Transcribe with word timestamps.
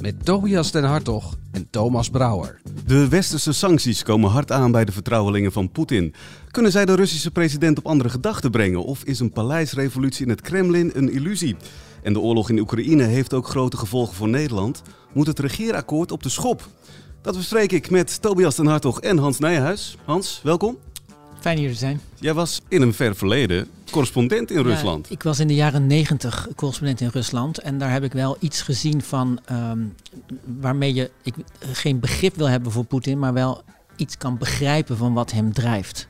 Met 0.00 0.24
Tobias 0.24 0.70
den 0.70 0.84
Hartog 0.84 1.36
en 1.52 1.70
Thomas 1.70 2.10
Brouwer. 2.10 2.60
De 2.86 3.08
westerse 3.08 3.52
sancties 3.52 4.02
komen 4.02 4.30
hard 4.30 4.52
aan 4.52 4.72
bij 4.72 4.84
de 4.84 4.92
vertrouwelingen 4.92 5.52
van 5.52 5.70
Poetin. 5.70 6.14
Kunnen 6.50 6.72
zij 6.72 6.84
de 6.84 6.94
Russische 6.94 7.30
president 7.30 7.78
op 7.78 7.86
andere 7.86 8.08
gedachten 8.08 8.50
brengen? 8.50 8.84
Of 8.84 9.04
is 9.04 9.20
een 9.20 9.32
paleisrevolutie 9.32 10.24
in 10.24 10.30
het 10.30 10.40
Kremlin 10.40 10.90
een 10.94 11.12
illusie? 11.12 11.56
En 12.02 12.12
de 12.12 12.20
oorlog 12.20 12.50
in 12.50 12.58
Oekraïne 12.58 13.02
heeft 13.02 13.34
ook 13.34 13.48
grote 13.48 13.76
gevolgen 13.76 14.14
voor 14.14 14.28
Nederland. 14.28 14.82
Moet 15.12 15.26
het 15.26 15.38
regeerakkoord 15.38 16.12
op 16.12 16.22
de 16.22 16.28
schop? 16.28 16.68
Dat 17.22 17.36
bespreek 17.36 17.72
ik 17.72 17.90
met 17.90 18.22
Tobias 18.22 18.56
den 18.56 18.66
Hartog 18.66 19.00
en 19.00 19.18
Hans 19.18 19.38
Nijhuis. 19.38 19.96
Hans, 20.04 20.40
welkom. 20.42 20.78
Fijn 21.40 21.58
hier 21.58 21.70
te 21.70 21.76
zijn. 21.76 22.00
Jij 22.14 22.34
was 22.34 22.60
in 22.68 22.82
een 22.82 22.94
ver 22.94 23.16
verleden 23.16 23.68
correspondent 23.90 24.50
in 24.50 24.62
Rusland. 24.62 25.10
Ik 25.10 25.22
was 25.22 25.38
in 25.38 25.46
de 25.46 25.54
jaren 25.54 25.86
negentig 25.86 26.48
correspondent 26.56 27.00
in 27.00 27.10
Rusland. 27.12 27.58
En 27.58 27.78
daar 27.78 27.92
heb 27.92 28.04
ik 28.04 28.12
wel 28.12 28.36
iets 28.40 28.62
gezien 28.62 29.02
van 29.02 29.40
ehm, 29.44 29.78
waarmee 30.60 30.94
je 30.94 31.10
ik, 31.22 31.34
geen 31.72 32.00
begrip 32.00 32.36
wil 32.36 32.48
hebben 32.48 32.72
voor 32.72 32.84
Poetin, 32.84 33.18
maar 33.18 33.32
wel 33.32 33.62
iets 33.96 34.16
kan 34.16 34.38
begrijpen 34.38 34.96
van 34.96 35.12
wat 35.12 35.30
hem 35.30 35.52
drijft. 35.52 36.08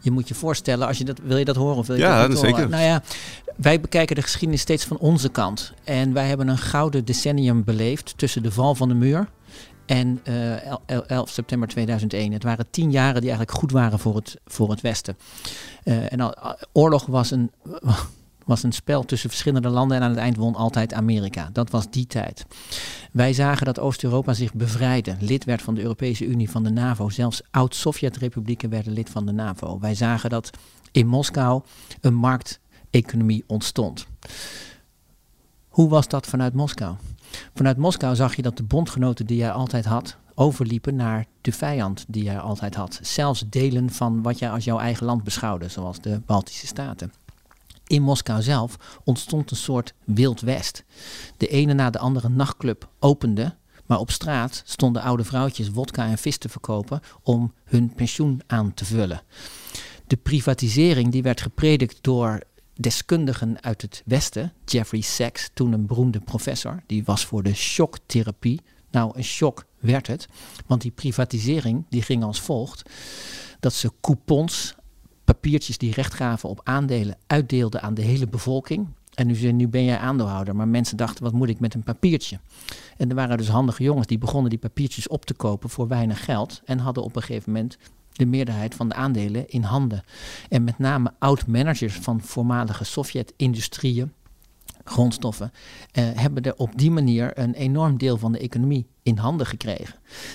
Je 0.00 0.10
moet 0.10 0.28
je 0.28 0.34
voorstellen, 0.34 0.86
als 0.86 0.98
je 0.98 1.04
dat, 1.04 1.20
wil 1.24 1.36
je 1.36 1.44
dat 1.44 1.56
horen? 1.56 1.76
Of 1.76 1.86
wil 1.86 1.96
je 1.96 2.02
ja, 2.02 2.28
dat 2.28 2.38
zeker. 2.38 2.68
Nou 2.68 2.82
ja, 2.82 3.02
wij 3.56 3.80
bekijken 3.80 4.16
de 4.16 4.22
geschiedenis 4.22 4.60
steeds 4.60 4.84
van 4.84 4.98
onze 4.98 5.28
kant. 5.28 5.72
En 5.84 6.12
wij 6.12 6.26
hebben 6.26 6.48
een 6.48 6.58
gouden 6.58 7.04
decennium 7.04 7.64
beleefd 7.64 8.14
tussen 8.16 8.42
de 8.42 8.52
val 8.52 8.74
van 8.74 8.88
de 8.88 8.94
muur 8.94 9.28
en 9.86 10.20
uh, 10.28 10.72
11 11.06 11.30
september 11.30 11.68
2001. 11.68 12.32
Het 12.32 12.42
waren 12.42 12.70
tien 12.70 12.90
jaren 12.90 13.20
die 13.20 13.30
eigenlijk 13.30 13.58
goed 13.58 13.70
waren 13.70 13.98
voor 13.98 14.14
het, 14.14 14.36
voor 14.46 14.70
het 14.70 14.80
Westen. 14.80 15.16
Uh, 15.84 16.12
en 16.12 16.34
oorlog 16.72 17.06
was 17.06 17.30
een, 17.30 17.50
was 18.44 18.62
een 18.62 18.72
spel 18.72 19.04
tussen 19.04 19.30
verschillende 19.30 19.68
landen 19.68 19.96
en 19.96 20.02
aan 20.02 20.10
het 20.10 20.18
eind 20.18 20.36
won 20.36 20.54
altijd 20.54 20.92
Amerika. 20.92 21.48
Dat 21.52 21.70
was 21.70 21.90
die 21.90 22.06
tijd. 22.06 22.46
Wij 23.12 23.32
zagen 23.32 23.66
dat 23.66 23.80
Oost-Europa 23.80 24.32
zich 24.32 24.54
bevrijdde, 24.54 25.16
lid 25.20 25.44
werd 25.44 25.62
van 25.62 25.74
de 25.74 25.82
Europese 25.82 26.26
Unie, 26.26 26.50
van 26.50 26.64
de 26.64 26.70
NAVO. 26.70 27.08
Zelfs 27.08 27.42
oud-Sovjet-republieken 27.50 28.70
werden 28.70 28.92
lid 28.92 29.10
van 29.10 29.26
de 29.26 29.32
NAVO. 29.32 29.78
Wij 29.80 29.94
zagen 29.94 30.30
dat 30.30 30.50
in 30.92 31.06
Moskou 31.06 31.62
een 32.00 32.14
markteconomie 32.14 33.44
ontstond. 33.46 34.06
Hoe 35.74 35.88
was 35.88 36.08
dat 36.08 36.26
vanuit 36.26 36.54
Moskou? 36.54 36.94
Vanuit 37.54 37.76
Moskou 37.76 38.14
zag 38.14 38.36
je 38.36 38.42
dat 38.42 38.56
de 38.56 38.62
bondgenoten 38.62 39.26
die 39.26 39.36
jij 39.36 39.52
altijd 39.52 39.84
had, 39.84 40.16
overliepen 40.34 40.96
naar 40.96 41.26
de 41.40 41.52
vijand 41.52 42.04
die 42.08 42.24
jij 42.24 42.38
altijd 42.38 42.74
had. 42.74 42.98
Zelfs 43.02 43.44
delen 43.48 43.90
van 43.90 44.22
wat 44.22 44.38
jij 44.38 44.50
als 44.50 44.64
jouw 44.64 44.78
eigen 44.78 45.06
land 45.06 45.24
beschouwde, 45.24 45.68
zoals 45.68 46.00
de 46.00 46.20
Baltische 46.26 46.66
Staten. 46.66 47.12
In 47.86 48.02
Moskou 48.02 48.42
zelf 48.42 49.00
ontstond 49.04 49.50
een 49.50 49.56
soort 49.56 49.94
wild 50.04 50.40
west. 50.40 50.84
De 51.36 51.46
ene 51.46 51.72
na 51.72 51.90
de 51.90 51.98
andere 51.98 52.28
nachtclub 52.28 52.88
opende, 52.98 53.54
maar 53.86 53.98
op 53.98 54.10
straat 54.10 54.62
stonden 54.64 55.02
oude 55.02 55.24
vrouwtjes 55.24 55.70
wodka 55.70 56.06
en 56.06 56.18
vis 56.18 56.38
te 56.38 56.48
verkopen 56.48 57.00
om 57.22 57.52
hun 57.64 57.94
pensioen 57.94 58.40
aan 58.46 58.74
te 58.74 58.84
vullen. 58.84 59.22
De 60.06 60.16
privatisering 60.16 61.12
die 61.12 61.22
werd 61.22 61.40
gepredikt 61.40 61.98
door 62.00 62.40
deskundigen 62.74 63.62
uit 63.62 63.82
het 63.82 64.02
Westen, 64.04 64.52
Jeffrey 64.64 65.00
Sachs, 65.00 65.50
toen 65.54 65.72
een 65.72 65.86
beroemde 65.86 66.20
professor, 66.20 66.82
die 66.86 67.04
was 67.04 67.24
voor 67.24 67.42
de 67.42 67.54
shocktherapie. 67.54 68.60
Nou, 68.90 69.12
een 69.16 69.24
shock 69.24 69.64
werd 69.78 70.06
het, 70.06 70.28
want 70.66 70.82
die 70.82 70.90
privatisering 70.90 71.84
die 71.88 72.02
ging 72.02 72.22
als 72.22 72.40
volgt: 72.40 72.90
dat 73.60 73.72
ze 73.72 73.92
coupons, 74.00 74.74
papiertjes 75.24 75.78
die 75.78 75.92
recht 75.92 76.14
gaven 76.14 76.48
op 76.48 76.60
aandelen, 76.64 77.16
uitdeelden 77.26 77.82
aan 77.82 77.94
de 77.94 78.02
hele 78.02 78.26
bevolking. 78.26 78.86
En 79.14 79.26
nu, 79.26 79.52
nu 79.52 79.68
ben 79.68 79.84
jij 79.84 79.98
aandeelhouder, 79.98 80.56
maar 80.56 80.68
mensen 80.68 80.96
dachten, 80.96 81.24
wat 81.24 81.32
moet 81.32 81.48
ik 81.48 81.60
met 81.60 81.74
een 81.74 81.82
papiertje? 81.82 82.38
En 82.96 83.08
er 83.08 83.14
waren 83.14 83.36
dus 83.36 83.48
handige 83.48 83.82
jongens 83.82 84.06
die 84.06 84.18
begonnen 84.18 84.50
die 84.50 84.58
papiertjes 84.58 85.08
op 85.08 85.24
te 85.24 85.34
kopen 85.34 85.70
voor 85.70 85.88
weinig 85.88 86.24
geld 86.24 86.62
en 86.64 86.78
hadden 86.78 87.02
op 87.02 87.16
een 87.16 87.22
gegeven 87.22 87.52
moment 87.52 87.78
de 88.14 88.26
meerderheid 88.26 88.74
van 88.74 88.88
de 88.88 88.94
aandelen 88.94 89.48
in 89.48 89.62
handen. 89.62 90.04
En 90.48 90.64
met 90.64 90.78
name 90.78 91.12
oud-managers 91.18 91.94
van 91.94 92.20
voormalige 92.20 92.84
Sovjet-industrieën, 92.84 94.12
grondstoffen, 94.84 95.52
eh, 95.90 96.04
hebben 96.14 96.42
er 96.42 96.56
op 96.56 96.70
die 96.78 96.90
manier 96.90 97.38
een 97.38 97.54
enorm 97.54 97.98
deel 97.98 98.16
van 98.16 98.32
de 98.32 98.38
economie 98.38 98.86
in 99.02 99.16
handen 99.16 99.46
gekregen. 99.46 99.94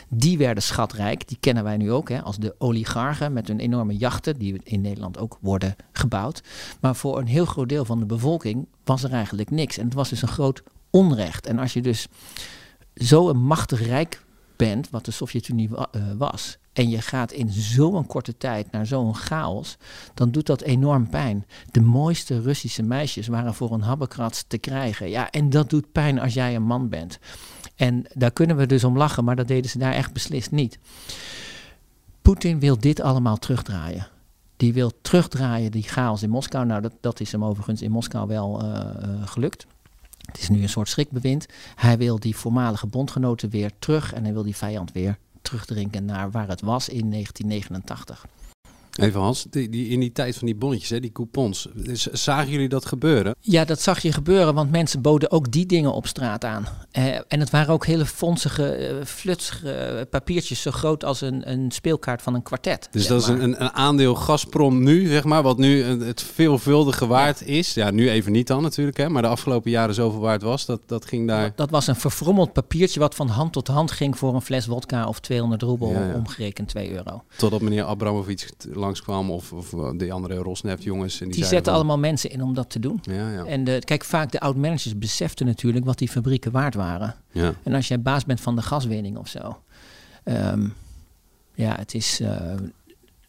Die 0.09 0.37
werden 0.37 0.63
schatrijk, 0.63 1.27
die 1.27 1.37
kennen 1.39 1.63
wij 1.63 1.77
nu 1.77 1.91
ook 1.91 2.09
hè, 2.09 2.21
als 2.21 2.37
de 2.37 2.55
oligarchen 2.57 3.33
met 3.33 3.47
hun 3.47 3.59
enorme 3.59 3.97
jachten, 3.97 4.37
die 4.37 4.61
in 4.63 4.81
Nederland 4.81 5.17
ook 5.17 5.37
worden 5.41 5.75
gebouwd. 5.91 6.43
Maar 6.81 6.95
voor 6.95 7.19
een 7.19 7.27
heel 7.27 7.45
groot 7.45 7.69
deel 7.69 7.85
van 7.85 7.99
de 7.99 8.05
bevolking 8.05 8.67
was 8.83 9.03
er 9.03 9.11
eigenlijk 9.11 9.49
niks. 9.49 9.77
En 9.77 9.85
het 9.85 9.93
was 9.93 10.09
dus 10.09 10.21
een 10.21 10.27
groot 10.27 10.63
onrecht. 10.89 11.45
En 11.45 11.59
als 11.59 11.73
je 11.73 11.81
dus 11.81 12.07
zo 12.95 13.29
een 13.29 13.43
machtig 13.43 13.85
rijk 13.85 14.23
bent, 14.55 14.89
wat 14.89 15.05
de 15.05 15.11
Sovjet-Unie 15.11 15.69
uh, 15.69 15.85
was, 16.17 16.57
en 16.79 16.89
je 16.89 17.01
gaat 17.01 17.31
in 17.31 17.49
zo'n 17.49 18.05
korte 18.05 18.37
tijd 18.37 18.71
naar 18.71 18.85
zo'n 18.85 19.15
chaos, 19.15 19.77
dan 20.13 20.31
doet 20.31 20.45
dat 20.45 20.61
enorm 20.61 21.09
pijn. 21.09 21.45
De 21.71 21.81
mooiste 21.81 22.41
Russische 22.41 22.83
meisjes 22.83 23.27
waren 23.27 23.53
voor 23.53 23.71
een 23.71 23.81
habbekrats 23.81 24.43
te 24.47 24.57
krijgen. 24.57 25.09
Ja, 25.09 25.31
en 25.31 25.49
dat 25.49 25.69
doet 25.69 25.91
pijn 25.91 26.19
als 26.19 26.33
jij 26.33 26.55
een 26.55 26.63
man 26.63 26.89
bent. 26.89 27.19
En 27.75 28.05
daar 28.13 28.31
kunnen 28.31 28.55
we 28.55 28.65
dus 28.65 28.83
om 28.83 28.97
lachen, 28.97 29.23
maar 29.23 29.35
dat 29.35 29.47
deden 29.47 29.69
ze 29.69 29.77
daar 29.77 29.93
echt 29.93 30.13
beslist 30.13 30.51
niet. 30.51 30.79
Poetin 32.21 32.59
wil 32.59 32.77
dit 32.77 33.01
allemaal 33.01 33.37
terugdraaien. 33.37 34.07
Die 34.57 34.73
wil 34.73 34.91
terugdraaien 35.01 35.71
die 35.71 35.83
chaos 35.83 36.23
in 36.23 36.29
Moskou. 36.29 36.65
Nou, 36.65 36.81
dat, 36.81 36.93
dat 37.01 37.19
is 37.19 37.31
hem 37.31 37.43
overigens 37.45 37.81
in 37.81 37.91
Moskou 37.91 38.27
wel 38.27 38.63
uh, 38.63 38.69
uh, 38.69 39.27
gelukt. 39.27 39.65
Het 40.25 40.39
is 40.39 40.49
nu 40.49 40.61
een 40.61 40.69
soort 40.69 40.89
schrikbewind. 40.89 41.45
Hij 41.75 41.97
wil 41.97 42.19
die 42.19 42.35
voormalige 42.35 42.87
bondgenoten 42.87 43.49
weer 43.49 43.71
terug 43.79 44.13
en 44.13 44.23
hij 44.23 44.33
wil 44.33 44.43
die 44.43 44.55
vijand 44.55 44.91
weer 44.91 45.17
terugdrinken 45.41 46.05
naar 46.05 46.31
waar 46.31 46.47
het 46.47 46.61
was 46.61 46.89
in 46.89 47.11
1989. 47.11 48.25
Even 49.01 49.21
Hans, 49.21 49.45
die, 49.49 49.69
die, 49.69 49.87
in 49.87 49.99
die 49.99 50.11
tijd 50.11 50.37
van 50.37 50.45
die 50.45 50.55
bonnetjes, 50.55 50.89
hè, 50.89 50.99
die 50.99 51.11
coupons, 51.11 51.67
zagen 52.11 52.51
jullie 52.51 52.69
dat 52.69 52.85
gebeuren? 52.85 53.35
Ja, 53.39 53.65
dat 53.65 53.81
zag 53.81 53.99
je 53.99 54.11
gebeuren, 54.11 54.53
want 54.53 54.71
mensen 54.71 55.01
boden 55.01 55.31
ook 55.31 55.51
die 55.51 55.65
dingen 55.65 55.93
op 55.93 56.07
straat 56.07 56.45
aan. 56.45 56.67
Eh, 56.91 57.15
en 57.15 57.39
het 57.39 57.49
waren 57.49 57.73
ook 57.73 57.85
hele 57.85 58.05
fonsige, 58.05 58.89
uh, 58.99 59.05
flutsige 59.05 60.07
papiertjes, 60.09 60.61
zo 60.61 60.71
groot 60.71 61.03
als 61.03 61.21
een, 61.21 61.51
een 61.51 61.71
speelkaart 61.71 62.21
van 62.21 62.33
een 62.33 62.43
kwartet. 62.43 62.87
Dus 62.91 63.07
dat 63.07 63.27
maar. 63.27 63.37
is 63.37 63.43
een, 63.43 63.61
een, 63.61 63.71
aandeel 63.71 64.15
Gazprom 64.15 64.83
nu, 64.83 65.07
zeg 65.07 65.23
maar, 65.23 65.43
wat 65.43 65.57
nu 65.57 65.83
het 65.83 66.21
veelvuldige 66.21 67.07
waard 67.07 67.39
ja. 67.39 67.45
is. 67.45 67.73
Ja, 67.73 67.91
nu 67.91 68.09
even 68.09 68.31
niet 68.31 68.47
dan 68.47 68.61
natuurlijk, 68.61 68.97
hè, 68.97 69.09
maar 69.09 69.21
de 69.21 69.27
afgelopen 69.27 69.71
jaren 69.71 69.95
zoveel 69.95 70.19
waard 70.19 70.41
was, 70.41 70.65
dat, 70.65 70.81
dat 70.85 71.05
ging 71.05 71.27
daar... 71.27 71.43
Dat, 71.43 71.57
dat 71.57 71.69
was 71.69 71.87
een 71.87 71.95
verfrommeld 71.95 72.53
papiertje 72.53 72.99
wat 72.99 73.15
van 73.15 73.27
hand 73.27 73.53
tot 73.53 73.67
hand 73.67 73.91
ging 73.91 74.17
voor 74.17 74.35
een 74.35 74.41
fles 74.41 74.65
wodka 74.65 75.07
of 75.07 75.19
200 75.19 75.61
roebel, 75.61 75.91
ja, 75.91 76.07
ja. 76.07 76.13
omgerekend 76.13 76.67
2 76.67 76.91
euro. 76.91 77.23
Totdat 77.37 77.61
meneer 77.61 77.83
Abramovic 77.83 78.49
langskwam 78.89 79.31
of, 79.31 79.53
of 79.53 79.69
die 79.97 80.13
andere 80.13 80.35
Rosneft 80.35 80.83
jongens. 80.83 81.21
En 81.21 81.25
die 81.25 81.35
die 81.35 81.45
zetten 81.45 81.65
van... 81.65 81.73
allemaal 81.73 81.99
mensen 81.99 82.29
in 82.29 82.41
om 82.41 82.53
dat 82.53 82.69
te 82.69 82.79
doen. 82.79 82.99
Ja, 83.01 83.31
ja. 83.31 83.45
En 83.45 83.63
de, 83.63 83.81
kijk, 83.85 84.03
vaak 84.03 84.31
de 84.31 84.39
oud-managers 84.39 84.97
beseften 84.97 85.45
natuurlijk 85.45 85.85
wat 85.85 85.97
die 85.97 86.09
fabrieken 86.09 86.51
waard 86.51 86.75
waren. 86.75 87.15
Ja. 87.31 87.53
En 87.63 87.73
als 87.73 87.87
jij 87.87 88.01
baas 88.01 88.25
bent 88.25 88.41
van 88.41 88.55
de 88.55 88.61
gaswinning 88.61 89.17
of 89.17 89.27
zo. 89.27 89.61
Um, 90.23 90.73
ja, 91.53 91.75
het 91.75 91.93
is... 91.93 92.21
Uh, 92.21 92.53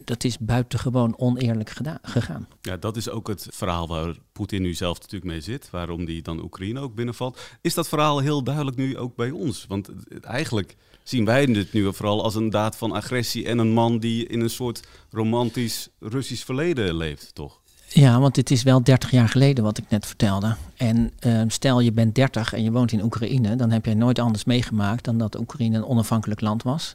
dat 0.04 0.24
is 0.24 0.38
buitengewoon 0.38 1.18
oneerlijk 1.18 1.72
gegaan. 2.02 2.48
Ja, 2.60 2.76
dat 2.76 2.96
is 2.96 3.08
ook 3.08 3.28
het 3.28 3.46
verhaal 3.50 3.88
waar 3.88 4.14
Poetin 4.32 4.62
nu 4.62 4.74
zelf 4.74 5.00
natuurlijk 5.00 5.30
mee 5.30 5.40
zit. 5.40 5.70
Waarom 5.70 6.04
die 6.04 6.22
dan 6.22 6.42
Oekraïne 6.42 6.80
ook 6.80 6.94
binnenvalt. 6.94 7.40
Is 7.60 7.74
dat 7.74 7.88
verhaal 7.88 8.18
heel 8.18 8.42
duidelijk 8.42 8.76
nu 8.76 8.98
ook 8.98 9.16
bij 9.16 9.30
ons? 9.30 9.64
Want 9.68 9.90
eigenlijk 10.20 10.76
zien 11.02 11.24
wij 11.24 11.46
dit 11.46 11.72
nu 11.72 11.94
vooral 11.94 12.22
als 12.22 12.34
een 12.34 12.50
daad 12.50 12.76
van 12.76 12.92
agressie 12.92 13.46
en 13.46 13.58
een 13.58 13.72
man 13.72 13.98
die 13.98 14.26
in 14.26 14.40
een 14.40 14.50
soort 14.50 14.86
romantisch 15.10 15.88
Russisch 15.98 16.44
verleden 16.44 16.96
leeft, 16.96 17.34
toch? 17.34 17.60
Ja, 17.92 18.20
want 18.20 18.34
dit 18.34 18.50
is 18.50 18.62
wel 18.62 18.82
30 18.82 19.10
jaar 19.10 19.28
geleden 19.28 19.64
wat 19.64 19.78
ik 19.78 19.84
net 19.88 20.06
vertelde. 20.06 20.56
En 20.76 21.12
uh, 21.26 21.42
stel 21.46 21.80
je 21.80 21.92
bent 21.92 22.14
30 22.14 22.52
en 22.52 22.62
je 22.62 22.72
woont 22.72 22.92
in 22.92 23.02
Oekraïne, 23.02 23.56
dan 23.56 23.70
heb 23.70 23.84
je 23.84 23.94
nooit 23.94 24.18
anders 24.18 24.44
meegemaakt 24.44 25.04
dan 25.04 25.18
dat 25.18 25.38
Oekraïne 25.38 25.76
een 25.76 25.84
onafhankelijk 25.84 26.40
land 26.40 26.62
was. 26.62 26.94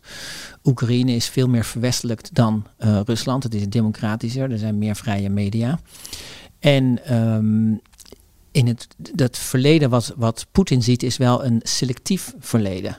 Oekraïne 0.63 1.11
is 1.11 1.27
veel 1.27 1.47
meer 1.47 1.65
verwestelijkt 1.65 2.35
dan 2.35 2.65
uh, 2.79 2.99
Rusland. 3.05 3.43
Het 3.43 3.53
is 3.53 3.69
democratischer, 3.69 4.51
er 4.51 4.57
zijn 4.57 4.77
meer 4.77 4.95
vrije 4.95 5.29
media. 5.29 5.79
En 6.59 7.15
um, 7.15 7.81
in 8.51 8.67
het 8.67 8.87
dat 9.13 9.37
verleden 9.37 9.89
wat, 9.89 10.13
wat 10.17 10.47
Poetin 10.51 10.83
ziet 10.83 11.03
is 11.03 11.17
wel 11.17 11.45
een 11.45 11.59
selectief 11.63 12.33
verleden. 12.39 12.97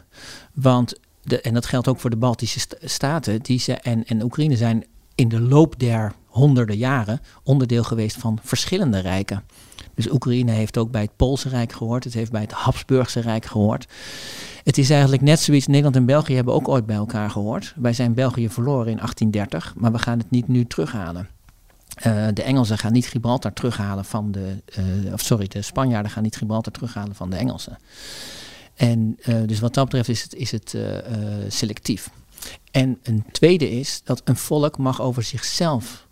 Want, 0.54 1.00
de, 1.22 1.40
en 1.40 1.54
dat 1.54 1.66
geldt 1.66 1.88
ook 1.88 2.00
voor 2.00 2.10
de 2.10 2.16
Baltische 2.16 2.60
st 2.60 2.76
staten 2.80 3.42
die 3.42 3.58
ze, 3.58 3.72
en, 3.72 4.04
en 4.06 4.22
Oekraïne 4.22 4.56
zijn 4.56 4.84
in 5.14 5.28
de 5.28 5.40
loop 5.40 5.78
der 5.78 6.12
honderden 6.36 6.76
jaren 6.76 7.20
onderdeel 7.42 7.84
geweest 7.84 8.16
van 8.16 8.38
verschillende 8.42 8.98
rijken. 8.98 9.42
Dus 9.94 10.10
Oekraïne 10.10 10.52
heeft 10.52 10.78
ook 10.78 10.90
bij 10.90 11.02
het 11.02 11.16
Poolse 11.16 11.48
Rijk 11.48 11.72
gehoord, 11.72 12.04
het 12.04 12.14
heeft 12.14 12.30
bij 12.30 12.40
het 12.40 12.52
Habsburgse 12.52 13.20
Rijk 13.20 13.44
gehoord. 13.44 13.86
Het 14.64 14.78
is 14.78 14.90
eigenlijk 14.90 15.22
net 15.22 15.40
zoiets, 15.40 15.66
Nederland 15.66 15.96
en 15.96 16.06
België 16.06 16.34
hebben 16.34 16.54
ook 16.54 16.68
ooit 16.68 16.86
bij 16.86 16.96
elkaar 16.96 17.30
gehoord. 17.30 17.74
Wij 17.76 17.92
zijn 17.92 18.14
België 18.14 18.48
verloren 18.48 18.90
in 18.90 18.96
1830, 18.96 19.74
maar 19.76 19.92
we 19.92 19.98
gaan 19.98 20.18
het 20.18 20.30
niet 20.30 20.48
nu 20.48 20.66
terughalen. 20.66 21.28
Uh, 22.06 22.26
de 22.32 22.42
Engelsen 22.42 22.78
gaan 22.78 22.92
niet 22.92 23.06
Gibraltar 23.06 23.52
terughalen 23.52 24.04
van 24.04 24.32
de. 24.32 24.62
Uh, 24.78 25.12
of 25.12 25.20
sorry, 25.20 25.46
de 25.46 25.62
Spanjaarden 25.62 26.10
gaan 26.10 26.22
niet 26.22 26.36
Gibraltar 26.36 26.72
terughalen 26.72 27.14
van 27.14 27.30
de 27.30 27.36
Engelsen. 27.36 27.78
En 28.74 29.18
uh, 29.28 29.36
dus 29.46 29.60
wat 29.60 29.74
dat 29.74 29.84
betreft 29.84 30.08
is 30.08 30.22
het, 30.22 30.34
is 30.34 30.50
het 30.50 30.76
selectief. 31.48 32.10
En 32.70 32.98
een 33.02 33.24
tweede 33.32 33.70
is 33.70 34.00
dat 34.04 34.20
een 34.24 34.36
volk 34.36 34.78
mag 34.78 35.00
over 35.00 35.22
zichzelf 35.22 36.05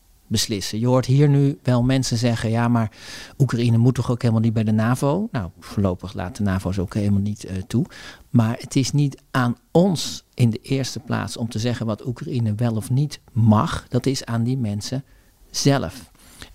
Je 0.71 0.87
hoort 0.87 1.07
hier 1.07 1.29
nu 1.29 1.59
wel 1.63 1.83
mensen 1.83 2.17
zeggen: 2.17 2.51
ja, 2.51 2.69
maar 2.69 2.91
Oekraïne 3.39 3.79
moet 3.79 3.95
toch 3.95 4.11
ook 4.11 4.23
helemaal 4.23 4.43
niet 4.43 4.53
bij 4.53 4.65
de 4.65 4.73
NAVO? 4.73 5.29
Nou, 5.33 5.51
voorlopig 5.61 6.15
laat 6.15 6.37
de 6.37 6.43
NAVO 6.43 6.73
ze 6.73 6.81
ook 6.81 6.95
helemaal 6.95 7.21
niet 7.21 7.47
toe. 7.67 7.87
Maar 8.31 8.57
het 8.61 8.77
is 8.77 8.91
niet 8.91 9.23
aan 9.31 9.57
ons 9.71 10.25
in 10.35 10.51
de 10.51 10.59
eerste 10.63 11.01
plaats 11.01 11.37
om 11.37 11.49
te 11.49 11.59
zeggen 11.59 11.87
wat 11.87 12.07
Oekraïne 12.07 12.55
wel 12.55 12.77
of 12.77 12.91
niet 12.91 13.21
mag. 13.33 13.87
Dat 13.89 14.07
is 14.07 14.25
aan 14.25 14.43
die 14.43 14.59
mensen 14.59 15.05
zelf. 15.51 16.11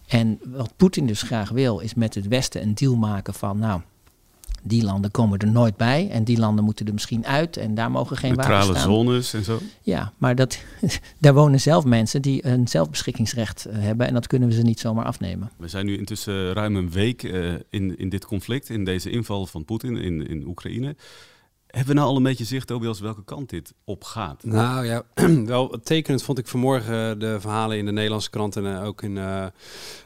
En 0.07 0.39
wat 0.43 0.73
Poetin 0.75 1.05
dus 1.05 1.21
graag 1.21 1.49
wil, 1.49 1.79
is 1.79 1.93
met 1.93 2.15
het 2.15 2.27
Westen 2.27 2.61
een 2.61 2.75
deal 2.75 2.95
maken 2.95 3.33
van, 3.33 3.59
nou, 3.59 3.81
die 4.63 4.83
landen 4.83 5.11
komen 5.11 5.39
er 5.39 5.47
nooit 5.47 5.77
bij 5.77 6.09
en 6.09 6.23
die 6.23 6.37
landen 6.37 6.63
moeten 6.63 6.85
er 6.85 6.93
misschien 6.93 7.25
uit 7.25 7.57
en 7.57 7.75
daar 7.75 7.91
mogen 7.91 8.17
geen 8.17 8.33
Neutrale 8.33 8.59
wapens 8.59 8.79
staan. 8.79 8.91
zones 8.91 9.33
en 9.33 9.43
zo. 9.43 9.59
Ja, 9.81 10.13
maar 10.17 10.35
dat, 10.35 10.59
daar 11.17 11.33
wonen 11.33 11.59
zelf 11.59 11.85
mensen 11.85 12.21
die 12.21 12.45
een 12.45 12.67
zelfbeschikkingsrecht 12.67 13.65
eh, 13.65 13.79
hebben 13.79 14.07
en 14.07 14.13
dat 14.13 14.27
kunnen 14.27 14.47
we 14.49 14.53
ze 14.53 14.61
niet 14.61 14.79
zomaar 14.79 15.05
afnemen. 15.05 15.51
We 15.57 15.67
zijn 15.67 15.85
nu 15.85 15.97
intussen 15.97 16.53
ruim 16.53 16.75
een 16.75 16.91
week 16.91 17.23
uh, 17.23 17.53
in, 17.69 17.97
in 17.97 18.09
dit 18.09 18.25
conflict, 18.25 18.69
in 18.69 18.85
deze 18.85 19.09
inval 19.09 19.45
van 19.45 19.65
Poetin 19.65 19.97
in, 19.97 20.27
in 20.27 20.47
Oekraïne. 20.47 20.95
Hebben 21.69 21.93
we 21.93 21.99
nou 21.99 22.09
al 22.09 22.15
een 22.15 22.23
beetje 22.23 22.45
zicht, 22.45 22.67
Tobias, 22.67 22.99
welke 22.99 23.23
kant 23.23 23.49
dit 23.49 23.73
op 23.83 24.03
gaat? 24.03 24.43
Nou 24.43 24.85
ja, 24.85 25.03
wel 25.45 25.79
tekenend 25.83 26.23
vond 26.23 26.37
ik 26.37 26.47
vanmorgen 26.47 27.19
de 27.19 27.39
verhalen 27.39 27.77
in 27.77 27.85
de 27.85 27.91
Nederlandse 27.91 28.29
kranten 28.29 28.65
en 28.65 28.81
ook 28.81 29.01
in 29.01 29.15
uh, 29.15 29.45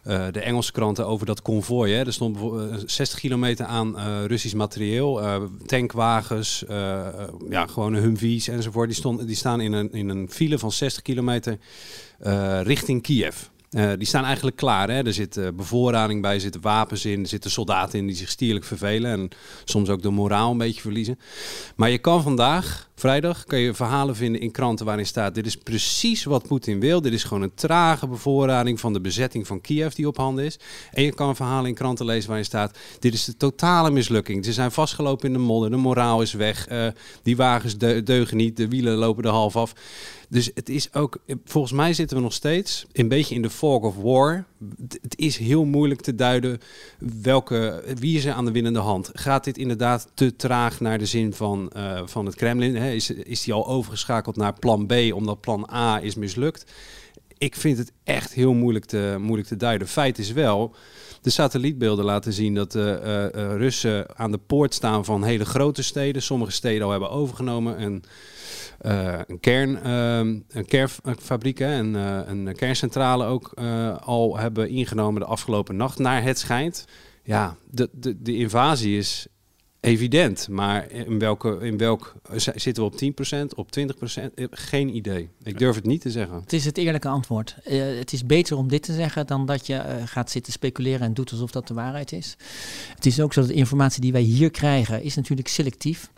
de 0.04 0.40
Engelse 0.40 0.72
kranten 0.72 1.08
over 1.08 1.26
dat 1.26 1.42
konvooi. 1.42 1.94
Er 1.94 2.14
stond 2.14 2.38
60 2.86 3.20
kilometer 3.20 3.66
aan 3.66 3.98
Russisch 4.26 4.56
materieel, 4.56 5.22
tankwagens, 5.66 6.64
ja, 7.50 7.68
gewone 7.68 8.00
Humvees 8.00 8.48
enzovoort. 8.48 8.88
Die, 8.88 8.98
stond, 8.98 9.28
die 9.28 9.36
staan 9.36 9.62
in 9.62 9.74
een, 9.74 9.92
in 9.92 10.10
een 10.10 10.30
file 10.30 10.60
van 10.60 10.72
60 10.72 11.02
kilometer 11.02 11.58
richting 12.64 13.02
Kiev. 13.02 13.36
Uh, 13.76 13.92
die 13.98 14.08
staan 14.08 14.26
eigenlijk 14.26 14.56
klaar. 14.56 14.90
Hè? 14.90 15.06
Er 15.06 15.14
zit 15.14 15.38
uh, 15.38 15.48
bevoorrading 15.54 16.22
bij, 16.22 16.34
er 16.34 16.42
zitten 16.42 16.62
wapens 16.62 17.06
in, 17.06 17.22
er 17.22 17.28
zitten 17.28 17.52
soldaten 17.52 18.00
in 18.00 18.08
die 18.08 18.16
zich 18.16 18.30
stierlijk 18.30 18.66
vervelen 18.66 19.12
en 19.12 19.30
soms 19.64 19.90
ook 19.90 20.02
de 20.02 20.10
moraal 20.10 20.52
een 20.52 20.58
beetje 20.58 20.82
verliezen. 20.82 21.20
Maar 21.76 21.90
je 21.90 21.98
kan 21.98 22.24
vandaag, 22.24 22.90
vrijdag, 22.96 23.44
kan 23.44 23.60
je 23.60 23.74
verhalen 23.74 24.16
vinden 24.16 24.42
in 24.42 24.52
kranten 24.52 24.86
waarin 24.86 25.06
staat: 25.06 25.36
dit 25.36 25.46
is 25.46 25.58
precies 25.58 26.24
wat 26.24 26.48
Poetin 26.48 26.80
wil. 26.80 27.02
Dit 27.02 27.14
is 27.14 27.24
gewoon 27.24 27.44
een 27.44 27.56
trage 27.56 28.08
bevoorrading 28.08 28.80
van 28.80 28.94
de 28.94 29.02
bezetting 29.02 29.48
van 29.48 29.62
Kiev 29.62 29.94
die 29.94 30.08
op 30.08 30.18
handen 30.18 30.46
is. 30.46 30.60
En 30.92 31.04
je 31.04 31.14
kan 31.14 31.36
verhalen 31.36 31.70
in 31.70 31.76
kranten 31.76 32.06
lezen 32.06 32.28
waarin 32.28 32.46
staat: 32.46 32.78
dit 33.00 33.14
is 33.14 33.26
de 33.26 33.38
totale 33.38 33.92
mislukking. 33.92 34.46
Ze 34.46 34.54
zijn 34.54 34.72
vastgelopen 34.72 35.28
in 35.28 35.34
de 35.34 35.40
modder, 35.40 35.72
de 35.72 35.78
moraal 35.78 36.22
is 36.22 36.34
weg, 36.34 36.70
uh, 36.70 36.88
die 37.24 37.36
wagens 37.36 37.78
deugen 38.04 38.38
niet, 38.38 38.58
de 38.58 38.68
wielen 38.68 38.96
lopen 38.96 39.24
er 39.24 39.30
half 39.30 39.56
af. 39.56 39.74
Dus 40.30 40.52
het 40.54 40.70
is 40.70 40.94
ook, 40.94 41.18
volgens 41.46 41.74
mij 41.74 41.94
zitten 41.94 42.18
we 42.18 42.24
nog 42.24 42.34
steeds 42.34 42.86
een 42.92 43.08
beetje 43.08 43.36
in 43.36 43.42
de 43.42 43.50
fog 43.50 43.82
of 43.82 43.96
war. 43.96 44.46
Het 45.02 45.18
is 45.18 45.38
heel 45.38 45.66
moeilijk 45.66 46.02
te 46.02 46.16
duiden 46.16 46.60
welke, 47.22 47.84
wie 48.00 48.18
is 48.18 48.26
er 48.26 48.34
aan 48.34 48.46
de 48.46 48.52
winnende 48.52 48.80
hand. 48.80 49.10
Gaat 49.14 49.44
dit 49.44 49.58
inderdaad 49.58 50.12
te 50.14 50.36
traag 50.36 50.80
naar 50.80 50.98
de 50.98 51.06
zin 51.06 51.34
van, 51.34 51.72
uh, 51.78 52.02
van 52.06 52.26
het 52.26 52.36
Kremlin? 52.36 52.76
Hè? 52.76 52.92
Is, 52.92 53.10
is 53.10 53.44
die 53.44 53.54
al 53.54 53.68
overgeschakeld 53.68 54.36
naar 54.36 54.60
plan 54.60 54.86
B 54.86 54.94
omdat 55.14 55.42
plan 55.42 55.70
A 55.74 56.02
is 56.02 56.16
mislukt? 56.16 56.72
Ik 57.38 57.56
vind 57.56 57.78
het 57.78 57.92
echt 58.04 58.34
heel 58.34 58.54
moeilijk 58.54 58.86
te, 58.86 59.16
moeilijk 59.20 59.48
te 59.48 59.58
duiden. 59.58 59.88
Feit 59.88 60.18
is 60.18 60.32
wel, 60.32 60.76
de 61.24 61.30
satellietbeelden 61.30 62.06
laten 62.06 62.34
zien 62.34 62.56
dat 62.56 62.72
de 62.72 63.00
uh, 63.36 63.44
uh, 63.44 63.56
Russen 63.56 64.18
aan 64.18 64.32
de 64.32 64.38
poort 64.38 64.74
staan 64.74 65.06
van 65.06 65.24
hele 65.24 65.46
grote 65.46 65.84
steden. 65.84 66.22
Sommige 66.22 66.52
steden 66.52 66.84
al 66.84 66.92
hebben 66.92 67.10
overgenomen. 67.10 67.78
En 67.78 68.02
uh, 68.82 69.20
een, 69.28 69.40
kern, 69.40 69.80
uh, 69.86 70.18
een 70.50 70.66
kernfabriek 70.66 71.60
en 71.60 71.94
een 72.30 72.56
kerncentrale 72.56 73.26
ook 73.26 73.54
al 74.00 74.38
hebben 74.38 74.70
ingenomen 74.70 75.22
de 75.22 75.28
afgelopen 75.28 75.76
nacht, 75.76 76.00
naar 76.00 76.24
het 76.24 76.40
schijnt. 76.40 76.86
Ja, 77.24 77.56
de, 77.70 77.90
de, 77.92 78.22
de 78.22 78.36
invasie 78.36 78.98
is 78.98 79.28
evident, 79.84 80.48
maar 80.50 80.92
in 80.92 81.20
welke, 81.20 81.58
in 81.62 81.78
welk 81.78 82.16
zitten 82.56 82.84
we 82.84 82.90
op 82.90 82.94
10%, 82.94 83.56
op 83.56 83.70
20%? 83.80 84.50
Geen 84.52 84.96
idee. 84.96 85.30
Ik 85.44 85.58
durf 85.58 85.76
het 85.76 85.86
niet 85.86 86.02
te 86.02 86.12
zeggen. 86.12 86.36
Het 86.36 86.54
is 86.54 86.66
het 86.66 86.78
eerlijke 86.78 87.08
antwoord. 87.08 87.56
het 87.64 88.14
is 88.14 88.26
beter 88.26 88.58
om 88.58 88.68
dit 88.68 88.84
te 88.84 88.94
zeggen 88.94 89.28
dan 89.28 89.46
dat 89.46 89.68
je 89.68 89.82
gaat 90.06 90.32
zitten 90.32 90.54
speculeren 90.54 91.02
en 91.02 91.14
doet 91.14 91.32
alsof 91.32 91.52
dat 91.52 91.68
de 91.68 91.74
waarheid 91.74 92.12
is. 92.12 92.36
Het 92.96 93.06
is 93.06 93.20
ook 93.20 93.34
zo 93.34 93.40
dat 93.40 93.50
de 93.50 93.56
informatie 93.56 94.02
die 94.02 94.12
wij 94.12 94.22
hier 94.22 94.52
krijgen 94.52 95.04
is 95.04 95.16
natuurlijk 95.16 95.48
selectief. 95.48 96.10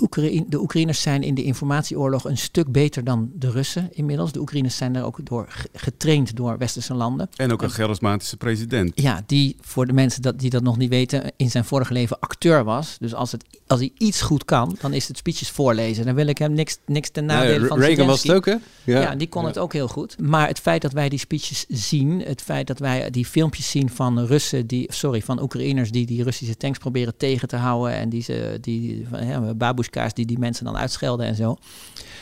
Oekraïne, 0.00 0.44
de 0.48 0.60
Oekraïners 0.60 1.02
zijn 1.02 1.22
in 1.22 1.34
de 1.34 1.42
informatieoorlog 1.42 2.24
een 2.24 2.38
stuk 2.38 2.72
beter 2.72 3.04
dan 3.04 3.30
de 3.34 3.50
Russen 3.50 3.88
inmiddels. 3.92 4.32
De 4.32 4.40
Oekraïners 4.40 4.76
zijn 4.76 4.96
er 4.96 5.04
ook 5.04 5.18
door 5.22 5.68
getraind 5.72 6.36
door 6.36 6.58
westerse 6.58 6.94
landen. 6.94 7.28
En 7.36 7.52
ook 7.52 7.62
een 7.62 7.70
charismatische 7.70 8.36
president. 8.36 8.92
Ja, 8.94 9.22
die 9.26 9.56
voor 9.60 9.86
de 9.86 9.92
mensen 9.92 10.22
dat, 10.22 10.38
die 10.38 10.50
dat 10.50 10.62
nog 10.62 10.76
niet 10.76 10.90
weten, 10.90 11.32
in 11.36 11.50
zijn 11.50 11.64
vorige 11.64 11.92
leven 11.92 12.20
acteur 12.20 12.64
was. 12.64 12.96
Dus 13.00 13.14
als, 13.14 13.32
het, 13.32 13.44
als 13.66 13.80
hij 13.80 13.90
iets 13.98 14.22
goed 14.22 14.44
kan, 14.44 14.76
dan 14.80 14.92
is 14.92 15.08
het 15.08 15.16
speeches 15.16 15.50
voorlezen. 15.50 16.04
Dan 16.04 16.14
wil 16.14 16.26
ik 16.26 16.38
hem 16.38 16.52
niks, 16.52 16.78
niks 16.86 17.10
ten 17.10 17.24
nadele 17.24 17.60
ja, 17.60 17.66
van 17.66 17.78
Reagan 17.78 18.06
was 18.06 18.22
het 18.22 18.32
ook, 18.32 18.44
hè? 18.44 18.54
Ja, 18.84 19.00
ja 19.00 19.14
die 19.14 19.28
kon 19.28 19.44
het 19.44 19.58
ook 19.58 19.72
heel 19.72 19.88
goed. 19.88 20.20
Maar 20.20 20.48
het 20.48 20.60
feit 20.60 20.82
dat 20.82 20.92
wij 20.92 21.08
die 21.08 21.18
speeches 21.18 21.64
zien, 21.68 22.20
het 22.20 22.42
feit 22.42 22.66
dat 22.66 22.78
wij 22.78 23.10
die 23.10 23.26
filmpjes 23.26 23.70
zien 23.70 23.90
van 23.90 24.18
Russen, 24.18 24.66
die, 24.66 24.92
sorry, 24.92 25.22
van 25.22 25.42
Oekraïners 25.42 25.90
die 25.90 26.06
die 26.06 26.22
Russische 26.22 26.56
tanks 26.56 26.78
proberen 26.78 27.16
tegen 27.16 27.48
te 27.48 27.56
houden 27.56 27.94
en 27.94 28.08
die 28.08 28.22
ze, 28.22 28.58
die, 28.60 29.06
van, 29.10 29.26
ja, 29.26 29.54
die 29.90 30.26
die 30.26 30.38
mensen 30.38 30.64
dan 30.64 30.76
uitschelden 30.76 31.26
en 31.26 31.34
zo. 31.34 31.56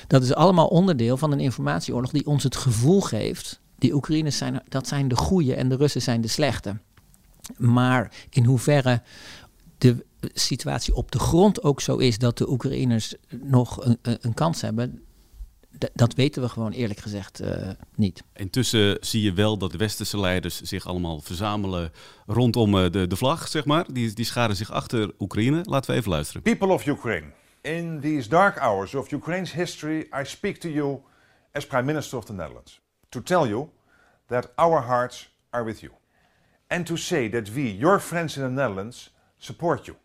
Dat 0.06 0.22
is 0.22 0.34
allemaal 0.34 0.66
onderdeel 0.66 1.16
van 1.16 1.32
een 1.32 1.40
informatieoorlog 1.40 2.10
die 2.10 2.26
ons 2.26 2.42
het 2.42 2.56
gevoel 2.56 3.00
geeft, 3.00 3.60
die 3.78 3.94
Oekraïners 3.94 4.36
zijn, 4.36 4.62
dat 4.68 4.88
zijn 4.88 5.08
de 5.08 5.16
goede 5.16 5.54
en 5.54 5.68
de 5.68 5.76
Russen 5.76 6.02
zijn 6.02 6.20
de 6.20 6.28
slechte. 6.28 6.78
Maar 7.56 8.12
in 8.30 8.44
hoeverre 8.44 9.02
de 9.78 10.04
situatie 10.20 10.94
op 10.94 11.10
de 11.10 11.18
grond 11.18 11.62
ook 11.62 11.80
zo 11.80 11.96
is 11.96 12.18
dat 12.18 12.38
de 12.38 12.50
Oekraïners 12.50 13.14
nog 13.42 13.84
een, 13.84 13.98
een 14.02 14.34
kans 14.34 14.60
hebben, 14.60 15.02
dat 15.94 16.14
weten 16.14 16.42
we 16.42 16.48
gewoon 16.48 16.72
eerlijk 16.72 17.00
gezegd 17.00 17.42
uh, 17.42 17.68
niet. 17.94 18.22
Intussen 18.34 18.96
zie 19.00 19.22
je 19.22 19.32
wel 19.32 19.58
dat 19.58 19.72
de 19.72 19.78
westerse 19.78 20.20
leiders 20.20 20.60
zich 20.60 20.86
allemaal 20.86 21.20
verzamelen 21.20 21.92
rondom 22.26 22.74
uh, 22.74 22.90
de, 22.90 23.06
de 23.06 23.16
vlag, 23.16 23.48
zeg 23.48 23.64
maar. 23.64 23.92
Die, 23.92 24.12
die 24.12 24.24
scharen 24.24 24.56
zich 24.56 24.70
achter 24.70 25.12
Oekraïne. 25.18 25.60
Laten 25.64 25.90
we 25.90 25.96
even 25.96 26.10
luisteren. 26.10 26.42
People 26.42 26.68
of 26.68 26.86
Ukraine, 26.86 27.26
in 27.64 28.00
these 28.00 28.28
dark 28.28 28.58
hours 28.60 28.94
of 28.94 29.10
Ukraine's 29.10 29.52
history, 29.52 30.08
I 30.12 30.24
speak 30.24 30.60
to 30.60 30.70
you 30.70 31.02
as 31.54 31.64
Prime 31.64 31.86
Minister 31.86 32.18
of 32.18 32.26
the 32.26 32.34
Netherlands 32.34 32.78
to 33.10 33.20
tell 33.20 33.46
you 33.46 33.70
that 34.28 34.52
our 34.58 34.80
hearts 34.80 35.26
are 35.52 35.64
with 35.64 35.82
you. 35.82 35.92
And 36.70 36.86
to 36.86 36.96
say 36.96 37.28
that 37.28 37.50
we, 37.50 37.70
your 37.70 37.98
friends 37.98 38.36
in 38.36 38.42
the 38.42 38.50
Netherlands, 38.50 39.10
support 39.38 39.86
you. 39.86 39.96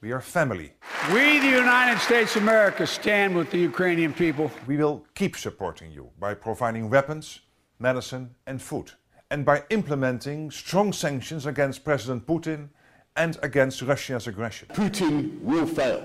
We 0.00 0.10
are 0.12 0.20
family. 0.20 0.72
We, 1.12 1.38
the 1.38 1.50
United 1.50 2.00
States 2.00 2.34
of 2.34 2.42
America, 2.42 2.86
stand 2.86 3.36
with 3.36 3.50
the 3.50 3.58
Ukrainian 3.58 4.12
people. 4.12 4.50
We 4.66 4.76
will 4.76 5.04
keep 5.14 5.36
supporting 5.36 5.92
you 5.92 6.10
by 6.18 6.34
providing 6.34 6.90
weapons, 6.90 7.40
medicine, 7.78 8.34
and 8.46 8.60
food, 8.60 8.92
and 9.30 9.44
by 9.44 9.62
implementing 9.70 10.50
strong 10.50 10.92
sanctions 10.92 11.46
against 11.46 11.84
President 11.84 12.26
Putin 12.26 12.70
and 13.16 13.38
against 13.42 13.82
Russia's 13.82 14.26
aggression. 14.26 14.68
Putin 14.72 15.40
will 15.40 15.66
fail, 15.66 16.02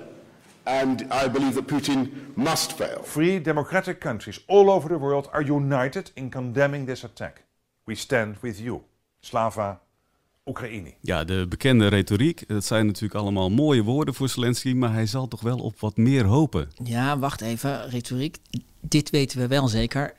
and 0.67 1.01
I 1.01 1.29
believe 1.29 1.53
that 1.53 1.65
Putin 1.65 2.11
must 2.35 2.73
fail. 2.73 3.01
Free 3.03 3.41
democratic 3.41 3.99
countries 3.99 4.43
all 4.47 4.69
over 4.69 4.89
the 4.89 4.97
world 4.97 5.29
are 5.31 5.51
united 5.51 6.11
in 6.13 6.29
condemning 6.29 6.87
this 6.87 7.03
attack. 7.03 7.43
We 7.83 7.95
stand 7.95 8.35
with 8.41 8.59
you. 8.59 8.81
Slava 9.19 9.81
Oekraïne. 10.45 10.93
Ja, 11.01 11.23
de 11.23 11.45
bekende 11.49 11.87
retoriek. 11.87 12.47
Dat 12.47 12.65
zijn 12.65 12.85
natuurlijk 12.85 13.19
allemaal 13.19 13.49
mooie 13.49 13.83
woorden 13.83 14.13
voor 14.13 14.29
Zelensky, 14.29 14.73
maar 14.73 14.93
hij 14.93 15.05
zal 15.05 15.27
toch 15.27 15.41
wel 15.41 15.59
op 15.59 15.79
wat 15.79 15.97
meer 15.97 16.25
hopen. 16.25 16.69
Ja, 16.83 17.17
wacht 17.19 17.41
even, 17.41 17.89
retoriek. 17.89 18.37
Dit 18.81 19.09
weten 19.09 19.39
we 19.39 19.47
wel 19.47 19.67
zeker. 19.67 20.13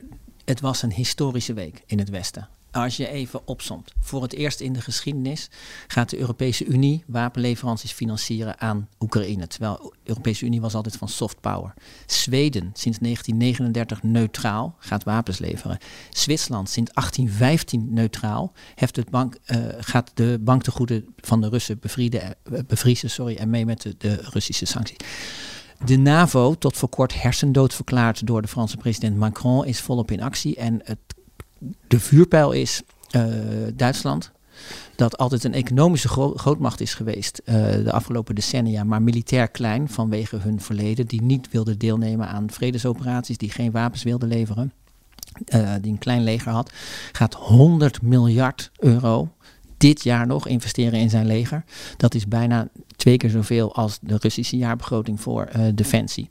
Het 0.45 0.61
was 0.61 0.83
een 0.83 0.93
historische 0.93 1.53
week 1.53 1.83
in 1.87 1.99
het 1.99 2.11
Westen. 2.11 2.49
Als 2.79 2.97
je 2.97 3.09
even 3.09 3.41
opsomt. 3.45 3.93
Voor 4.01 4.23
het 4.23 4.35
eerst 4.35 4.61
in 4.61 4.73
de 4.73 4.81
geschiedenis 4.81 5.51
gaat 5.87 6.11
de 6.11 6.19
Europese 6.19 6.65
Unie 6.65 7.05
wapenleveranties 7.07 7.93
financieren 7.93 8.61
aan 8.61 8.89
Oekraïne. 9.01 9.47
Terwijl 9.47 9.77
de 9.77 10.09
Europese 10.09 10.45
Unie 10.45 10.61
was 10.61 10.75
altijd 10.75 10.97
van 10.97 11.09
soft 11.09 11.41
power. 11.41 11.75
Zweden 12.07 12.71
sinds 12.75 12.99
1939 12.99 14.03
neutraal 14.03 14.77
gaat 14.79 15.05
wapens 15.05 15.39
leveren. 15.39 15.79
Zwitserland 16.11 16.71
sinds 16.71 16.91
1815 16.93 17.87
neutraal 17.91 18.53
heft 18.75 18.97
het 18.97 19.11
bank, 19.11 19.37
uh, 19.47 19.57
gaat 19.79 20.11
de 20.15 20.39
banktegoeden 20.41 21.15
van 21.17 21.41
de 21.41 21.49
Russen 21.49 21.79
uh, 21.97 22.19
bevriezen 22.67 23.11
sorry, 23.11 23.37
en 23.37 23.51
mee 23.51 23.67
met 23.67 23.83
de, 23.83 23.95
de 23.99 24.15
Russische 24.23 24.65
sancties. 24.67 24.99
De 25.85 25.97
NAVO, 25.97 26.55
tot 26.55 26.77
voor 26.77 26.89
kort 26.89 27.23
hersendood 27.23 27.75
verklaard 27.75 28.27
door 28.27 28.43
de 28.43 28.49
Franse 28.49 28.77
president 28.77 29.17
Macron, 29.17 29.67
is 29.67 29.81
volop 29.81 30.11
in 30.11 30.23
actie. 30.23 30.57
En 30.57 30.81
het, 30.85 30.99
de 31.87 32.01
vuurpijl 32.01 32.53
is 32.53 32.83
uh, 33.17 33.25
Duitsland, 33.75 34.31
dat 34.97 35.19
altijd 35.19 35.45
een 35.45 35.55
economische 35.55 36.09
gro 36.09 36.33
grootmacht 36.37 36.81
is 36.81 36.95
geweest 36.95 37.41
uh, 37.45 37.55
de 37.55 37.93
afgelopen 37.93 38.35
decennia, 38.35 38.85
maar 38.85 39.03
militair 39.03 39.49
klein 39.49 39.89
vanwege 39.89 40.37
hun 40.37 40.61
verleden, 40.61 41.07
die 41.07 41.23
niet 41.23 41.51
wilde 41.51 41.77
deelnemen 41.77 42.29
aan 42.29 42.51
vredesoperaties, 42.51 43.39
die 43.39 43.51
geen 43.51 43.71
wapens 43.71 44.03
wilde 44.03 44.27
leveren, 44.27 44.73
uh, 45.55 45.73
die 45.81 45.93
een 45.93 45.99
klein 45.99 46.23
leger 46.23 46.53
had, 46.53 46.73
gaat 47.13 47.35
100 47.35 48.03
miljard 48.03 48.71
euro 48.77 49.33
dit 49.77 50.03
jaar 50.03 50.27
nog 50.27 50.47
investeren 50.47 50.99
in 50.99 51.11
zijn 51.11 51.27
leger. 51.27 51.65
Dat 51.97 52.15
is 52.15 52.29
bijna 52.29 52.69
twee 52.97 53.17
keer 53.17 53.31
zoveel 53.31 53.75
als 53.75 53.99
de 54.01 54.17
Russische 54.21 54.57
jaarbegroting 54.57 55.21
voor 55.21 55.49
defensie. 55.75 56.31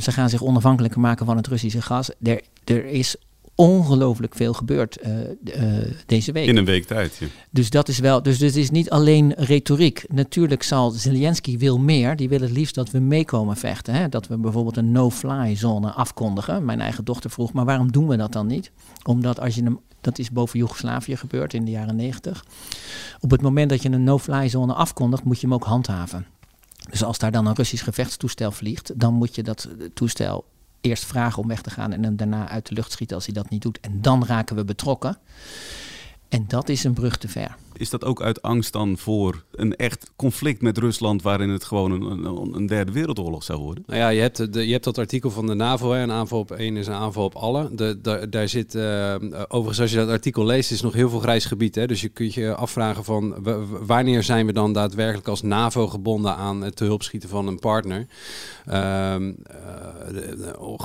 Ze 0.00 0.12
gaan 0.12 0.28
zich 0.28 0.42
onafhankelijker 0.42 1.00
maken 1.00 1.26
van 1.26 1.36
het 1.36 1.46
Russische 1.46 1.82
gas. 1.82 2.10
Er, 2.22 2.40
er 2.64 2.84
is 2.84 3.16
ongelooflijk 3.62 4.34
veel 4.34 4.52
gebeurd 4.52 4.98
uh, 5.06 5.18
uh, 5.44 5.92
deze 6.06 6.32
week. 6.32 6.48
In 6.48 6.56
een 6.56 6.64
week 6.64 6.86
tijd. 6.86 7.16
Ja. 7.16 7.26
Dus 7.50 7.70
dat 7.70 7.88
is 7.88 7.98
wel. 7.98 8.22
Dus 8.22 8.38
het 8.38 8.56
is 8.56 8.70
niet 8.70 8.90
alleen 8.90 9.32
retoriek. 9.36 10.04
Natuurlijk 10.08 10.62
zal 10.62 10.90
Zelensky 10.90 11.58
wil 11.58 11.78
meer. 11.78 12.16
Die 12.16 12.28
wil 12.28 12.40
het 12.40 12.50
liefst 12.50 12.74
dat 12.74 12.90
we 12.90 12.98
meekomen 12.98 13.56
vechten. 13.56 13.94
Hè? 13.94 14.08
Dat 14.08 14.26
we 14.26 14.36
bijvoorbeeld 14.36 14.76
een 14.76 14.92
no-fly 14.92 15.54
zone 15.56 15.90
afkondigen. 15.90 16.64
Mijn 16.64 16.80
eigen 16.80 17.04
dochter 17.04 17.30
vroeg, 17.30 17.52
maar 17.52 17.64
waarom 17.64 17.92
doen 17.92 18.08
we 18.08 18.16
dat 18.16 18.32
dan 18.32 18.46
niet? 18.46 18.70
Omdat 19.02 19.40
als 19.40 19.54
je 19.54 19.62
hem 19.62 19.78
dat 20.00 20.18
is 20.18 20.30
boven 20.30 20.58
Joegoslavië 20.58 21.16
gebeurd 21.16 21.54
in 21.54 21.64
de 21.64 21.70
jaren 21.70 21.96
90. 21.96 22.44
Op 23.20 23.30
het 23.30 23.42
moment 23.42 23.70
dat 23.70 23.82
je 23.82 23.90
een 23.90 24.04
no-fly 24.04 24.48
zone 24.48 24.74
afkondigt, 24.74 25.24
moet 25.24 25.40
je 25.40 25.46
hem 25.46 25.54
ook 25.54 25.64
handhaven. 25.64 26.26
Dus 26.90 27.04
als 27.04 27.18
daar 27.18 27.30
dan 27.30 27.46
een 27.46 27.54
Russisch 27.54 27.84
gevechtstoestel 27.84 28.50
vliegt, 28.50 29.00
dan 29.00 29.14
moet 29.14 29.34
je 29.34 29.42
dat 29.42 29.68
toestel 29.94 30.44
eerst 30.82 31.04
vragen 31.04 31.42
om 31.42 31.48
weg 31.48 31.62
te 31.62 31.70
gaan 31.70 31.92
en 31.92 32.02
hem 32.02 32.16
daarna 32.16 32.48
uit 32.48 32.66
de 32.68 32.74
lucht 32.74 32.92
schieten 32.92 33.16
als 33.16 33.26
hij 33.26 33.34
dat 33.34 33.50
niet 33.50 33.62
doet. 33.62 33.80
En 33.80 34.02
dan 34.02 34.24
raken 34.26 34.56
we 34.56 34.64
betrokken. 34.64 35.18
En 36.28 36.44
dat 36.48 36.68
is 36.68 36.84
een 36.84 36.92
brug 36.92 37.18
te 37.18 37.28
ver. 37.28 37.56
Is 37.76 37.90
dat 37.90 38.04
ook 38.04 38.22
uit 38.22 38.42
angst 38.42 38.72
dan 38.72 38.98
voor 38.98 39.44
een 39.52 39.76
echt 39.76 40.10
conflict 40.16 40.62
met 40.62 40.78
Rusland 40.78 41.22
waarin 41.22 41.50
het 41.50 41.64
gewoon 41.64 41.90
een, 41.90 42.24
een, 42.24 42.54
een 42.54 42.66
derde 42.66 42.92
wereldoorlog 42.92 43.44
zou 43.44 43.60
worden? 43.60 43.84
Nou 43.86 43.98
ja, 43.98 44.08
je 44.08 44.20
hebt, 44.20 44.38
je 44.52 44.72
hebt 44.72 44.84
dat 44.84 44.98
artikel 44.98 45.30
van 45.30 45.46
de 45.46 45.54
NAVO, 45.54 45.90
hè, 45.90 46.02
een 46.02 46.10
aanval 46.10 46.38
op 46.38 46.50
één 46.50 46.76
is 46.76 46.86
een 46.86 46.92
aanval 46.92 47.24
op 47.24 47.34
alle. 47.34 47.74
De, 47.74 48.26
daar 48.30 48.48
zit, 48.48 48.74
uh, 48.74 49.14
overigens 49.48 49.80
als 49.80 49.90
je 49.90 49.96
dat 49.96 50.08
artikel 50.08 50.44
leest, 50.44 50.70
is 50.70 50.80
nog 50.80 50.92
heel 50.92 51.10
veel 51.10 51.18
grijs 51.18 51.44
gebied. 51.44 51.74
Hè? 51.74 51.86
Dus 51.86 52.00
je 52.00 52.08
kunt 52.08 52.34
je 52.34 52.54
afvragen 52.54 53.04
van 53.04 53.34
wanneer 53.86 54.22
zijn 54.22 54.46
we 54.46 54.52
dan 54.52 54.72
daadwerkelijk 54.72 55.28
als 55.28 55.42
NAVO 55.42 55.88
gebonden 55.88 56.36
aan 56.36 56.62
het 56.62 56.76
te 56.76 56.84
hulp 56.84 57.02
schieten 57.02 57.28
van 57.28 57.46
een 57.46 57.58
partner. 57.58 58.06
Uh, 58.68 59.14
uh, 59.18 59.26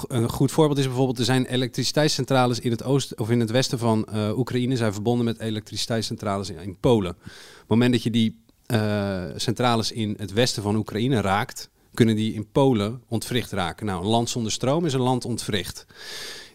een 0.08 0.30
goed 0.30 0.52
voorbeeld 0.52 0.80
is 0.80 0.86
bijvoorbeeld, 0.86 1.20
er 1.20 1.26
zijn 1.26 1.46
elektriciteitscentrales 1.46 2.60
in 2.60 2.72
het 2.72 2.84
oosten 2.84 3.20
of 3.20 3.30
in 3.30 3.40
het 3.40 3.52
westen 3.52 3.80
van 3.80 4.08
Oekraïne 4.36 4.76
zijn 4.76 4.94
verbonden 4.94 5.26
met 5.26 5.40
elektriciteitscentrales 5.40 6.50
in, 6.50 6.77
Polen. 6.80 7.12
Op 7.12 7.60
het 7.60 7.68
moment 7.68 7.92
dat 7.92 8.04
je 8.04 8.10
die 8.10 8.42
uh, 8.68 9.24
centrales 9.36 9.92
in 9.92 10.16
het 10.18 10.34
westen 10.34 10.64
van 10.64 10.76
Oekraïne 10.76 11.22
raakt, 11.22 11.70
kunnen 11.94 12.16
die 12.16 12.34
in 12.34 12.52
Polen 12.52 13.02
ontwricht 13.08 13.52
raken. 13.52 13.86
Nou, 13.86 14.02
een 14.04 14.10
land 14.10 14.30
zonder 14.30 14.52
stroom 14.52 14.86
is 14.86 14.94
een 14.94 15.00
land 15.00 15.26
ontwricht. 15.26 15.86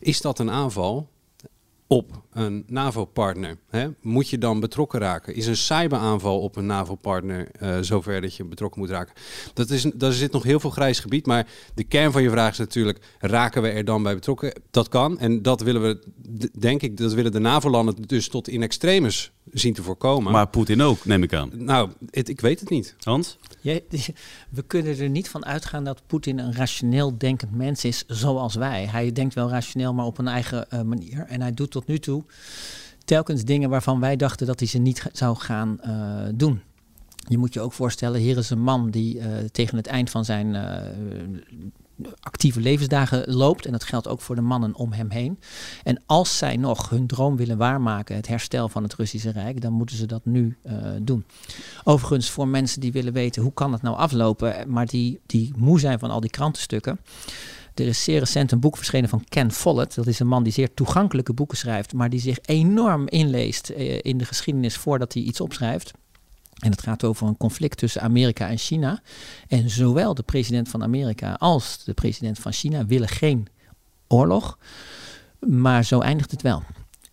Is 0.01 0.21
dat 0.21 0.39
een 0.39 0.51
aanval? 0.51 1.09
op 1.93 2.23
een 2.33 2.65
NAVO-partner? 2.67 3.59
Moet 4.01 4.29
je 4.29 4.39
dan 4.39 4.61
betrokken 4.61 5.01
raken? 5.01 5.35
Is 5.35 5.47
een 5.47 5.57
cyberaanval 5.57 6.41
op 6.41 6.57
een 6.57 6.67
NAVO-partner 6.67 7.49
uh, 7.63 7.79
zover 7.81 8.21
dat 8.21 8.37
je 8.37 8.45
betrokken 8.45 8.81
moet 8.81 8.91
raken? 8.91 9.15
Dat 9.55 9.71
is, 9.71 9.83
daar 9.95 10.13
zit 10.13 10.33
nog 10.33 10.43
heel 10.43 10.61
veel 10.61 10.71
grijs 10.71 11.01
gebied, 11.01 11.27
maar 11.27 11.47
de 11.75 11.85
kern 11.85 12.13
van 12.13 12.23
je 12.23 12.31
vraag 12.31 12.51
is 12.51 12.59
natuurlijk, 12.59 12.99
raken 13.19 13.63
we 13.63 13.69
er 13.69 13.85
dan 13.85 14.03
bij 14.03 14.15
betrokken? 14.15 14.61
Dat 14.71 14.89
kan 14.89 15.19
en 15.19 15.43
dat 15.43 15.61
willen 15.61 15.83
we, 15.83 16.03
denk 16.59 16.83
ik, 16.83 16.97
dat 16.97 17.13
willen 17.13 17.33
de 17.33 17.39
NAVO-landen 17.39 17.95
dus 18.07 18.29
tot 18.29 18.49
in 18.49 18.63
extremis 18.63 19.33
zien 19.53 19.75
te 19.75 19.83
voorkomen. 19.83 20.33
Maar 20.33 20.49
Poetin 20.49 20.83
ook, 20.83 21.05
neem 21.05 21.23
ik 21.23 21.35
aan. 21.35 21.51
Nou, 21.55 21.91
het, 22.11 22.29
ik 22.29 22.41
weet 22.41 22.61
het 22.61 22.71
niet. 22.71 22.95
Hans? 23.03 23.39
Je, 23.61 23.83
we 24.51 24.63
kunnen 24.63 24.99
er 24.99 25.09
niet 25.09 25.29
van 25.29 25.45
uitgaan 25.45 25.85
dat 25.85 26.03
Poetin 26.07 26.39
een 26.39 26.55
rationeel 26.55 27.19
denkend 27.19 27.55
mens 27.55 27.85
is 27.85 28.05
zoals 28.07 28.55
wij. 28.55 28.87
Hij 28.87 29.13
denkt 29.13 29.35
wel 29.35 29.49
rationeel, 29.49 29.95
maar 29.95 30.07
op 30.07 30.19
een 30.19 30.29
eigen 30.29 30.67
uh, 30.73 30.83
manier. 30.83 31.27
En 31.29 31.41
hij 31.41 31.55
doet 31.55 31.71
tot 31.71 31.87
nu 31.87 31.99
toe 31.99 32.25
telkens 33.05 33.45
dingen 33.45 33.71
waarvan 33.71 34.01
wij 34.01 34.17
dachten 34.17 34.47
dat 34.47 34.59
hij 34.59 34.69
ze 34.69 34.79
niet 34.79 35.07
zou 35.13 35.37
gaan 35.37 35.79
uh, 35.87 36.19
doen. 36.35 36.61
Je 37.29 37.39
moet 37.39 37.55
je 37.55 37.61
ook 37.61 37.73
voorstellen, 37.73 38.21
hier 38.21 38.39
is 38.39 38.51
een 38.51 38.63
man 38.63 38.91
die 38.91 39.17
uh, 39.17 39.25
tegen 39.53 39.77
het 39.77 39.87
eind 39.87 40.11
van 40.11 40.25
zijn 40.25 40.55
uh, 40.55 40.77
actieve 42.21 42.61
levensdagen 42.61 43.35
loopt. 43.35 43.67
En 43.67 43.73
dat 43.73 43.85
geldt 43.85 44.09
ook 44.09 44.21
voor 44.21 44.35
de 44.35 44.41
mannen 44.41 44.75
om 44.75 44.93
hem 44.93 45.11
heen. 45.11 45.39
En 45.83 46.03
als 46.07 46.39
zij 46.39 46.57
nog 46.57 46.91
hun 46.91 47.07
droom 47.07 47.37
willen 47.37 47.57
waarmaken, 47.57 48.17
het 48.17 48.27
herstel 48.27 48.69
van 48.69 48.83
het 48.83 48.95
Russische 48.95 49.31
Rijk, 49.31 49.61
dan 49.61 49.73
moeten 49.73 49.97
ze 49.97 50.07
dat 50.07 50.25
nu 50.25 50.57
uh, 50.67 50.73
doen. 51.03 51.25
Overigens, 51.85 52.31
voor 52.31 52.49
mensen 52.49 52.81
die 52.81 52.93
willen 52.93 53.13
weten 53.13 53.43
hoe 53.43 53.53
kan 53.53 53.73
het 53.73 53.83
nou 53.83 53.97
aflopen, 53.97 54.71
maar 54.73 54.87
die, 54.87 55.21
die 55.27 55.53
moe 55.57 55.81
zijn 55.81 55.99
van 55.99 56.11
al 56.11 56.21
die 56.21 56.31
krantenstukken. 56.31 56.99
Er 57.75 57.87
is 57.87 58.05
zeer 58.05 58.19
recent 58.19 58.53
een 58.53 58.61
boek 58.61 58.77
verschenen 58.77 59.09
van 59.09 59.25
Ken 59.29 59.53
Follett. 59.53 59.95
Dat 59.95 60.07
is 60.07 60.19
een 60.19 60.27
man 60.27 60.43
die 60.43 60.53
zeer 60.53 60.75
toegankelijke 60.75 61.33
boeken 61.33 61.57
schrijft, 61.57 61.93
maar 61.93 62.11
die 62.11 62.21
zich 62.21 62.39
enorm 62.43 63.09
inleest 63.09 63.71
uh, 63.71 63.99
in 64.03 64.19
de 64.19 64.25
geschiedenis 64.25 64.77
voordat 64.77 65.13
hij 65.13 65.23
iets 65.23 65.41
opschrijft. 65.41 65.93
En 66.63 66.71
het 66.71 66.83
gaat 66.83 67.05
over 67.05 67.27
een 67.27 67.37
conflict 67.37 67.79
tussen 67.79 68.03
Amerika 68.03 68.49
en 68.49 68.59
China. 68.59 69.03
En 69.49 69.71
zowel 69.71 70.15
de 70.15 70.23
president 70.23 70.69
van 70.69 70.83
Amerika 70.83 71.33
als 71.39 71.85
de 71.85 71.93
president 71.93 72.39
van 72.39 72.53
China 72.53 72.87
willen 72.87 73.09
geen 73.09 73.47
oorlog. 74.09 74.59
Maar 75.39 75.85
zo 75.85 76.01
eindigt 76.01 76.31
het 76.31 76.43
wel. 76.43 76.63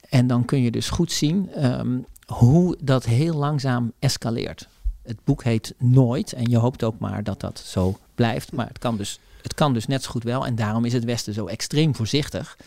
En 0.09 0.27
dan 0.27 0.45
kun 0.45 0.61
je 0.61 0.71
dus 0.71 0.89
goed 0.89 1.11
zien 1.11 1.65
um, 1.65 2.05
hoe 2.25 2.77
dat 2.81 3.05
heel 3.05 3.35
langzaam 3.35 3.91
escaleert. 3.99 4.67
Het 5.01 5.23
boek 5.23 5.43
heet 5.43 5.73
Nooit. 5.77 6.33
En 6.33 6.49
je 6.49 6.57
hoopt 6.57 6.83
ook 6.83 6.99
maar 6.99 7.23
dat 7.23 7.39
dat 7.39 7.59
zo 7.59 7.97
blijft. 8.15 8.51
Maar 8.51 8.67
het 8.67 8.79
kan 8.79 8.97
dus, 8.97 9.19
het 9.41 9.53
kan 9.53 9.73
dus 9.73 9.87
net 9.87 10.03
zo 10.03 10.11
goed 10.11 10.23
wel. 10.23 10.45
En 10.45 10.55
daarom 10.55 10.85
is 10.85 10.93
het 10.93 11.03
Westen 11.03 11.33
zo 11.33 11.45
extreem 11.45 11.95
voorzichtig 11.95 12.57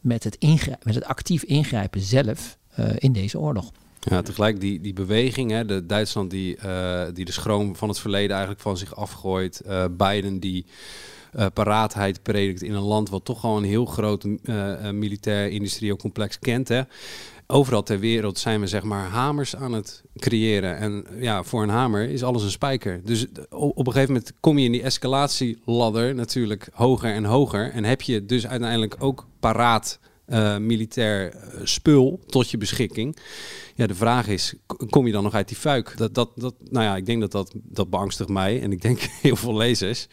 met 0.00 0.24
het, 0.24 0.38
met 0.82 0.94
het 0.94 1.04
actief 1.04 1.42
ingrijpen 1.42 2.00
zelf 2.00 2.58
uh, 2.78 2.86
in 2.98 3.12
deze 3.12 3.38
oorlog. 3.38 3.72
Ja, 4.00 4.22
tegelijk 4.22 4.60
die, 4.60 4.80
die 4.80 4.92
beweging, 4.92 5.50
hè, 5.50 5.64
de 5.64 5.86
Duitsland 5.86 6.30
die, 6.30 6.56
uh, 6.64 7.02
die 7.14 7.24
de 7.24 7.32
schroom 7.32 7.76
van 7.76 7.88
het 7.88 7.98
verleden 7.98 8.30
eigenlijk 8.30 8.60
van 8.60 8.76
zich 8.76 8.96
afgooit. 8.96 9.62
Uh, 9.66 9.84
Biden 9.90 10.40
die 10.40 10.66
uh, 11.36 11.46
paraatheid 11.54 12.22
predikt 12.22 12.62
in 12.62 12.74
een 12.74 12.82
land 12.82 13.08
wat 13.08 13.24
toch 13.24 13.44
al 13.44 13.56
een 13.56 13.64
heel 13.64 13.84
groot 13.84 14.24
militair 14.92 15.50
industrieel 15.50 15.96
complex 15.96 16.38
kent. 16.38 16.68
Hè. 16.68 16.82
Overal 17.46 17.82
ter 17.82 17.98
wereld 17.98 18.38
zijn 18.38 18.60
we 18.60 18.66
zeg 18.66 18.82
maar 18.82 19.08
hamers 19.08 19.56
aan 19.56 19.72
het 19.72 20.02
creëren. 20.16 20.76
En 20.76 21.06
ja, 21.18 21.42
voor 21.42 21.62
een 21.62 21.68
hamer 21.68 22.08
is 22.08 22.22
alles 22.22 22.42
een 22.42 22.50
spijker. 22.50 23.00
Dus 23.04 23.26
op 23.50 23.86
een 23.86 23.92
gegeven 23.92 24.14
moment 24.14 24.32
kom 24.40 24.58
je 24.58 24.64
in 24.64 24.72
die 24.72 24.82
escalatieladder 24.82 26.14
natuurlijk 26.14 26.68
hoger 26.72 27.12
en 27.12 27.24
hoger. 27.24 27.70
En 27.70 27.84
heb 27.84 28.02
je 28.02 28.26
dus 28.26 28.46
uiteindelijk 28.46 28.96
ook 28.98 29.26
paraat 29.40 29.98
uh, 30.28 30.56
militair 30.56 31.34
spul 31.62 32.20
tot 32.26 32.50
je 32.50 32.58
beschikking. 32.58 33.16
Ja, 33.74 33.86
de 33.86 33.94
vraag 33.94 34.26
is, 34.26 34.54
kom 34.90 35.06
je 35.06 35.12
dan 35.12 35.22
nog 35.22 35.34
uit 35.34 35.48
die 35.48 35.56
fuik? 35.56 35.96
Dat, 35.96 36.14
dat, 36.14 36.30
dat, 36.34 36.54
nou 36.70 36.84
ja, 36.84 36.96
ik 36.96 37.06
denk 37.06 37.20
dat 37.20 37.32
dat, 37.32 37.52
dat 37.54 37.90
beangstigt 37.90 38.28
mij 38.28 38.62
en 38.62 38.72
ik 38.72 38.82
denk 38.82 38.98
heel 39.22 39.36
veel 39.36 39.56
lezers. 39.56 40.08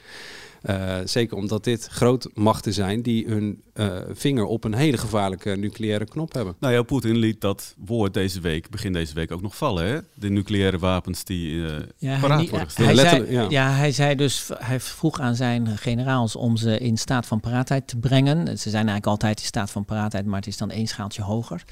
Uh, 0.70 0.96
zeker 1.04 1.38
omdat 1.38 1.64
dit 1.64 1.88
grootmachten 1.88 2.74
zijn 2.74 3.02
die 3.02 3.28
hun 3.28 3.62
uh, 3.74 3.98
vinger 4.10 4.46
op 4.46 4.64
een 4.64 4.74
hele 4.74 4.98
gevaarlijke 4.98 5.50
nucleaire 5.50 6.06
knop 6.06 6.34
hebben. 6.34 6.56
Nou 6.60 6.74
ja, 6.74 6.84
Poetin 6.84 7.16
liet 7.16 7.42
dat 7.42 7.76
woord 7.86 8.14
deze 8.14 8.40
week, 8.40 8.70
begin 8.70 8.94
deze 8.94 9.14
week 9.14 9.32
ook 9.32 9.42
nog 9.42 9.58
vallen. 9.58 9.86
Hè? 9.88 10.00
De 10.14 10.30
nucleaire 10.30 10.78
wapens 10.78 11.24
die 11.24 11.52
uh, 11.52 11.76
ja, 11.98 12.20
paraat 12.20 12.40
hij, 12.40 12.50
worden 12.50 12.68
gesteld. 12.68 13.00
Hij 13.00 13.10
zei, 13.10 13.32
ja. 13.32 13.46
ja. 13.50 13.72
hij 13.72 13.92
zei 13.92 14.16
dus, 14.16 14.50
hij 14.58 14.80
vroeg 14.80 15.20
aan 15.20 15.36
zijn 15.36 15.78
generaals 15.78 16.36
om 16.36 16.58
ze 16.58 16.78
in 16.78 16.98
staat 16.98 17.26
van 17.26 17.40
paraatheid 17.40 17.88
te 17.88 17.98
brengen. 17.98 18.46
Ze 18.46 18.70
zijn 18.70 18.74
eigenlijk 18.74 19.06
altijd 19.06 19.40
in 19.40 19.46
staat 19.46 19.72
van 19.72 19.86
paraatheid, 19.86 20.26
maar 20.26 20.40
het 20.40 20.48
is 20.48 20.58
dan 20.58 20.72
één 20.72 20.88
schaaltje 20.88 21.22
hoger. 21.22 21.64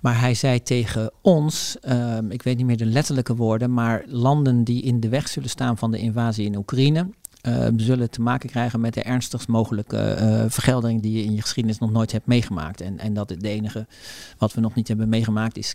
Maar 0.00 0.20
hij 0.20 0.34
zei 0.34 0.62
tegen 0.62 1.10
ons, 1.20 1.76
um, 1.88 2.30
ik 2.30 2.42
weet 2.42 2.56
niet 2.56 2.66
meer 2.66 2.76
de 2.76 2.86
letterlijke 2.86 3.34
woorden, 3.34 3.72
maar 3.72 4.04
landen 4.06 4.64
die 4.64 4.82
in 4.82 5.00
de 5.00 5.08
weg 5.08 5.28
zullen 5.28 5.50
staan 5.50 5.78
van 5.78 5.90
de 5.90 5.98
invasie 5.98 6.46
in 6.46 6.56
Oekraïne 6.56 7.06
uh, 7.46 7.66
zullen 7.76 8.10
te 8.10 8.20
maken 8.20 8.48
krijgen 8.48 8.80
met 8.80 8.94
de 8.94 9.02
ernstigst 9.02 9.48
mogelijke 9.48 10.16
uh, 10.20 10.44
vergelding 10.48 11.02
die 11.02 11.12
je 11.12 11.24
in 11.24 11.34
je 11.34 11.40
geschiedenis 11.40 11.78
nog 11.78 11.90
nooit 11.90 12.12
hebt 12.12 12.26
meegemaakt. 12.26 12.80
En, 12.80 12.98
en 12.98 13.14
dat 13.14 13.30
het 13.30 13.44
enige 13.44 13.86
wat 14.38 14.52
we 14.52 14.60
nog 14.60 14.74
niet 14.74 14.88
hebben 14.88 15.08
meegemaakt 15.08 15.56
is 15.56 15.74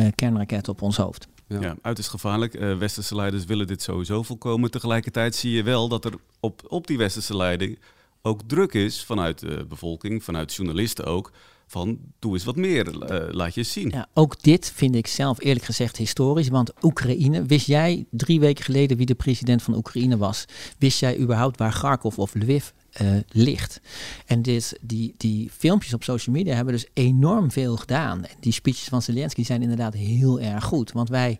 uh, 0.00 0.06
kernraketten 0.14 0.72
op 0.72 0.82
ons 0.82 0.96
hoofd. 0.96 1.28
Ja, 1.46 1.60
ja 1.60 1.76
uiterst 1.82 2.10
gevaarlijk. 2.10 2.52
westerse 2.78 3.14
leiders 3.14 3.44
willen 3.44 3.66
dit 3.66 3.82
sowieso 3.82 4.22
voorkomen. 4.22 4.70
Tegelijkertijd 4.70 5.34
zie 5.34 5.52
je 5.52 5.62
wel 5.62 5.88
dat 5.88 6.04
er 6.04 6.14
op, 6.40 6.62
op 6.68 6.86
die 6.86 6.98
westerse 6.98 7.36
leiding 7.36 7.78
ook 8.22 8.42
druk 8.46 8.72
is 8.72 9.04
vanuit 9.04 9.38
de 9.38 9.64
bevolking, 9.68 10.24
vanuit 10.24 10.54
journalisten 10.54 11.04
ook, 11.04 11.32
van 11.70 11.98
doe 12.18 12.32
eens 12.32 12.44
wat 12.44 12.56
meer, 12.56 13.12
uh, 13.12 13.34
laat 13.34 13.54
je 13.54 13.62
zien. 13.62 13.90
Ja, 13.90 14.08
ook 14.14 14.42
dit 14.42 14.72
vind 14.74 14.94
ik 14.94 15.06
zelf 15.06 15.40
eerlijk 15.40 15.64
gezegd 15.64 15.96
historisch, 15.96 16.48
want 16.48 16.72
Oekraïne, 16.82 17.42
wist 17.42 17.66
jij 17.66 18.06
drie 18.10 18.40
weken 18.40 18.64
geleden 18.64 18.96
wie 18.96 19.06
de 19.06 19.14
president 19.14 19.62
van 19.62 19.74
Oekraïne 19.74 20.16
was? 20.16 20.44
Wist 20.78 21.00
jij 21.00 21.18
überhaupt 21.18 21.58
waar 21.58 21.72
Kharkov 21.72 22.18
of 22.18 22.34
Lviv 22.34 22.68
uh, 23.02 23.10
ligt. 23.28 23.80
En 24.26 24.42
dit, 24.42 24.78
die, 24.80 25.14
die 25.16 25.50
filmpjes 25.50 25.94
op 25.94 26.04
social 26.04 26.36
media 26.36 26.54
hebben 26.54 26.74
dus 26.74 26.86
enorm 26.92 27.50
veel 27.50 27.76
gedaan. 27.76 28.24
Die 28.40 28.52
speeches 28.52 28.88
van 28.88 29.02
Zelensky 29.02 29.44
zijn 29.44 29.62
inderdaad 29.62 29.94
heel 29.94 30.40
erg 30.40 30.64
goed. 30.64 30.92
Want 30.92 31.08
wij 31.08 31.38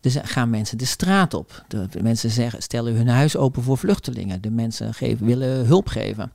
dus 0.00 0.16
gaan 0.22 0.50
mensen 0.50 0.78
de 0.78 0.84
straat 0.84 1.34
op. 1.34 1.64
De, 1.68 1.88
mensen 2.02 2.30
zeggen, 2.30 2.62
stellen 2.62 2.94
hun 2.94 3.08
huis 3.08 3.36
open 3.36 3.62
voor 3.62 3.78
vluchtelingen. 3.78 4.42
De 4.42 4.50
mensen 4.50 4.94
geven, 4.94 5.26
willen 5.26 5.66
hulp 5.66 5.88
geven. 5.88 6.32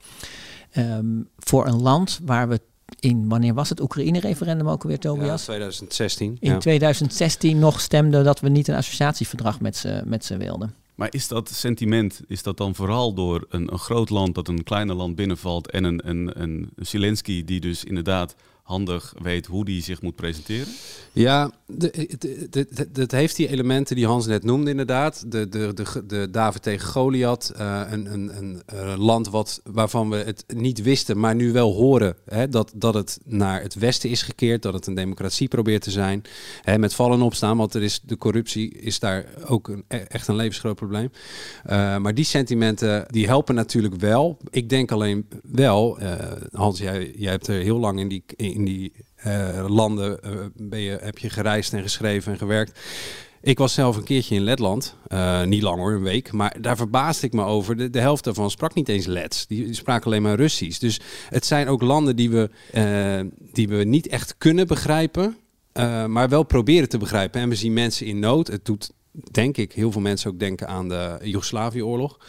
Um, 0.78 1.30
voor 1.38 1.68
een 1.68 1.82
land 1.82 2.20
waar 2.24 2.50
we 2.50 2.62
in, 3.00 3.30
wanneer 3.30 3.54
was 3.54 3.70
het 3.70 3.82
Oekraïne-referendum 3.82 4.70
ook 4.70 4.84
alweer, 4.84 5.00
Tobias? 5.00 5.40
Ja, 5.40 5.46
2016. 5.46 6.38
In 6.40 6.60
2016 6.60 7.60
nog 7.60 7.80
stemden 7.80 8.24
dat 8.24 8.40
we 8.40 8.50
niet 8.50 8.68
een 8.68 8.76
associatieverdrag 8.76 9.60
met 9.60 9.76
ze, 9.76 10.02
met 10.06 10.26
ze 10.26 10.38
wilden. 10.38 10.74
Maar 10.96 11.08
is 11.12 11.28
dat 11.28 11.50
sentiment, 11.50 12.22
is 12.28 12.44
dat 12.44 12.58
dan 12.58 12.76
vooral 12.76 13.14
door 13.14 13.46
een, 13.50 13.72
een 13.72 13.80
groot 13.80 14.10
land 14.10 14.36
dat 14.36 14.48
een 14.48 14.64
kleiner 14.64 14.96
land 14.96 15.16
binnenvalt 15.16 15.72
en 15.72 15.84
een, 15.84 16.10
een, 16.10 16.42
een 16.42 16.70
Zelensky 16.76 17.46
die 17.46 17.60
dus 17.60 17.84
inderdaad 17.84 18.36
handig 18.68 19.14
weet 19.22 19.46
hoe 19.46 19.66
die 19.66 19.82
zich 19.82 20.02
moet 20.02 20.16
presenteren? 20.16 20.68
Ja, 21.12 21.52
dat 22.92 23.12
heeft 23.12 23.36
die 23.36 23.48
elementen 23.48 23.96
die 23.96 24.06
Hans 24.06 24.26
net 24.26 24.44
noemde 24.44 24.70
inderdaad. 24.70 25.32
De, 25.32 25.50
de, 25.50 25.72
de, 25.74 26.06
de 26.08 26.30
David 26.30 26.62
tegen 26.62 26.88
Goliath, 26.88 27.54
uh, 27.60 27.82
een, 27.90 28.14
een, 28.14 28.38
een, 28.38 28.62
een, 28.66 29.00
land 29.00 29.30
wat, 29.30 29.62
waarvan 29.64 30.10
we 30.10 30.16
het 30.16 30.44
niet 30.48 30.82
wisten, 30.82 31.20
maar 31.20 31.36
nu 31.36 31.52
wel 31.52 31.74
horen 31.74 32.16
hè, 32.26 32.50
dat, 32.50 32.72
dat 32.76 32.94
het 32.94 33.20
naar 33.26 33.62
het 33.62 33.76
westen 33.76 34.10
is 34.10 34.22
gekeerd, 34.22 34.62
dat 34.62 34.74
het 34.74 34.88
een 34.88 34.96
democratie 34.96 35.48
probeert 35.48 35.82
te 35.82 35.92
zijn. 35.92 36.22
Hè, 36.62 36.78
met 36.78 36.94
vallen 36.94 37.22
opstaan, 37.22 37.58
want 37.58 37.74
er 37.74 37.84
is, 37.84 38.02
de 38.04 38.18
corruptie 38.18 38.74
is 38.74 39.00
daar 39.00 39.26
ook 39.46 39.68
een, 39.68 39.84
e-, 39.88 39.98
echt 39.98 40.28
een 40.28 40.36
levensgroot 40.36 40.76
probleem. 40.76 41.12
Uh, 41.70 41.98
maar 41.98 42.14
die 42.14 42.26
sentimenten 42.26 43.06
die 43.08 43.28
helpen 43.28 43.56
natuurlijk 43.56 43.96
wel. 43.96 44.38
Ik 44.50 44.70
denk 44.70 44.92
alleen 44.92 45.28
wel, 45.42 46.00
Hans, 46.52 46.80
jij, 46.80 47.14
jij 47.16 47.32
hebt 47.32 47.48
er 47.48 47.62
heel 47.62 47.80
lang 47.80 48.00
in 48.00 48.08
die 48.08 48.24
in 48.36 48.57
die 48.66 48.94
uh, 49.26 49.66
landen 49.68 50.20
uh, 50.26 50.32
ben 50.56 50.80
je, 50.80 50.98
heb 51.02 51.18
je 51.18 51.30
gereisd 51.30 51.74
en 51.74 51.82
geschreven 51.82 52.32
en 52.32 52.38
gewerkt. 52.38 52.80
Ik 53.42 53.58
was 53.58 53.74
zelf 53.74 53.98
een 53.98 54.04
keertje 54.04 54.36
in 54.36 54.42
Letland, 54.42 54.96
uh, 55.08 55.44
niet 55.44 55.62
lang 55.62 55.78
hoor, 55.78 55.92
een 55.92 56.04
week, 56.04 56.32
maar 56.32 56.58
daar 56.62 56.78
verbaasde 56.78 57.28
ik 57.28 57.34
me 57.34 57.44
over. 57.44 57.92
De, 57.92 58.00
helft 58.00 58.24
daarvan 58.24 58.52
sprak 58.52 58.74
niet 58.74 58.90
eens 58.90 59.06
Lets, 59.06 59.48
die, 59.48 59.66
die 59.66 59.74
spraken 59.74 60.06
alleen 60.06 60.22
maar 60.22 60.36
Russisch. 60.36 60.80
Dus 60.80 61.00
het 61.30 61.46
zijn 61.46 61.68
ook 61.68 61.82
landen 61.82 62.16
die 62.16 62.30
we, 62.30 62.50
die 63.52 63.68
we 63.68 63.84
niet 63.84 64.08
echt 64.08 64.36
kunnen 64.38 64.68
begrijpen, 64.68 65.38
maar 66.08 66.30
wel 66.30 66.44
proberen 66.44 66.90
te 66.90 66.98
begrijpen. 66.98 67.42
En 67.42 67.50
we 67.50 67.56
zien 67.56 67.74
mensen 67.74 68.06
in 68.06 68.20
nood. 68.20 68.48
Het 68.48 68.66
doet, 68.66 68.92
denk 69.32 69.58
ik, 69.58 69.74
heel 69.74 69.92
veel 69.92 70.02
mensen 70.02 70.32
ook 70.32 70.40
denken 70.40 70.68
aan 70.68 70.90
de 70.90 71.18
Joegoslavië-oorlog. 71.22 72.20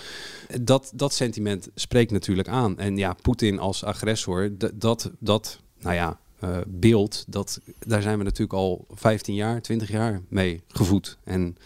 Dat, 0.61 0.93
dat 0.95 1.13
sentiment 1.13 1.69
spreekt 1.75 2.11
natuurlijk 2.11 2.49
aan. 2.49 2.79
En 2.79 2.97
ja, 2.97 3.17
Poetin 3.23 3.59
als 3.59 3.85
agressor, 3.85 4.51
dat, 4.75 5.11
dat 5.19 5.61
nou 5.81 5.95
ja, 5.95 6.19
uh, 6.45 6.57
beeld, 6.67 7.25
dat, 7.29 7.61
daar 7.79 8.03
zijn 8.03 8.19
we 8.19 8.25
natuurlijk 8.25 8.53
al 8.53 8.87
15 8.91 9.35
jaar, 9.35 9.63
20 9.63 9.91
jaar 9.91 10.21
mee 10.29 10.63
gevoed. 10.69 11.19
En 11.25 11.57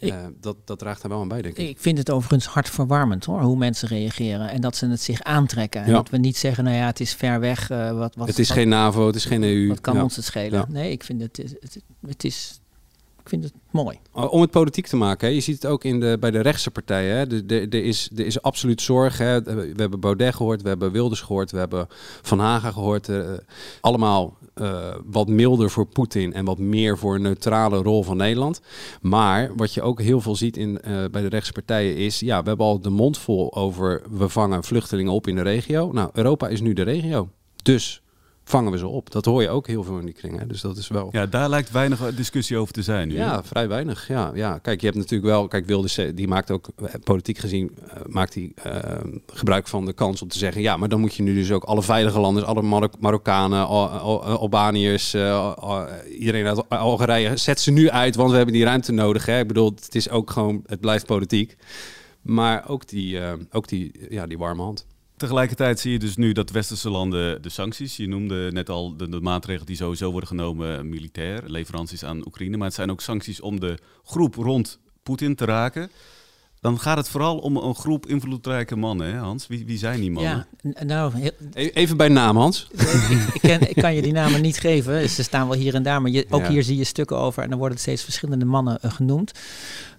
uh, 0.00 0.16
dat, 0.40 0.56
dat 0.64 0.78
draagt 0.78 1.02
er 1.02 1.08
wel 1.08 1.20
aan 1.20 1.28
bij, 1.28 1.42
denk 1.42 1.56
ik. 1.56 1.68
Ik 1.68 1.80
vind 1.80 1.98
het 1.98 2.10
overigens 2.10 2.46
hartverwarmend 2.46 3.24
hoor, 3.24 3.40
hoe 3.40 3.56
mensen 3.56 3.88
reageren. 3.88 4.48
En 4.48 4.60
dat 4.60 4.76
ze 4.76 4.86
het 4.86 5.00
zich 5.00 5.22
aantrekken. 5.22 5.82
En 5.82 5.92
dat 5.92 6.10
we 6.10 6.16
niet 6.16 6.36
zeggen, 6.36 6.64
nou 6.64 6.76
ja, 6.76 6.86
het 6.86 7.00
is 7.00 7.14
ver 7.14 7.40
weg. 7.40 7.70
Uh, 7.70 7.98
wat, 7.98 8.14
wat, 8.14 8.28
het 8.28 8.38
is 8.38 8.50
geen 8.50 8.68
NAVO, 8.68 9.06
het 9.06 9.16
is 9.16 9.24
geen 9.24 9.42
EU. 9.42 9.68
Wat 9.68 9.80
kan 9.80 9.94
ja. 9.94 10.02
ons 10.02 10.16
het 10.16 10.24
schelen? 10.24 10.58
Ja. 10.58 10.66
Nee, 10.68 10.90
ik 10.90 11.04
vind 11.04 11.20
het, 11.20 11.36
het, 11.36 11.80
het 12.06 12.24
is 12.24 12.60
ik 13.26 13.32
vind 13.32 13.44
het 13.44 13.52
mooi. 13.70 13.98
Om 14.12 14.40
het 14.40 14.50
politiek 14.50 14.86
te 14.86 14.96
maken, 14.96 15.34
je 15.34 15.40
ziet 15.40 15.62
het 15.62 15.66
ook 15.66 15.84
in 15.84 16.00
de, 16.00 16.16
bij 16.20 16.30
de 16.30 16.40
rechtse 16.40 16.70
partijen. 16.70 17.16
Hè. 17.16 17.26
De, 17.26 17.68
de, 17.68 17.82
is, 17.82 18.10
er 18.16 18.26
is 18.26 18.42
absoluut 18.42 18.80
zorg. 18.80 19.18
Hè. 19.18 19.42
We 19.42 19.72
hebben 19.76 20.00
Baudet 20.00 20.34
gehoord, 20.34 20.62
we 20.62 20.68
hebben 20.68 20.92
Wilders 20.92 21.20
gehoord, 21.20 21.50
we 21.50 21.58
hebben 21.58 21.86
Van 22.22 22.38
Haga 22.38 22.70
gehoord. 22.70 23.08
Uh, 23.08 23.30
allemaal 23.80 24.36
uh, 24.54 24.94
wat 25.04 25.28
milder 25.28 25.70
voor 25.70 25.86
Poetin 25.86 26.34
en 26.34 26.44
wat 26.44 26.58
meer 26.58 26.98
voor 26.98 27.14
een 27.14 27.22
neutrale 27.22 27.76
rol 27.82 28.02
van 28.02 28.16
Nederland. 28.16 28.60
Maar 29.00 29.50
wat 29.56 29.74
je 29.74 29.82
ook 29.82 30.00
heel 30.00 30.20
veel 30.20 30.36
ziet 30.36 30.56
in, 30.56 30.78
uh, 30.88 31.04
bij 31.10 31.22
de 31.22 31.28
rechtse 31.28 31.52
partijen 31.52 31.96
is, 31.96 32.20
ja, 32.20 32.42
we 32.42 32.48
hebben 32.48 32.66
al 32.66 32.80
de 32.80 32.90
mond 32.90 33.18
vol 33.18 33.54
over 33.54 34.02
we 34.10 34.28
vangen 34.28 34.64
vluchtelingen 34.64 35.12
op 35.12 35.26
in 35.26 35.34
de 35.34 35.42
regio. 35.42 35.92
Nou, 35.92 36.10
Europa 36.12 36.48
is 36.48 36.60
nu 36.60 36.72
de 36.72 36.82
regio. 36.82 37.28
Dus 37.62 38.02
vangen 38.48 38.72
we 38.72 38.78
ze 38.78 38.86
op. 38.86 39.10
Dat 39.10 39.24
hoor 39.24 39.42
je 39.42 39.48
ook 39.48 39.66
heel 39.66 39.84
veel 39.84 39.98
in 39.98 40.04
die 40.04 40.14
kringen. 40.14 40.48
Dus 40.48 40.60
dat 40.60 40.76
is 40.76 40.88
wel. 40.88 41.08
Ja, 41.12 41.26
daar 41.26 41.48
lijkt 41.48 41.70
weinig 41.70 42.14
discussie 42.14 42.56
over 42.56 42.72
te 42.72 42.82
zijn. 42.82 43.08
Nu, 43.08 43.14
ja, 43.14 43.44
vrij 43.44 43.68
weinig. 43.68 44.08
Ja, 44.08 44.30
ja, 44.34 44.58
kijk, 44.58 44.80
je 44.80 44.86
hebt 44.86 44.98
natuurlijk 44.98 45.30
wel. 45.30 45.48
Kijk, 45.48 45.66
Wilders 45.66 46.00
die 46.14 46.28
maakt 46.28 46.50
ook 46.50 46.68
eh, 46.76 46.94
politiek 47.04 47.38
gezien 47.38 47.76
uh, 47.84 47.92
maakt 48.06 48.34
hij 48.34 48.52
uh, 48.66 48.72
gebruik 49.26 49.68
van 49.68 49.84
de 49.84 49.92
kans 49.92 50.22
om 50.22 50.28
te 50.28 50.38
zeggen: 50.38 50.62
ja, 50.62 50.76
maar 50.76 50.88
dan 50.88 51.00
moet 51.00 51.14
je 51.14 51.22
nu 51.22 51.34
dus 51.34 51.52
ook 51.52 51.64
alle 51.64 51.82
veilige 51.82 52.20
landen, 52.20 52.46
alle 52.46 52.62
Mar 52.62 52.90
Marokkanen, 52.98 53.66
Al 53.66 53.88
Al 53.88 54.24
Albaniërs, 54.24 55.14
iedereen 56.18 56.46
uit 56.46 56.68
Algerije, 56.68 57.36
zet 57.36 57.60
ze 57.60 57.70
nu 57.70 57.90
uit, 57.90 58.16
want 58.16 58.30
we 58.30 58.36
hebben 58.36 58.54
die 58.54 58.64
ruimte 58.64 58.92
nodig. 58.92 59.26
Hè? 59.26 59.38
Ik 59.38 59.48
bedoel, 59.48 59.72
het 59.74 59.94
is 59.94 60.10
ook 60.10 60.30
gewoon, 60.30 60.62
het 60.66 60.80
blijft 60.80 61.06
politiek. 61.06 61.56
Maar 62.22 62.68
ook 62.68 62.88
die, 62.88 63.20
ook 63.50 63.68
die, 63.68 63.92
ja, 64.08 64.26
die 64.26 64.38
warme 64.38 64.62
hand. 64.62 64.86
Tegelijkertijd 65.16 65.80
zie 65.80 65.92
je 65.92 65.98
dus 65.98 66.16
nu 66.16 66.32
dat 66.32 66.50
westerse 66.50 66.90
landen 66.90 67.42
de 67.42 67.48
sancties, 67.48 67.96
je 67.96 68.08
noemde 68.08 68.52
net 68.52 68.68
al 68.68 68.96
de, 68.96 69.08
de, 69.08 69.20
maatregelen 69.20 69.66
die 69.66 69.76
sowieso 69.76 70.10
worden 70.10 70.28
genomen 70.28 70.88
militair, 70.88 71.42
leveranties 71.46 72.04
aan 72.04 72.26
Oekraïne, 72.26 72.56
maar 72.56 72.66
het 72.66 72.76
zijn 72.76 72.90
ook 72.90 73.00
sancties 73.00 73.40
om 73.40 73.60
de 73.60 73.78
groep 74.04 74.34
rond 74.34 74.78
Poetin 75.02 75.34
te 75.34 75.44
raken. 75.44 75.90
Dan 76.60 76.80
gaat 76.80 76.96
het 76.96 77.08
vooral 77.08 77.38
om 77.38 77.56
een 77.56 77.74
groep 77.74 78.06
invloedrijke 78.06 78.76
mannen, 78.76 79.06
hè 79.12 79.18
Hans? 79.18 79.46
Wie, 79.46 79.66
wie 79.66 79.78
zijn 79.78 80.00
die 80.00 80.10
mannen? 80.10 80.46
Ja, 80.62 80.84
nou, 80.84 81.12
heel... 81.14 81.30
E-, 81.52 81.68
Even 81.68 81.96
bij 81.96 82.08
naam, 82.08 82.36
Hans. 82.36 82.68
ik, 82.72 83.34
ik, 83.34 83.40
ken, 83.40 83.70
ik, 83.70 83.76
kan 83.76 83.94
je 83.94 84.02
die 84.02 84.12
namen 84.12 84.40
niet 84.40 84.58
geven. 84.58 85.08
Ze 85.08 85.22
staan 85.22 85.48
wel 85.48 85.58
hier 85.58 85.74
en 85.74 85.82
daar, 85.82 86.02
maar 86.02 86.10
je, 86.10 86.26
ook 86.30 86.40
ja. 86.40 86.48
hier 86.48 86.62
zie 86.62 86.76
je 86.76 86.84
stukken 86.84 87.16
over 87.16 87.42
en 87.42 87.50
dan 87.50 87.58
worden 87.58 87.78
steeds 87.78 88.02
verschillende 88.02 88.44
mannen 88.44 88.78
uh, 88.84 88.92
genoemd. 88.92 89.32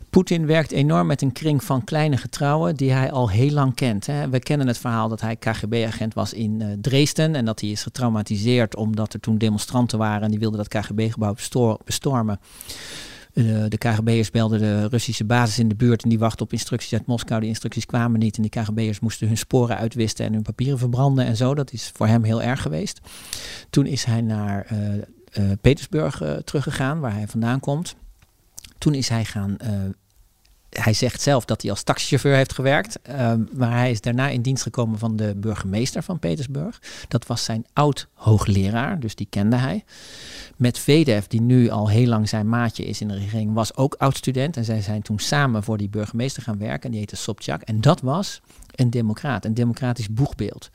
Poetin 0.09 0.45
werkt 0.45 0.71
enorm 0.71 1.07
met 1.07 1.21
een 1.21 1.31
kring 1.31 1.63
van 1.63 1.83
kleine 1.83 2.17
getrouwen 2.17 2.75
die 2.75 2.91
hij 2.91 3.11
al 3.11 3.29
heel 3.29 3.51
lang 3.51 3.75
kent. 3.75 4.05
Hè. 4.05 4.29
We 4.29 4.39
kennen 4.39 4.67
het 4.67 4.77
verhaal 4.77 5.09
dat 5.09 5.21
hij 5.21 5.35
KGB-agent 5.35 6.13
was 6.13 6.33
in 6.33 6.59
uh, 6.61 6.67
Dresden 6.81 7.35
en 7.35 7.45
dat 7.45 7.61
hij 7.61 7.69
is 7.69 7.83
getraumatiseerd 7.83 8.75
omdat 8.75 9.13
er 9.13 9.19
toen 9.19 9.37
demonstranten 9.37 9.97
waren 9.97 10.21
en 10.21 10.29
die 10.29 10.39
wilden 10.39 10.57
dat 10.57 10.67
KGB-gebouw 10.67 11.35
bestormen. 11.85 12.39
Uh, 13.33 13.63
de 13.67 13.77
KGB'ers 13.77 14.31
belden 14.31 14.59
de 14.59 14.87
Russische 14.87 15.25
basis 15.25 15.59
in 15.59 15.67
de 15.67 15.75
buurt 15.75 16.03
en 16.03 16.09
die 16.09 16.19
wachten 16.19 16.45
op 16.45 16.51
instructies 16.51 16.93
uit 16.93 17.05
Moskou. 17.05 17.39
Die 17.39 17.49
instructies 17.49 17.85
kwamen 17.85 18.19
niet 18.19 18.35
en 18.35 18.41
die 18.41 18.51
KGB'ers 18.51 18.99
moesten 18.99 19.27
hun 19.27 19.37
sporen 19.37 19.77
uitwisten 19.77 20.25
en 20.25 20.33
hun 20.33 20.41
papieren 20.41 20.79
verbranden 20.79 21.25
en 21.25 21.35
zo. 21.35 21.55
Dat 21.55 21.73
is 21.73 21.91
voor 21.93 22.07
hem 22.07 22.23
heel 22.23 22.41
erg 22.41 22.61
geweest. 22.61 22.99
Toen 23.69 23.85
is 23.85 24.03
hij 24.03 24.21
naar 24.21 24.67
uh, 24.71 25.51
Petersburg 25.61 26.21
teruggegaan, 26.43 26.99
waar 26.99 27.13
hij 27.13 27.27
vandaan 27.27 27.59
komt. 27.59 27.95
Toen 28.77 28.93
is 28.93 29.09
hij 29.09 29.25
gaan. 29.25 29.57
Uh, 29.63 29.69
hij 30.69 30.93
zegt 30.93 31.21
zelf 31.21 31.45
dat 31.45 31.61
hij 31.61 31.71
als 31.71 31.83
taxichauffeur 31.83 32.35
heeft 32.35 32.53
gewerkt. 32.53 32.99
Uh, 33.09 33.33
maar 33.53 33.71
hij 33.71 33.91
is 33.91 34.01
daarna 34.01 34.27
in 34.27 34.41
dienst 34.41 34.63
gekomen 34.63 34.99
van 34.99 35.15
de 35.15 35.35
burgemeester 35.35 36.03
van 36.03 36.19
Petersburg. 36.19 36.81
Dat 37.07 37.27
was 37.27 37.43
zijn 37.43 37.65
oud-hoogleraar, 37.73 38.99
dus 38.99 39.15
die 39.15 39.27
kende 39.29 39.55
hij. 39.55 39.83
Met 40.55 40.79
Vedev, 40.79 41.25
die 41.25 41.41
nu 41.41 41.69
al 41.69 41.89
heel 41.89 42.07
lang 42.07 42.29
zijn 42.29 42.49
maatje 42.49 42.85
is 42.85 43.01
in 43.01 43.07
de 43.07 43.15
regering, 43.15 43.53
was 43.53 43.75
ook 43.75 43.95
oud-student. 43.95 44.57
En 44.57 44.65
zij 44.65 44.81
zijn 44.81 45.01
toen 45.01 45.19
samen 45.19 45.63
voor 45.63 45.77
die 45.77 45.89
burgemeester 45.89 46.43
gaan 46.43 46.57
werken. 46.57 46.83
En 46.83 46.89
die 46.89 46.99
heette 46.99 47.15
Sobchak. 47.15 47.61
En 47.61 47.81
dat 47.81 48.01
was 48.01 48.41
een 48.75 48.89
democraat, 48.89 49.45
een 49.45 49.53
democratisch 49.53 50.09
boegbeeld. 50.09 50.69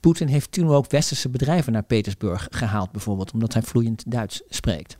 Poetin 0.00 0.28
heeft 0.28 0.52
toen 0.52 0.68
ook 0.68 0.90
westerse 0.90 1.28
bedrijven 1.28 1.72
naar 1.72 1.82
Petersburg 1.82 2.48
gehaald, 2.50 2.92
bijvoorbeeld, 2.92 3.32
omdat 3.32 3.52
hij 3.52 3.62
vloeiend 3.62 4.02
Duits 4.06 4.42
spreekt. 4.48 4.96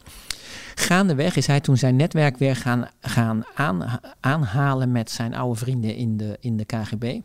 Gaandeweg 0.79 1.37
is 1.37 1.47
hij 1.47 1.61
toen 1.61 1.77
zijn 1.77 1.97
netwerk 1.97 2.37
weer 2.37 2.57
gaan, 2.57 2.89
gaan 3.01 3.45
aan, 3.55 4.01
aanhalen 4.21 4.93
met 4.93 5.11
zijn 5.11 5.35
oude 5.35 5.59
vrienden 5.59 5.97
in 5.97 6.17
de, 6.17 6.37
in 6.41 6.57
de 6.57 6.65
KGB. 6.65 7.21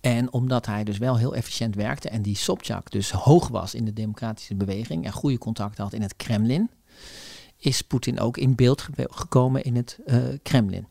En 0.00 0.32
omdat 0.32 0.66
hij 0.66 0.84
dus 0.84 0.98
wel 0.98 1.16
heel 1.16 1.34
efficiënt 1.34 1.74
werkte 1.74 2.08
en 2.08 2.22
die 2.22 2.36
Sobchak 2.36 2.90
dus 2.90 3.10
hoog 3.10 3.48
was 3.48 3.74
in 3.74 3.84
de 3.84 3.92
democratische 3.92 4.54
beweging 4.54 5.04
en 5.04 5.12
goede 5.12 5.38
contacten 5.38 5.84
had 5.84 5.92
in 5.92 6.02
het 6.02 6.16
Kremlin, 6.16 6.70
is 7.58 7.82
Poetin 7.82 8.20
ook 8.20 8.36
in 8.36 8.54
beeld 8.54 8.88
gekomen 8.96 9.62
in 9.62 9.76
het 9.76 9.98
uh, 10.06 10.16
Kremlin. 10.42 10.86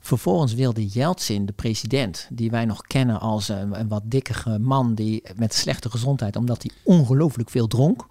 Vervolgens 0.00 0.54
wilde 0.54 0.86
Yeltsin, 0.86 1.46
de 1.46 1.52
president, 1.52 2.28
die 2.30 2.50
wij 2.50 2.64
nog 2.64 2.82
kennen 2.82 3.20
als 3.20 3.48
een, 3.48 3.80
een 3.80 3.88
wat 3.88 4.02
dikkige 4.04 4.58
man 4.58 4.94
die 4.94 5.22
met 5.36 5.54
slechte 5.54 5.90
gezondheid, 5.90 6.36
omdat 6.36 6.62
hij 6.62 6.70
ongelooflijk 6.82 7.50
veel 7.50 7.66
dronk. 7.66 8.06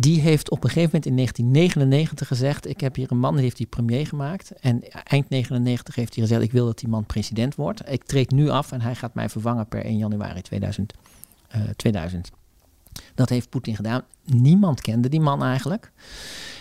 Die 0.00 0.20
heeft 0.20 0.50
op 0.50 0.64
een 0.64 0.70
gegeven 0.70 0.90
moment 0.92 1.06
in 1.06 1.16
1999 1.16 2.26
gezegd: 2.26 2.66
Ik 2.68 2.80
heb 2.80 2.94
hier 2.94 3.10
een 3.10 3.18
man 3.18 3.34
die 3.34 3.42
heeft 3.42 3.56
die 3.56 3.66
premier 3.66 4.06
gemaakt. 4.06 4.52
En 4.60 4.82
eind 5.04 5.28
99 5.28 5.94
heeft 5.94 6.14
hij 6.14 6.24
gezegd: 6.24 6.42
Ik 6.42 6.52
wil 6.52 6.66
dat 6.66 6.78
die 6.78 6.88
man 6.88 7.04
president 7.04 7.54
wordt. 7.54 7.90
Ik 7.90 8.04
treed 8.04 8.30
nu 8.30 8.48
af 8.48 8.72
en 8.72 8.80
hij 8.80 8.94
gaat 8.94 9.14
mij 9.14 9.28
vervangen 9.28 9.68
per 9.68 9.84
1 9.84 9.96
januari 9.96 10.42
2000. 10.42 10.94
eh, 11.48 11.60
2000. 11.76 12.30
Dat 13.14 13.28
heeft 13.28 13.48
Poetin 13.48 13.76
gedaan. 13.76 14.02
Niemand 14.24 14.80
kende 14.80 15.08
die 15.08 15.20
man 15.20 15.42
eigenlijk. 15.42 15.92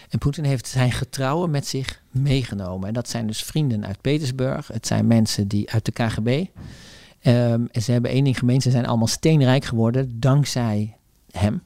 En 0.09 0.19
Poetin 0.19 0.43
heeft 0.43 0.67
zijn 0.67 0.91
getrouwen 0.91 1.49
met 1.49 1.67
zich 1.67 2.01
meegenomen. 2.11 2.87
En 2.87 2.93
dat 2.93 3.09
zijn 3.09 3.27
dus 3.27 3.43
vrienden 3.43 3.85
uit 3.85 4.01
Petersburg. 4.01 4.67
Het 4.67 4.87
zijn 4.87 5.07
mensen 5.07 5.47
die 5.47 5.71
uit 5.71 5.85
de 5.85 5.91
KGB. 5.91 6.45
Ehm, 7.21 7.65
en 7.71 7.81
ze 7.81 7.91
hebben 7.91 8.11
één 8.11 8.23
ding 8.23 8.37
gemeen. 8.37 8.61
Ze 8.61 8.71
zijn 8.71 8.85
allemaal 8.85 9.07
steenrijk 9.07 9.65
geworden 9.65 10.19
dankzij 10.19 10.97
hem. 11.31 11.61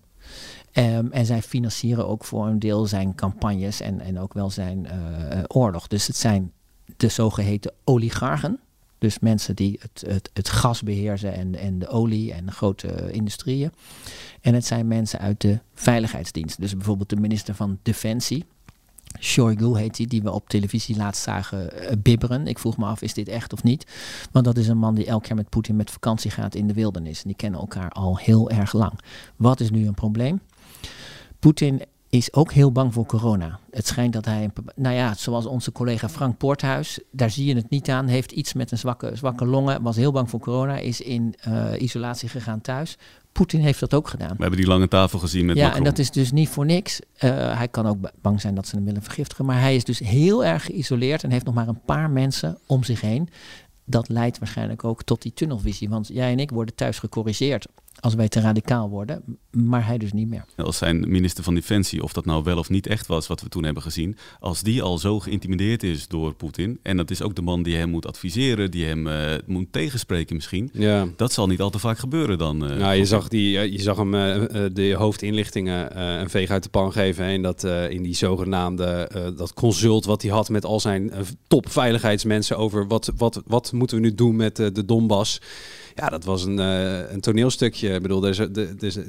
Ehm, 0.73 1.07
en 1.11 1.25
zij 1.25 1.41
financieren 1.41 2.07
ook 2.07 2.23
voor 2.23 2.47
een 2.47 2.59
deel 2.59 2.85
zijn 2.85 3.15
campagnes 3.15 3.81
en, 3.81 3.99
en 3.99 4.19
ook 4.19 4.33
wel 4.33 4.49
zijn 4.49 4.85
eh, 4.85 5.31
eh, 5.31 5.43
oorlog. 5.47 5.87
Dus 5.87 6.07
het 6.07 6.15
zijn 6.15 6.51
de 6.97 7.07
zogeheten 7.07 7.73
oligarchen. 7.83 8.59
Dus 8.97 9.19
mensen 9.19 9.55
die 9.55 9.79
het, 9.81 10.03
het, 10.07 10.29
het 10.33 10.49
gas 10.49 10.81
beheersen 10.81 11.33
en, 11.33 11.55
en 11.55 11.79
de 11.79 11.87
olie 11.87 12.33
en 12.33 12.45
de 12.45 12.51
grote 12.51 13.11
industrieën. 13.11 13.71
En 14.41 14.53
het 14.53 14.65
zijn 14.65 14.87
mensen 14.87 15.19
uit 15.19 15.41
de 15.41 15.59
veiligheidsdienst. 15.73 16.61
Dus 16.61 16.75
bijvoorbeeld 16.75 17.09
de 17.09 17.15
minister 17.15 17.55
van 17.55 17.79
Defensie. 17.81 18.45
Shoigu 19.19 19.77
heet 19.77 19.97
hij, 19.97 20.05
die 20.05 20.21
we 20.21 20.31
op 20.31 20.49
televisie 20.49 20.95
laatst 20.95 21.23
zagen 21.23 21.81
eh, 21.81 21.97
bibberen. 21.97 22.47
Ik 22.47 22.59
vroeg 22.59 22.77
me 22.77 22.85
af, 22.85 23.01
is 23.01 23.13
dit 23.13 23.27
echt 23.27 23.53
of 23.53 23.63
niet? 23.63 23.85
Want 24.31 24.45
dat 24.45 24.57
is 24.57 24.67
een 24.67 24.77
man 24.77 24.95
die 24.95 25.05
elk 25.05 25.25
jaar 25.25 25.35
met 25.35 25.49
Poetin 25.49 25.75
met 25.75 25.91
vakantie 25.91 26.31
gaat 26.31 26.55
in 26.55 26.67
de 26.67 26.73
wildernis. 26.73 27.21
En 27.21 27.27
die 27.27 27.35
kennen 27.35 27.59
elkaar 27.59 27.89
al 27.89 28.17
heel 28.17 28.49
erg 28.49 28.73
lang. 28.73 28.99
Wat 29.35 29.59
is 29.59 29.71
nu 29.71 29.87
een 29.87 29.93
probleem? 29.93 30.41
Poetin 31.43 31.81
is 32.09 32.33
ook 32.33 32.51
heel 32.51 32.71
bang 32.71 32.93
voor 32.93 33.05
corona. 33.05 33.59
Het 33.71 33.87
schijnt 33.87 34.13
dat 34.13 34.25
hij, 34.25 34.49
nou 34.75 34.95
ja, 34.95 35.13
zoals 35.13 35.45
onze 35.45 35.71
collega 35.71 36.09
Frank 36.09 36.37
Poorthuis, 36.37 36.99
daar 37.11 37.29
zie 37.29 37.45
je 37.45 37.55
het 37.55 37.69
niet 37.69 37.89
aan, 37.89 38.07
heeft 38.07 38.31
iets 38.31 38.53
met 38.53 38.71
een 38.71 38.77
zwakke, 38.77 39.11
zwakke 39.13 39.45
longen, 39.45 39.81
was 39.81 39.95
heel 39.95 40.11
bang 40.11 40.29
voor 40.29 40.39
corona, 40.39 40.77
is 40.77 41.01
in 41.01 41.35
eh, 41.39 41.65
isolatie 41.77 42.29
gegaan 42.29 42.61
thuis. 42.61 42.97
Poetin 43.31 43.59
heeft 43.59 43.79
dat 43.79 43.93
ook 43.93 44.07
gedaan. 44.07 44.35
We 44.35 44.41
hebben 44.41 44.59
die 44.59 44.67
lange 44.67 44.87
tafel 44.87 45.19
gezien 45.19 45.45
met 45.45 45.55
ja, 45.55 45.63
Macron. 45.63 45.79
en 45.79 45.89
dat 45.89 45.99
is 45.99 46.11
dus 46.11 46.31
niet 46.31 46.49
voor 46.49 46.65
niks. 46.65 46.99
Eh, 47.13 47.29
hij 47.57 47.67
kan 47.67 47.85
ook 47.85 48.01
ba- 48.01 48.11
bang 48.21 48.41
zijn 48.41 48.55
dat 48.55 48.67
ze 48.67 48.75
hem 48.75 48.85
willen 48.85 49.03
vergiftigen. 49.03 49.45
Maar 49.45 49.59
hij 49.59 49.75
is 49.75 49.83
dus 49.83 49.99
heel 49.99 50.45
erg 50.45 50.65
geïsoleerd 50.65 51.23
en 51.23 51.31
heeft 51.31 51.45
nog 51.45 51.53
maar 51.55 51.67
een 51.67 51.81
paar 51.85 52.09
mensen 52.09 52.57
om 52.65 52.83
zich 52.83 53.01
heen. 53.01 53.29
Dat 53.85 54.09
leidt 54.09 54.39
waarschijnlijk 54.39 54.83
ook 54.83 55.03
tot 55.03 55.21
die 55.21 55.33
tunnelvisie. 55.33 55.89
Want 55.89 56.07
jij 56.07 56.31
en 56.31 56.39
ik 56.39 56.49
worden 56.49 56.75
thuis 56.75 56.99
gecorrigeerd 56.99 57.67
als 57.99 58.13
wij 58.13 58.27
te 58.27 58.39
radicaal 58.39 58.89
worden. 58.89 59.23
Maar 59.51 59.85
hij 59.85 59.97
dus 59.97 60.13
niet 60.13 60.27
meer. 60.27 60.45
Als 60.55 60.77
zijn 60.77 61.09
minister 61.09 61.43
van 61.43 61.55
Defensie, 61.55 62.03
of 62.03 62.13
dat 62.13 62.25
nou 62.25 62.43
wel 62.43 62.57
of 62.57 62.69
niet 62.69 62.87
echt 62.87 63.07
was 63.07 63.27
wat 63.27 63.41
we 63.41 63.49
toen 63.49 63.63
hebben 63.63 63.83
gezien. 63.83 64.17
Als 64.39 64.61
die 64.61 64.81
al 64.81 64.97
zo 64.97 65.19
geïntimideerd 65.19 65.83
is 65.83 66.07
door 66.07 66.33
Poetin. 66.33 66.79
En 66.83 66.97
dat 66.97 67.11
is 67.11 67.21
ook 67.21 67.35
de 67.35 67.41
man 67.41 67.63
die 67.63 67.75
hem 67.75 67.89
moet 67.89 68.05
adviseren, 68.07 68.71
die 68.71 68.85
hem 68.85 69.07
eh, 69.07 69.33
moet 69.45 69.67
tegenspreken 69.71 70.35
misschien. 70.35 70.69
Ja. 70.73 71.07
Dat 71.15 71.33
zal 71.33 71.47
niet 71.47 71.61
al 71.61 71.69
te 71.69 71.79
vaak 71.79 71.97
gebeuren 71.97 72.37
dan. 72.37 72.69
eh, 72.69 72.77
Nou, 72.77 72.93
je 72.95 73.05
zag, 73.05 73.27
die, 73.27 73.57
eh, 73.59 73.71
je 73.71 73.81
zag 73.81 73.97
hem 73.97 74.11
de 74.73 74.93
hoofdinlichtingen 74.97 75.95
eh, 75.95 76.19
een 76.19 76.29
veeg 76.29 76.49
uit 76.49 76.63
de 76.63 76.69
pan 76.69 76.91
geven. 76.91 77.25
En 77.25 77.41
dat 77.41 77.63
eh, 77.63 77.89
in 77.89 78.03
die 78.03 78.15
zogenaamde 78.15 78.85
eh, 78.85 79.27
dat 79.37 79.53
consult 79.53 80.05
wat 80.05 80.21
hij 80.21 80.31
had 80.31 80.49
met 80.49 80.65
al 80.65 80.79
zijn 80.79 81.11
topveiligheidsmensen 81.47 82.57
over 82.57 82.87
wat, 82.87 83.11
wat, 83.17 83.41
wat 83.45 83.71
moeten 83.71 83.97
we 83.97 84.03
nu 84.03 84.15
doen 84.15 84.35
met 84.35 84.59
eh, 84.59 84.67
de 84.73 84.85
Donbass. 84.85 85.41
Ja, 85.95 86.09
dat 86.09 86.23
was 86.23 86.43
een, 86.43 86.59
eh, 86.59 87.11
een 87.11 87.21
toneelstukje. 87.21 87.89
Ik 87.89 88.01
bedoel, 88.01 88.27
er, 88.27 88.57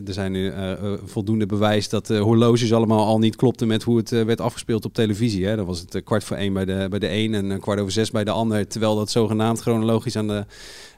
er, 0.06 0.12
zijn 0.12 0.32
nu 0.32 0.50
eh, 0.50 0.72
eh, 0.72 0.78
voldoende 1.04 1.46
bewijs 1.46 1.88
dat 1.88 2.06
de 2.06 2.18
horloges 2.18 2.72
allemaal 2.72 3.06
al 3.06 3.18
niet 3.18 3.36
klopten 3.36 3.68
met 3.68 3.82
hoe 3.82 3.96
het 3.96 4.10
werd 4.10 4.40
afgespeeld 4.40 4.84
op 4.84 4.94
televisie. 4.94 5.46
Hè. 5.46 5.56
Dan 5.56 5.66
was 5.66 5.80
het 5.80 6.02
kwart 6.04 6.24
voor 6.24 6.36
één 6.36 6.52
bij 6.52 6.64
de, 6.64 6.86
bij 6.90 6.98
de 6.98 7.10
een 7.10 7.34
en 7.34 7.60
kwart 7.60 7.80
over 7.80 7.92
zes 7.92 8.10
bij 8.10 8.24
de 8.24 8.30
ander. 8.30 8.68
Terwijl 8.68 8.96
dat 8.96 9.10
zogenaamd 9.10 9.60
chronologisch 9.60 10.16
aan 10.16 10.28
de, 10.28 10.44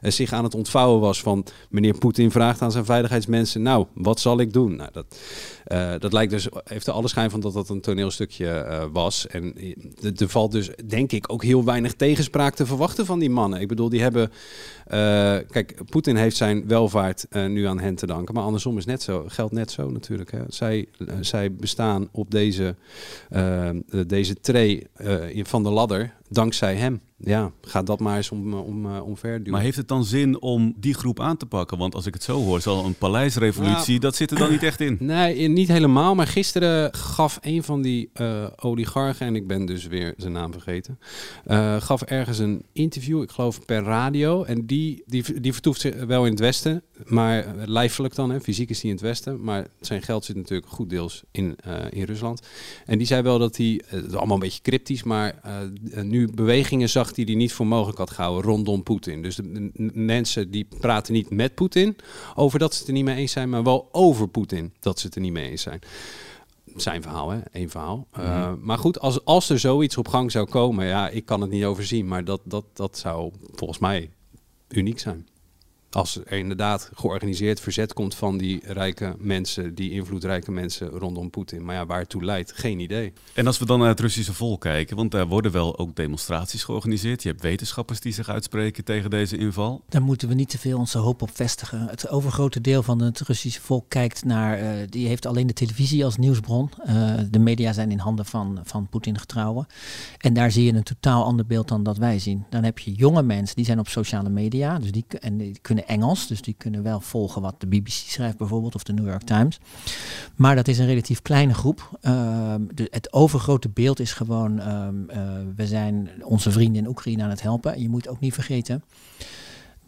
zich 0.01 0.33
aan 0.33 0.43
het 0.43 0.55
ontvouwen 0.55 0.99
was 0.99 1.21
van 1.21 1.45
meneer 1.69 1.97
Poetin 1.97 2.31
vraagt 2.31 2.61
aan 2.61 2.71
zijn 2.71 2.85
veiligheidsmensen, 2.85 3.61
nou, 3.61 3.85
wat 3.93 4.19
zal 4.19 4.39
ik 4.39 4.53
doen? 4.53 4.75
Nou, 4.75 4.89
dat, 4.91 5.05
eh, 5.67 5.93
dat 5.99 6.13
lijkt 6.13 6.31
dus, 6.31 6.47
heeft 6.63 6.87
er 6.87 6.93
alle 6.93 7.07
schijn 7.07 7.29
van 7.29 7.39
dat 7.39 7.53
dat 7.53 7.69
een 7.69 7.81
toneelstukje 7.81 8.49
eh, 8.49 8.85
was. 8.91 9.27
En 9.27 9.55
eh, 9.55 10.21
er 10.21 10.29
valt 10.29 10.51
dus, 10.51 10.69
denk 10.85 11.11
ik, 11.11 11.31
ook 11.31 11.43
heel 11.43 11.63
weinig 11.63 11.93
tegenspraak 11.93 12.55
te 12.55 12.65
verwachten 12.65 13.05
van 13.05 13.19
die 13.19 13.29
mannen. 13.29 13.61
Ik 13.61 13.67
bedoel, 13.67 13.89
die 13.89 14.01
hebben, 14.01 14.31
kijk, 15.49 15.75
Poetin 15.89 16.15
heeft 16.15 16.35
zijn 16.35 16.67
welvaart 16.67 17.25
nu 17.29 17.65
aan 17.65 17.79
hen 17.79 17.95
te 17.95 18.05
danken, 18.05 18.33
maar 18.33 18.43
andersom 18.43 18.77
is 18.77 18.85
net 18.85 19.01
zo, 19.01 19.23
geldt 19.27 19.53
net 19.53 19.71
zo 19.71 19.89
natuurlijk. 19.89 20.31
Hè. 20.31 20.39
Zij, 20.47 20.87
zij 21.19 21.53
bestaan 21.53 22.09
op 22.11 22.31
deze, 22.31 22.75
deze 24.07 24.39
tray 24.39 24.87
van 25.43 25.63
de 25.63 25.69
ladder 25.69 26.13
dankzij 26.29 26.75
hem. 26.75 27.01
Ja, 27.19 27.51
ga 27.61 27.83
dat 27.83 27.99
maar 27.99 28.17
eens 28.17 28.31
om, 28.31 28.53
om, 28.53 28.85
eh, 28.85 29.05
omver 29.05 29.37
duwen. 29.37 29.51
Maar 29.51 29.61
heeft 29.61 29.77
het 29.77 29.87
dan 29.87 30.05
zin 30.05 30.41
om 30.41 30.73
die 30.77 30.93
groep 30.93 31.19
aan 31.19 31.37
te 31.37 31.45
pakken? 31.45 31.77
Want 31.77 31.95
als 31.95 32.05
ik 32.05 32.13
het 32.13 32.23
zo 32.23 32.43
hoor, 32.43 32.61
zal 32.61 32.85
een 32.85 32.93
paleisrevolutie, 32.93 33.99
dat 33.99 34.15
zit 34.15 34.31
er 34.31 34.37
dan 34.37 34.51
niet 34.51 34.63
echt 34.63 34.81
in. 34.81 34.97
Nee, 34.99 35.47
niet 35.47 35.67
helemaal. 35.67 36.15
Maar 36.15 36.27
gisteren 36.27 36.93
gaf 36.93 37.39
een 37.41 37.63
van 37.63 37.81
die 37.81 38.09
eh, 38.13 38.47
oligarchen, 38.55 39.27
en 39.27 39.35
ik 39.35 39.47
ben 39.47 39.65
dus 39.65 39.87
weer 39.87 40.13
zijn 40.17 40.31
naam 40.33 40.51
vergeten, 40.51 40.99
eh, 41.45 41.81
gaf 41.81 42.01
ergens 42.01 42.39
een 42.39 42.63
interview, 42.71 43.21
ik 43.21 43.31
geloof 43.31 43.65
per 43.65 43.83
radio. 43.83 44.43
En 44.43 44.65
die, 44.65 45.03
die, 45.05 45.41
die 45.41 45.53
vertoeft 45.53 45.81
zich 45.81 46.05
wel 46.05 46.25
in 46.25 46.31
het 46.31 46.39
Westen, 46.39 46.83
maar 47.05 47.45
eh, 47.45 47.51
lijfelijk 47.65 48.15
dan, 48.15 48.29
hè, 48.29 48.41
fysiek 48.41 48.69
is 48.69 48.81
hij 48.81 48.89
in 48.89 48.95
het 48.95 49.05
Westen. 49.05 49.43
Maar 49.43 49.67
zijn 49.79 50.01
geld 50.01 50.25
zit 50.25 50.35
natuurlijk 50.35 50.71
goed 50.71 50.89
deels 50.89 51.23
in, 51.31 51.55
eh, 51.63 51.75
in 51.89 52.03
Rusland. 52.03 52.41
En 52.85 52.97
die 52.97 53.07
zei 53.07 53.21
wel 53.21 53.39
dat 53.39 53.57
hij, 53.57 53.81
eh, 53.89 54.13
allemaal 54.13 54.35
een 54.35 54.39
beetje 54.39 54.61
cryptisch, 54.61 55.03
maar 55.03 55.39
eh, 55.43 56.01
nu 56.03 56.27
bewegingen 56.33 56.89
zag 56.89 57.06
die 57.13 57.25
hij 57.25 57.35
niet 57.35 57.53
voor 57.53 57.67
mogelijk 57.67 57.97
had 57.97 58.11
gehouden 58.11 58.43
rondom 58.51 58.83
Poetin. 58.83 59.21
Dus 59.21 59.35
de, 59.35 59.51
de- 59.51 59.69
de 59.73 59.91
mensen 59.93 60.51
die 60.51 60.67
praten 60.79 61.13
niet 61.13 61.29
met 61.29 61.55
Poetin 61.55 61.95
over 62.35 62.59
dat 62.59 62.73
ze 62.73 62.79
het 62.79 62.87
er 62.87 62.93
niet 62.93 63.03
mee 63.03 63.15
eens 63.15 63.31
zijn, 63.31 63.49
maar 63.49 63.63
wel 63.63 63.89
over 63.91 64.27
Poetin 64.27 64.73
dat 64.79 64.99
ze 64.99 65.05
het 65.05 65.15
er 65.15 65.21
niet 65.21 65.31
mee 65.31 65.49
eens 65.49 65.61
zijn. 65.61 65.79
Zijn 66.75 67.01
verhaal, 67.01 67.29
hè? 67.29 67.39
Eén 67.51 67.69
verhaal. 67.69 68.07
Uh, 68.19 68.53
maar 68.61 68.77
goed, 68.77 68.99
als, 68.99 69.25
als 69.25 69.49
er 69.49 69.59
zoiets 69.59 69.97
op 69.97 70.07
gang 70.07 70.31
zou 70.31 70.47
komen, 70.49 70.85
ja, 70.85 71.09
ik 71.09 71.25
kan 71.25 71.41
het 71.41 71.49
niet 71.49 71.63
overzien, 71.63 72.07
maar 72.07 72.25
dat, 72.25 72.41
dat, 72.43 72.63
dat 72.73 72.97
zou 72.97 73.31
volgens 73.55 73.79
mij 73.79 74.09
uniek 74.69 74.99
zijn. 74.99 75.27
Als 75.97 76.19
er 76.25 76.31
inderdaad 76.31 76.89
georganiseerd 76.93 77.59
verzet 77.59 77.93
komt 77.93 78.15
van 78.15 78.37
die 78.37 78.61
rijke 78.65 79.15
mensen, 79.19 79.75
die 79.75 79.91
invloedrijke 79.91 80.51
mensen 80.51 80.87
rondom 80.89 81.29
Poetin. 81.29 81.65
Maar 81.65 81.75
ja, 81.75 81.85
waar 81.85 81.99
het 81.99 82.09
toe 82.09 82.23
leidt, 82.23 82.51
geen 82.55 82.79
idee. 82.79 83.13
En 83.33 83.47
als 83.47 83.57
we 83.57 83.65
dan 83.65 83.79
naar 83.79 83.87
het 83.87 83.99
Russische 83.99 84.33
volk 84.33 84.61
kijken, 84.61 84.95
want 84.95 85.11
daar 85.11 85.27
worden 85.27 85.51
wel 85.51 85.77
ook 85.77 85.95
demonstraties 85.95 86.63
georganiseerd. 86.63 87.23
Je 87.23 87.29
hebt 87.29 87.41
wetenschappers 87.41 87.99
die 87.99 88.13
zich 88.13 88.29
uitspreken 88.29 88.83
tegen 88.83 89.09
deze 89.09 89.37
inval. 89.37 89.81
Daar 89.89 90.01
moeten 90.01 90.27
we 90.27 90.33
niet 90.33 90.49
te 90.49 90.57
veel 90.57 90.77
onze 90.77 90.97
hoop 90.97 91.21
op 91.21 91.29
vestigen. 91.33 91.87
Het 91.87 92.09
overgrote 92.09 92.61
deel 92.61 92.83
van 92.83 93.01
het 93.01 93.19
Russische 93.19 93.61
volk 93.61 93.85
kijkt 93.87 94.25
naar, 94.25 94.61
uh, 94.61 94.69
die 94.89 95.07
heeft 95.07 95.25
alleen 95.25 95.47
de 95.47 95.53
televisie 95.53 96.05
als 96.05 96.17
nieuwsbron. 96.17 96.69
Uh, 96.87 97.13
de 97.29 97.39
media 97.39 97.73
zijn 97.73 97.91
in 97.91 97.99
handen 97.99 98.25
van, 98.25 98.59
van 98.63 98.87
Poetin 98.89 99.19
getrouwen. 99.19 99.67
En 100.17 100.33
daar 100.33 100.51
zie 100.51 100.63
je 100.63 100.73
een 100.73 100.83
totaal 100.83 101.23
ander 101.23 101.45
beeld 101.45 101.67
dan 101.67 101.83
dat 101.83 101.97
wij 101.97 102.19
zien. 102.19 102.45
Dan 102.49 102.63
heb 102.63 102.79
je 102.79 102.93
jonge 102.93 103.23
mensen, 103.23 103.55
die 103.55 103.65
zijn 103.65 103.79
op 103.79 103.87
sociale 103.87 104.29
media, 104.29 104.79
dus 104.79 104.91
die, 104.91 105.05
en 105.19 105.37
die 105.37 105.59
kunnen 105.61 105.85
Engels, 105.87 106.27
dus 106.27 106.41
die 106.41 106.55
kunnen 106.57 106.83
wel 106.83 106.99
volgen 106.99 107.41
wat 107.41 107.55
de 107.59 107.67
BBC 107.67 107.89
schrijft 107.89 108.37
bijvoorbeeld 108.37 108.75
of 108.75 108.83
de 108.83 108.93
New 108.93 109.07
York 109.07 109.23
Times. 109.23 109.59
Maar 110.35 110.55
dat 110.55 110.67
is 110.67 110.77
een 110.77 110.85
relatief 110.85 111.21
kleine 111.21 111.53
groep. 111.53 111.97
De, 112.01 112.87
het 112.89 113.13
overgrote 113.13 113.69
beeld 113.69 113.99
is 113.99 114.13
gewoon, 114.13 114.59
uh, 114.59 114.87
we 115.55 115.67
zijn 115.67 116.09
onze 116.23 116.51
vrienden 116.51 116.81
in 116.83 116.89
Oekraïne 116.89 117.23
aan 117.23 117.29
het 117.29 117.41
helpen. 117.41 117.73
En 117.73 117.81
je 117.81 117.89
moet 117.89 118.07
ook 118.07 118.19
niet 118.19 118.33
vergeten 118.33 118.83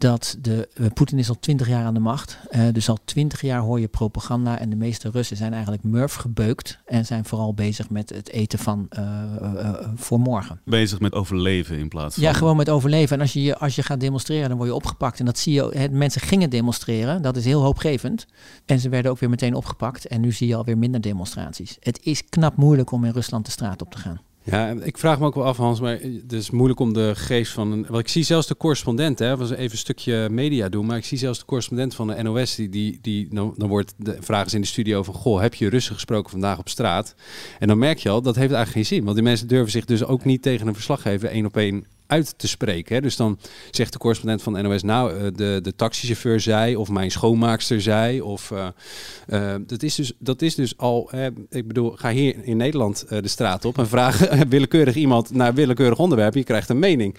dat 0.00 0.36
de, 0.40 0.68
uh, 0.74 0.86
Poetin 0.94 1.18
is 1.18 1.28
al 1.28 1.38
twintig 1.40 1.68
jaar 1.68 1.84
aan 1.84 1.94
de 1.94 2.00
macht. 2.00 2.38
Uh, 2.50 2.62
dus 2.72 2.88
al 2.88 2.98
twintig 3.04 3.40
jaar 3.40 3.60
hoor 3.60 3.80
je 3.80 3.88
propaganda. 3.88 4.58
En 4.58 4.70
de 4.70 4.76
meeste 4.76 5.10
Russen 5.10 5.36
zijn 5.36 5.52
eigenlijk 5.52 5.82
murf 5.82 6.14
gebeukt. 6.14 6.78
En 6.84 7.06
zijn 7.06 7.24
vooral 7.24 7.54
bezig 7.54 7.90
met 7.90 8.10
het 8.10 8.30
eten 8.30 8.58
van 8.58 8.88
uh, 8.98 9.74
voor 9.94 10.20
morgen. 10.20 10.60
Bezig 10.64 11.00
met 11.00 11.14
overleven 11.14 11.78
in 11.78 11.88
plaats 11.88 12.14
van... 12.14 12.22
Ja, 12.22 12.32
gewoon 12.32 12.56
met 12.56 12.68
overleven. 12.68 13.16
En 13.16 13.22
als 13.22 13.32
je, 13.32 13.58
als 13.58 13.74
je 13.76 13.82
gaat 13.82 14.00
demonstreren, 14.00 14.48
dan 14.48 14.56
word 14.56 14.68
je 14.68 14.74
opgepakt. 14.74 15.18
En 15.18 15.24
dat 15.24 15.38
zie 15.38 15.52
je, 15.52 15.88
mensen 15.90 16.20
gingen 16.20 16.50
demonstreren. 16.50 17.22
Dat 17.22 17.36
is 17.36 17.44
heel 17.44 17.62
hoopgevend. 17.62 18.26
En 18.66 18.80
ze 18.80 18.88
werden 18.88 19.10
ook 19.10 19.18
weer 19.18 19.30
meteen 19.30 19.54
opgepakt. 19.54 20.06
En 20.06 20.20
nu 20.20 20.32
zie 20.32 20.48
je 20.48 20.54
alweer 20.54 20.78
minder 20.78 21.00
demonstraties. 21.00 21.76
Het 21.80 22.00
is 22.02 22.24
knap 22.28 22.56
moeilijk 22.56 22.90
om 22.90 23.04
in 23.04 23.12
Rusland 23.12 23.44
de 23.44 23.50
straat 23.50 23.82
op 23.82 23.90
te 23.90 23.98
gaan. 23.98 24.20
Ja, 24.42 24.70
ik 24.70 24.98
vraag 24.98 25.18
me 25.18 25.26
ook 25.26 25.34
wel 25.34 25.44
af, 25.44 25.56
Hans, 25.56 25.80
maar 25.80 25.98
het 26.00 26.32
is 26.32 26.50
moeilijk 26.50 26.80
om 26.80 26.92
de 26.92 27.12
geest 27.14 27.52
van 27.52 27.72
een. 27.72 27.86
Want 27.88 28.00
ik 28.00 28.08
zie 28.08 28.22
zelfs 28.22 28.46
de 28.46 28.56
correspondent, 28.56 29.18
hè, 29.18 29.36
was 29.36 29.50
even 29.50 29.70
een 29.70 29.78
stukje 29.78 30.28
media 30.30 30.68
doen, 30.68 30.86
maar 30.86 30.96
ik 30.96 31.04
zie 31.04 31.18
zelfs 31.18 31.38
de 31.38 31.44
correspondent 31.44 31.94
van 31.94 32.06
de 32.06 32.22
NOS, 32.22 32.54
die, 32.54 32.68
die, 32.68 32.98
die 33.02 33.28
dan, 33.30 33.54
dan 33.56 33.68
wordt 33.68 33.94
de 33.96 34.16
vraag 34.20 34.52
in 34.52 34.60
de 34.60 34.66
studio 34.66 35.02
van, 35.02 35.14
goh, 35.14 35.40
heb 35.40 35.54
je 35.54 35.68
Russen 35.68 35.94
gesproken 35.94 36.30
vandaag 36.30 36.58
op 36.58 36.68
straat? 36.68 37.14
En 37.58 37.68
dan 37.68 37.78
merk 37.78 37.98
je 37.98 38.08
al, 38.08 38.22
dat 38.22 38.36
heeft 38.36 38.52
eigenlijk 38.52 38.86
geen 38.86 38.96
zin, 38.96 39.04
want 39.04 39.16
die 39.16 39.24
mensen 39.24 39.48
durven 39.48 39.70
zich 39.70 39.84
dus 39.84 40.04
ook 40.04 40.24
niet 40.24 40.42
tegen 40.42 40.66
een 40.66 40.74
verslaggever 40.74 41.28
één 41.28 41.46
op 41.46 41.56
één 41.56 41.84
uit 42.10 42.34
te 42.36 42.48
spreken. 42.48 42.94
Hè. 42.94 43.00
Dus 43.00 43.16
dan 43.16 43.38
zegt 43.70 43.92
de 43.92 43.98
correspondent 43.98 44.42
van 44.42 44.62
NOS, 44.62 44.82
nou, 44.82 45.14
uh, 45.14 45.22
de, 45.34 45.58
de 45.62 45.74
taxichauffeur 45.76 46.40
zei, 46.40 46.76
of 46.76 46.88
mijn 46.88 47.10
schoonmaakster 47.10 47.80
zei, 47.80 48.20
of 48.20 48.50
uh, 48.50 48.66
uh, 49.28 49.54
dat, 49.66 49.82
is 49.82 49.94
dus, 49.94 50.12
dat 50.18 50.42
is 50.42 50.54
dus 50.54 50.76
al, 50.76 51.10
ik 51.48 51.66
bedoel, 51.66 51.90
ga 51.90 52.10
hier 52.10 52.44
in 52.44 52.56
Nederland 52.56 53.08
de 53.08 53.28
straat 53.28 53.64
op 53.64 53.78
en 53.78 53.88
vraag 53.88 54.18
willekeurig 54.48 54.94
iemand 54.94 55.30
naar 55.30 55.54
willekeurig 55.54 55.98
onderwerp, 55.98 56.34
je 56.34 56.44
krijgt 56.44 56.68
een 56.68 56.78
mening. 56.78 57.16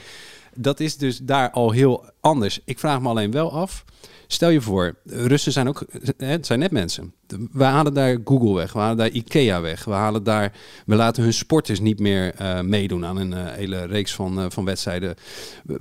Dat 0.56 0.80
is 0.80 0.97
dus 0.97 1.17
daar 1.17 1.51
al 1.51 1.71
heel 1.71 2.06
anders. 2.19 2.60
Ik 2.65 2.80
vraag 2.80 3.01
me 3.01 3.10
alleen 3.10 3.32
wel 3.32 3.51
af, 3.51 3.86
Stel 4.34 4.50
je 4.50 4.62
voor, 4.62 4.96
Russen 5.06 5.52
zijn 5.52 5.67
ook, 5.67 5.86
het 6.17 6.46
zijn 6.46 6.60
net 6.60 6.72
mensen. 6.72 7.13
We 7.52 7.63
halen 7.63 7.94
daar 7.94 8.17
Google 8.26 8.54
weg, 8.54 8.74
we 8.74 8.80
halen 8.80 8.98
daar 8.98 9.10
Ikea 9.10 9.62
weg, 9.62 9.86
we 9.86 9.91
halen 9.91 10.24
daar, 10.24 10.54
we 10.86 10.96
laten 10.96 11.24
hun 11.24 11.34
sporters 11.34 11.80
niet 11.80 12.00
meer 12.00 12.41
uh, 12.41 12.62
meedoen 12.62 13.06
aan 13.06 13.17
een 13.17 13.32
uh, 13.32 13.52
hele 13.52 13.86
reeks 13.86 14.13
van, 14.13 14.39
uh, 14.39 14.46
van 14.50 14.65
wedstrijden. 14.65 15.15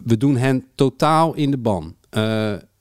We 0.04 0.16
doen 0.16 0.36
hen 0.36 0.64
totaal 0.74 1.34
in 1.34 1.50
de 1.50 1.58
ban. 1.58 1.96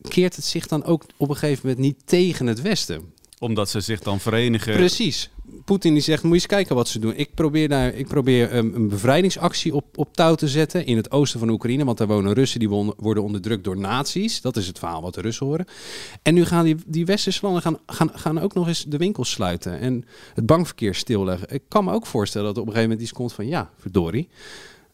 keert 0.02 0.36
het 0.36 0.46
zich 0.46 0.68
dan 0.68 0.84
ook 0.84 1.06
op 1.18 1.30
een 1.30 1.38
gegeven 1.38 1.68
moment 1.68 1.86
niet 1.86 2.02
tegen 2.06 2.48
het 2.48 2.62
Westen? 2.62 3.14
Omdat 3.40 3.70
ze 3.70 3.80
zich 3.80 4.00
dan 4.00 4.20
verenigen. 4.20 4.74
Precies. 4.74 5.30
Poetin 5.66 5.94
die 5.94 6.04
zegt, 6.04 6.24
moet 6.24 6.32
je 6.32 6.38
eens 6.38 6.46
kijken 6.46 6.76
wat 6.76 6.88
ze 6.88 7.00
doen. 7.00 7.14
Ik 7.16 7.34
probeer, 7.34 7.70
daar, 7.70 7.94
ik 7.94 8.08
probeer 8.08 8.56
um, 8.56 8.74
een 8.76 8.88
bevrijdingsactie 8.88 9.76
op, 9.76 9.98
op 9.98 10.16
touw 10.16 10.36
te 10.36 10.48
zetten 10.48 10.86
in 10.86 10.98
het 10.98 11.12
oosten 11.12 11.40
van 11.40 11.50
Oekraïne. 11.50 11.86
Want 11.86 11.98
daar 11.98 12.08
wonen 12.08 12.34
Russen 12.34 12.60
die 12.60 12.70
worden 12.98 13.24
onderdrukt 13.24 13.64
door 13.64 13.78
nazi's. 13.78 14.42
Dat 14.42 14.58
is 14.58 14.68
het 14.68 14.80
verhaal 14.80 15.02
wat 15.02 15.14
de 15.14 15.22
Russen 15.22 15.46
horen. 15.46 15.66
En 16.22 16.34
nu 16.34 16.46
gaan 16.46 16.64
die, 16.64 16.76
die 16.86 17.06
westerse 17.06 17.40
landen 17.42 17.62
gaan, 17.62 17.78
gaan, 17.86 18.12
gaan 18.14 18.40
ook 18.40 18.54
nog 18.54 18.68
eens 18.68 18.86
de 18.88 18.98
winkels 18.98 19.32
sluiten. 19.32 19.80
En 19.80 20.06
het 20.34 20.46
bankverkeer 20.46 20.96
stilleggen. 20.96 21.54
Ik 21.54 21.64
kan 21.68 21.84
me 21.84 21.94
ook 21.94 22.06
voorstellen 22.06 22.48
dat 22.48 22.56
er 22.56 22.62
op 22.62 22.68
een 22.68 22.74
gegeven 22.74 22.92
moment 22.96 23.10
iets 23.10 23.18
komt 23.18 23.34
van, 23.34 23.48
ja, 23.48 23.70
verdorie. 23.78 24.30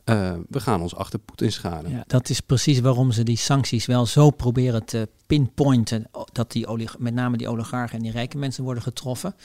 Uh, 0.06 0.34
we 0.50 0.60
gaan 0.60 0.82
ons 0.82 0.96
achter 0.96 1.20
Poetin 1.20 1.52
scharen. 1.52 1.92
Ja, 1.92 2.04
dat 2.08 2.30
is 2.30 2.40
precies 2.40 2.80
waarom 2.80 3.12
ze 3.12 3.24
die 3.24 3.38
sancties 3.38 3.86
wel 3.86 4.06
zo 4.06 4.30
proberen 4.30 4.86
te 4.86 5.10
pinpointen. 5.28 6.10
Dat 6.32 6.52
die 6.52 6.68
met 6.98 7.14
name 7.14 7.38
die 7.38 7.48
oligarchen 7.48 7.98
en 7.98 8.04
die 8.04 8.12
rijke 8.12 8.38
mensen 8.38 8.64
worden 8.64 8.84
getroffen. 8.84 9.36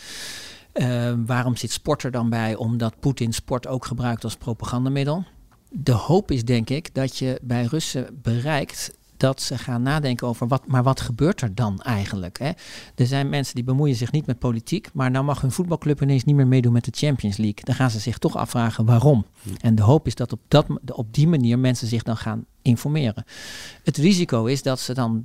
Uh, 0.75 1.13
waarom 1.27 1.57
zit 1.57 1.73
sport 1.73 2.03
er 2.03 2.11
dan 2.11 2.31
bij? 2.31 2.55
Omdat 2.55 3.01
Poetin 3.01 3.33
sport 3.33 3.67
ook 3.67 3.85
gebruikt 3.85 4.25
als 4.25 4.37
propagandamiddel. 4.37 5.25
De 5.71 5.93
hoop 5.93 6.31
is 6.31 6.45
denk 6.45 6.71
ik 6.71 6.95
dat 6.95 7.17
je 7.17 7.39
bij 7.43 7.65
Russen 7.65 8.21
bereikt 8.23 8.99
dat 9.21 9.43
ze 9.43 9.59
gaan 9.59 9.83
nadenken 9.83 10.27
over 10.27 10.49
wat, 10.49 10.67
maar 10.67 10.83
wat 10.83 11.01
gebeurt 11.01 11.41
er 11.41 11.55
dan 11.55 11.81
eigenlijk? 11.81 12.39
Hè? 12.39 12.51
Er 12.95 13.07
zijn 13.07 13.29
mensen 13.29 13.55
die 13.55 13.65
bemoeien 13.65 13.97
zich 13.97 14.13
niet 14.13 14.27
met 14.27 14.39
politiek, 14.39 14.89
maar 14.93 15.11
nou 15.11 15.25
mag 15.25 15.41
hun 15.41 15.53
voetbalclub 15.53 16.03
ineens 16.03 16.25
niet 16.25 16.37
meer 16.37 16.47
meedoen 16.47 16.73
met 16.73 16.85
de 16.85 16.93
Champions 16.95 17.37
League. 17.37 17.65
Dan 17.65 17.75
gaan 17.75 17.91
ze 17.91 17.99
zich 17.99 18.19
toch 18.19 18.37
afvragen 18.37 18.85
waarom. 18.85 19.27
Hm. 19.43 19.49
En 19.61 19.75
de 19.75 19.83
hoop 19.83 20.07
is 20.07 20.15
dat 20.15 20.33
op, 20.33 20.41
dat 20.49 20.67
op 20.93 21.15
die 21.15 21.29
manier 21.29 21.59
mensen 21.59 21.89
zich 21.89 22.03
dan 22.03 22.17
gaan 22.17 22.45
informeren. 22.63 23.25
Het 23.85 23.97
risico 23.97 24.45
is 24.45 24.63
dat 24.63 24.81
ze 24.81 24.95
dan 24.95 25.25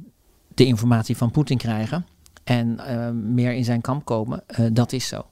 de 0.53 0.65
informatie 0.65 1.17
van 1.17 1.31
Poetin 1.31 1.57
krijgen 1.57 2.05
en 2.45 2.79
uh, 2.89 3.09
meer 3.09 3.53
in 3.53 3.63
zijn 3.63 3.81
kamp 3.81 4.05
komen. 4.05 4.43
Uh, 4.59 4.65
dat 4.71 4.93
is 4.93 5.07
zo. 5.07 5.25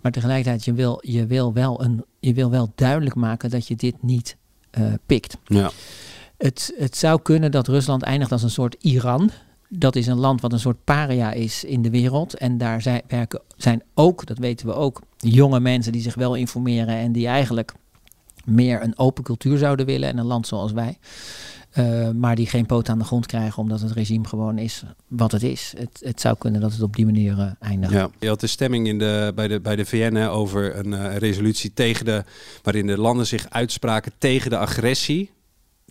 Maar 0.00 0.12
tegelijkertijd, 0.12 0.64
je 0.64 0.72
wil, 0.72 0.98
je, 1.02 1.26
wil 1.26 1.52
wel 1.52 1.84
een, 1.84 2.04
je 2.20 2.34
wil 2.34 2.50
wel 2.50 2.72
duidelijk 2.74 3.14
maken 3.14 3.50
dat 3.50 3.68
je 3.68 3.76
dit 3.76 4.02
niet 4.02 4.36
uh, 4.78 4.92
pikt. 5.06 5.36
Ja. 5.44 5.70
Het, 6.36 6.74
het 6.76 6.96
zou 6.96 7.22
kunnen 7.22 7.50
dat 7.50 7.68
Rusland 7.68 8.02
eindigt 8.02 8.32
als 8.32 8.42
een 8.42 8.50
soort 8.50 8.76
Iran. 8.80 9.30
Dat 9.68 9.96
is 9.96 10.06
een 10.06 10.18
land 10.18 10.40
wat 10.40 10.52
een 10.52 10.60
soort 10.60 10.84
paria 10.84 11.32
is 11.32 11.64
in 11.64 11.82
de 11.82 11.90
wereld. 11.90 12.34
En 12.34 12.58
daar 12.58 12.82
zijn, 12.82 13.02
werken, 13.08 13.40
zijn 13.56 13.82
ook, 13.94 14.26
dat 14.26 14.38
weten 14.38 14.66
we 14.66 14.74
ook, 14.74 15.00
jonge 15.16 15.60
mensen 15.60 15.92
die 15.92 16.02
zich 16.02 16.14
wel 16.14 16.34
informeren 16.34 16.96
en 16.96 17.12
die 17.12 17.26
eigenlijk 17.26 17.74
meer 18.44 18.82
een 18.82 18.98
open 18.98 19.24
cultuur 19.24 19.58
zouden 19.58 19.86
willen 19.86 20.08
en 20.08 20.18
een 20.18 20.26
land 20.26 20.46
zoals 20.46 20.72
wij. 20.72 20.98
Uh, 21.78 22.10
maar 22.10 22.36
die 22.36 22.46
geen 22.46 22.66
poot 22.66 22.88
aan 22.88 22.98
de 22.98 23.04
grond 23.04 23.26
krijgen 23.26 23.62
omdat 23.62 23.80
het 23.80 23.92
regime 23.92 24.26
gewoon 24.26 24.58
is 24.58 24.84
wat 25.08 25.32
het 25.32 25.42
is. 25.42 25.74
Het, 25.76 26.00
het 26.04 26.20
zou 26.20 26.36
kunnen 26.38 26.60
dat 26.60 26.72
het 26.72 26.82
op 26.82 26.96
die 26.96 27.04
manier 27.04 27.38
uh, 27.38 27.50
eindigt. 27.60 27.92
Ja, 27.92 28.10
je 28.18 28.28
had 28.28 28.40
de 28.40 28.46
stemming 28.46 28.86
in 28.86 28.98
de, 28.98 29.32
bij, 29.34 29.48
de, 29.48 29.60
bij 29.60 29.76
de 29.76 29.84
VN 29.84 30.16
over 30.16 30.76
een 30.76 30.92
uh, 30.92 31.16
resolutie 31.16 31.72
tegen 31.72 32.04
de, 32.04 32.24
waarin 32.62 32.86
de 32.86 32.98
landen 32.98 33.26
zich 33.26 33.50
uitspraken 33.50 34.12
tegen 34.18 34.50
de 34.50 34.58
agressie 34.58 35.30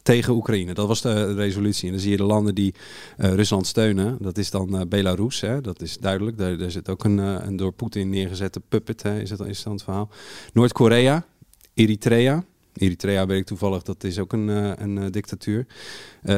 tegen 0.02 0.34
Oekraïne. 0.34 0.74
Dat 0.74 0.88
was 0.88 1.02
de 1.02 1.34
resolutie. 1.34 1.86
En 1.86 1.92
dan 1.94 2.02
zie 2.02 2.12
je 2.12 2.18
de 2.18 2.24
landen 2.24 2.56
die 2.56 2.74
Rusland 3.18 3.68
steunen. 3.68 4.18
Dat 4.20 4.38
is 4.38 4.52
dan 4.52 4.86
Belarus. 4.90 5.42
Hè. 5.42 5.62
Dat 5.62 5.82
is 5.82 5.98
duidelijk. 5.98 6.38
Daar, 6.38 6.72
zit 6.72 6.90
ook 6.90 7.04
een, 7.04 7.18
een 7.18 7.56
door 7.56 7.72
Poetin 7.72 8.10
neergezette 8.10 8.60
puppet. 8.60 9.04
Hè. 9.04 9.20
Is, 9.20 9.30
dat, 9.30 9.38
dat 9.38 9.64
het 9.64 9.84
verhaal? 9.84 10.10
Noord-Korea, 10.54 11.26
Eritrea. 11.74 12.44
Eritrea 12.74 13.26
weet 13.26 13.40
ik 13.40 13.46
toevallig, 13.46 13.84
dat 13.84 14.04
is 14.04 14.20
ook 14.20 14.34
een, 14.34 14.48
een 14.84 15.12
dictatuur. 15.12 15.66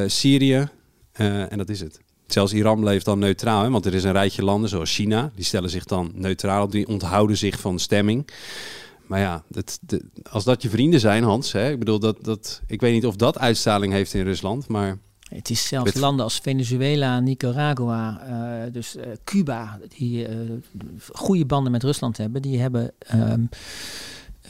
Syrië. 0.08 0.67
en 1.13 1.58
dat 1.58 1.69
is 1.69 1.80
het. 1.80 2.00
Zelfs 2.28 2.54
Iran 2.54 2.84
leeft 2.84 3.06
dan 3.06 3.19
neutraal, 3.19 3.63
hè, 3.63 3.69
want 3.69 3.86
er 3.86 3.93
is 3.93 4.04
een 4.04 4.12
rijtje 4.12 4.43
landen 4.43 4.69
zoals 4.69 4.93
China. 4.93 5.32
Die 5.36 5.45
stellen 5.45 5.69
zich 5.69 5.84
dan 5.84 6.12
neutraal 6.13 6.63
op, 6.63 6.71
die 6.71 6.88
onthouden 6.88 7.38
zich 7.38 7.60
van 7.60 7.80
stemming. 7.80 8.28
Maar 9.08 9.19
ja, 9.19 9.43
dat, 9.48 9.80
als 10.30 10.43
dat 10.43 10.62
je 10.62 10.69
vrienden 10.69 11.00
zijn, 11.00 11.24
Hans, 11.24 11.52
hè, 11.52 11.71
ik 11.71 11.80
bedoel, 11.80 12.00
dat, 12.00 12.24
dat, 12.24 12.62
ik 12.67 12.82
weet 12.82 12.93
niet 12.93 13.06
of 13.06 13.15
dat 13.15 13.38
uitstraling 13.38 13.93
heeft 13.93 14.13
in 14.13 14.24
Rusland, 14.24 14.67
maar... 14.67 14.98
Het 15.26 15.50
is 15.50 15.67
zelfs 15.67 15.93
landen 15.93 16.24
als 16.24 16.39
Venezuela, 16.39 17.19
Nicaragua, 17.19 18.21
uh, 18.30 18.74
dus 18.74 18.95
uh, 18.95 19.04
Cuba, 19.24 19.80
die 19.98 20.30
uh, 20.30 20.52
goede 21.12 21.45
banden 21.45 21.71
met 21.71 21.84
Rusland 21.84 22.17
hebben, 22.17 22.41
die 22.41 22.60
hebben 22.60 22.91
um, 23.13 23.50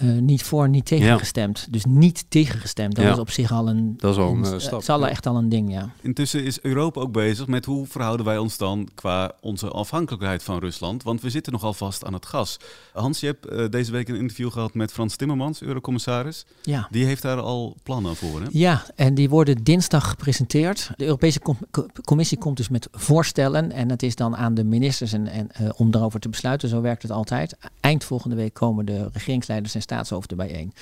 uh, 0.01 0.19
niet 0.19 0.43
voor, 0.43 0.69
niet 0.69 0.85
tegen 0.85 1.05
ja. 1.05 1.17
gestemd. 1.17 1.67
Dus 1.69 1.85
niet 1.85 2.25
tegengestemd. 2.27 2.95
Dat 2.95 3.05
ja. 3.05 3.11
is 3.11 3.19
op 3.19 3.29
zich 3.29 3.51
al 3.51 3.69
een. 3.69 3.93
Dat 3.97 4.11
is 4.11 4.17
al 4.17 4.31
een, 4.31 4.43
een 4.43 4.53
uh, 4.53 4.59
stap. 4.59 4.79
is 4.79 4.89
al 4.89 4.99
ja. 4.99 5.09
echt 5.09 5.25
al 5.25 5.35
een 5.35 5.49
ding, 5.49 5.71
ja. 5.71 5.89
Intussen 6.01 6.43
is 6.43 6.61
Europa 6.61 7.01
ook 7.01 7.11
bezig 7.11 7.47
met 7.47 7.65
hoe 7.65 7.85
verhouden 7.85 8.25
wij 8.25 8.37
ons 8.37 8.57
dan 8.57 8.87
qua 8.95 9.31
onze 9.41 9.67
afhankelijkheid 9.67 10.43
van 10.43 10.59
Rusland. 10.59 11.03
Want 11.03 11.21
we 11.21 11.29
zitten 11.29 11.53
nogal 11.53 11.73
vast 11.73 12.05
aan 12.05 12.13
het 12.13 12.25
gas. 12.25 12.57
Hans, 12.93 13.19
je 13.19 13.25
hebt 13.25 13.51
uh, 13.51 13.69
deze 13.69 13.91
week 13.91 14.07
een 14.07 14.15
interview 14.15 14.51
gehad 14.51 14.73
met 14.73 14.91
Frans 14.91 15.15
Timmermans, 15.15 15.61
eurocommissaris. 15.61 16.45
Ja. 16.61 16.87
Die 16.91 17.05
heeft 17.05 17.21
daar 17.21 17.39
al 17.39 17.75
plannen 17.83 18.15
voor. 18.15 18.41
Hè? 18.41 18.47
Ja, 18.51 18.83
en 18.95 19.15
die 19.15 19.29
worden 19.29 19.63
dinsdag 19.63 20.09
gepresenteerd. 20.09 20.91
De 20.95 21.05
Europese 21.05 21.39
com 21.39 21.57
Commissie 22.05 22.37
komt 22.37 22.57
dus 22.57 22.69
met 22.69 22.87
voorstellen. 22.91 23.71
En 23.71 23.89
het 23.89 24.03
is 24.03 24.15
dan 24.15 24.35
aan 24.35 24.53
de 24.53 24.63
ministers 24.63 25.13
en, 25.13 25.27
en, 25.27 25.49
om 25.77 25.91
daarover 25.91 26.19
te 26.19 26.29
besluiten. 26.29 26.69
Zo 26.69 26.81
werkt 26.81 27.01
het 27.01 27.11
altijd. 27.11 27.57
Eind 27.79 28.03
volgende 28.03 28.35
week 28.35 28.53
komen 28.53 28.85
de 28.85 29.09
regeringsleiders 29.13 29.75
en 29.75 29.81
staatshoofden 29.85 30.37
bijeen. 30.37 30.73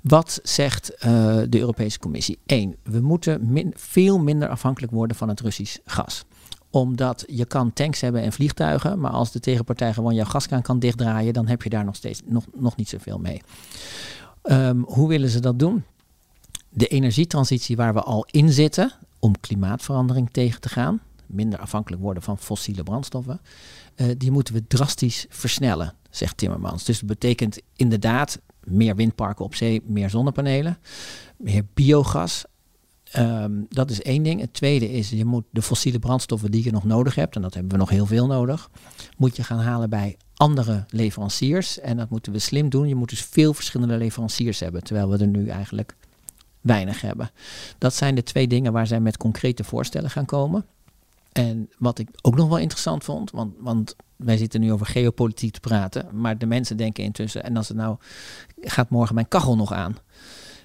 Wat 0.00 0.40
zegt 0.42 0.90
uh, 0.90 1.00
de 1.48 1.58
Europese 1.58 1.98
Commissie? 1.98 2.38
Eén, 2.46 2.76
we 2.82 3.00
moeten 3.00 3.72
veel 3.74 4.18
minder 4.18 4.48
afhankelijk 4.48 4.92
worden 4.92 5.16
van 5.16 5.28
het 5.28 5.40
Russisch 5.40 5.78
gas 5.84 6.24
omdat 6.74 7.24
je 7.26 7.44
kan 7.44 7.72
tanks 7.72 8.00
hebben 8.00 8.22
en 8.22 8.32
vliegtuigen, 8.32 9.00
maar 9.00 9.10
als 9.10 9.32
de 9.32 9.40
tegenpartij 9.40 9.92
gewoon 9.92 10.14
jouw 10.14 10.24
gaskraan 10.24 10.62
kan 10.62 10.78
dichtdraaien, 10.78 11.32
dan 11.32 11.46
heb 11.46 11.62
je 11.62 11.68
daar 11.68 11.84
nog 11.84 11.96
steeds 11.96 12.20
nog, 12.24 12.44
nog 12.54 12.76
niet 12.76 12.88
zoveel 12.88 13.18
mee. 13.18 13.42
Um, 14.42 14.84
hoe 14.86 15.08
willen 15.08 15.28
ze 15.28 15.40
dat 15.40 15.58
doen? 15.58 15.84
De 16.68 16.86
energietransitie 16.86 17.76
waar 17.76 17.94
we 17.94 18.02
al 18.02 18.26
in 18.30 18.52
zitten, 18.52 18.92
om 19.18 19.40
klimaatverandering 19.40 20.28
tegen 20.30 20.60
te 20.60 20.68
gaan, 20.68 21.00
minder 21.26 21.58
afhankelijk 21.58 22.02
worden 22.02 22.22
van 22.22 22.38
fossiele 22.38 22.82
brandstoffen, 22.82 23.40
uh, 23.96 24.06
die 24.18 24.30
moeten 24.30 24.54
we 24.54 24.66
drastisch 24.66 25.26
versnellen 25.28 25.94
zegt 26.16 26.36
Timmermans. 26.36 26.84
Dus 26.84 26.98
dat 26.98 27.08
betekent 27.08 27.58
inderdaad 27.76 28.40
meer 28.64 28.96
windparken 28.96 29.44
op 29.44 29.54
zee, 29.54 29.82
meer 29.86 30.10
zonnepanelen, 30.10 30.78
meer 31.36 31.64
biogas. 31.74 32.44
Um, 33.16 33.66
dat 33.68 33.90
is 33.90 34.02
één 34.02 34.22
ding. 34.22 34.40
Het 34.40 34.54
tweede 34.54 34.90
is, 34.90 35.10
je 35.10 35.24
moet 35.24 35.44
de 35.50 35.62
fossiele 35.62 35.98
brandstoffen 35.98 36.50
die 36.50 36.64
je 36.64 36.72
nog 36.72 36.84
nodig 36.84 37.14
hebt, 37.14 37.36
en 37.36 37.42
dat 37.42 37.54
hebben 37.54 37.72
we 37.72 37.78
nog 37.78 37.90
heel 37.90 38.06
veel 38.06 38.26
nodig, 38.26 38.70
moet 39.16 39.36
je 39.36 39.42
gaan 39.42 39.58
halen 39.58 39.90
bij 39.90 40.16
andere 40.34 40.84
leveranciers. 40.88 41.80
En 41.80 41.96
dat 41.96 42.10
moeten 42.10 42.32
we 42.32 42.38
slim 42.38 42.68
doen. 42.68 42.88
Je 42.88 42.94
moet 42.94 43.08
dus 43.08 43.22
veel 43.22 43.54
verschillende 43.54 43.96
leveranciers 43.96 44.60
hebben, 44.60 44.84
terwijl 44.84 45.08
we 45.08 45.18
er 45.18 45.26
nu 45.26 45.48
eigenlijk 45.48 45.96
weinig 46.60 47.00
hebben. 47.00 47.30
Dat 47.78 47.94
zijn 47.94 48.14
de 48.14 48.22
twee 48.22 48.48
dingen 48.48 48.72
waar 48.72 48.86
zij 48.86 49.00
met 49.00 49.16
concrete 49.16 49.64
voorstellen 49.64 50.10
gaan 50.10 50.24
komen. 50.24 50.66
En 51.32 51.70
wat 51.78 51.98
ik 51.98 52.08
ook 52.22 52.36
nog 52.36 52.48
wel 52.48 52.58
interessant 52.58 53.04
vond, 53.04 53.30
want, 53.30 53.54
want 53.58 53.96
wij 54.16 54.36
zitten 54.36 54.60
nu 54.60 54.72
over 54.72 54.86
geopolitiek 54.86 55.52
te 55.52 55.60
praten, 55.60 56.06
maar 56.12 56.38
de 56.38 56.46
mensen 56.46 56.76
denken 56.76 57.04
intussen, 57.04 57.44
en 57.44 57.56
als 57.56 57.68
het 57.68 57.76
nou 57.76 57.96
gaat 58.60 58.90
morgen 58.90 59.14
mijn 59.14 59.28
kachel 59.28 59.56
nog 59.56 59.72
aan. 59.72 59.96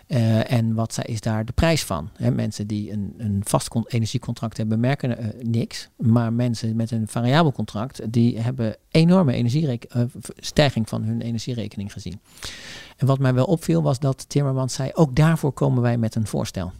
Uh, 0.07 0.51
en 0.51 0.73
wat 0.73 0.99
is 1.03 1.21
daar 1.21 1.45
de 1.45 1.51
prijs 1.51 1.83
van? 1.83 2.09
Mensen 2.17 2.67
die 2.67 2.91
een, 2.91 3.13
een 3.17 3.41
vast 3.45 3.75
energiecontract 3.87 4.57
hebben, 4.57 4.79
merken 4.79 5.23
uh, 5.23 5.27
niks. 5.41 5.89
Maar 5.97 6.33
mensen 6.33 6.75
met 6.75 6.91
een 6.91 7.07
variabel 7.07 7.51
contract, 7.51 8.13
die 8.13 8.39
hebben 8.39 8.75
enorme 8.91 9.33
energiestijging 9.33 10.85
uh, 10.85 10.91
van 10.91 11.03
hun 11.03 11.21
energierekening 11.21 11.91
gezien. 11.91 12.19
En 12.97 13.07
wat 13.07 13.19
mij 13.19 13.33
wel 13.33 13.45
opviel 13.45 13.81
was 13.81 13.99
dat 13.99 14.29
Timmermans 14.29 14.73
zei, 14.73 14.91
ook 14.93 15.15
daarvoor 15.15 15.51
komen 15.51 15.81
wij 15.81 15.97
met 15.97 16.15
een 16.15 16.27
voorstel. 16.27 16.71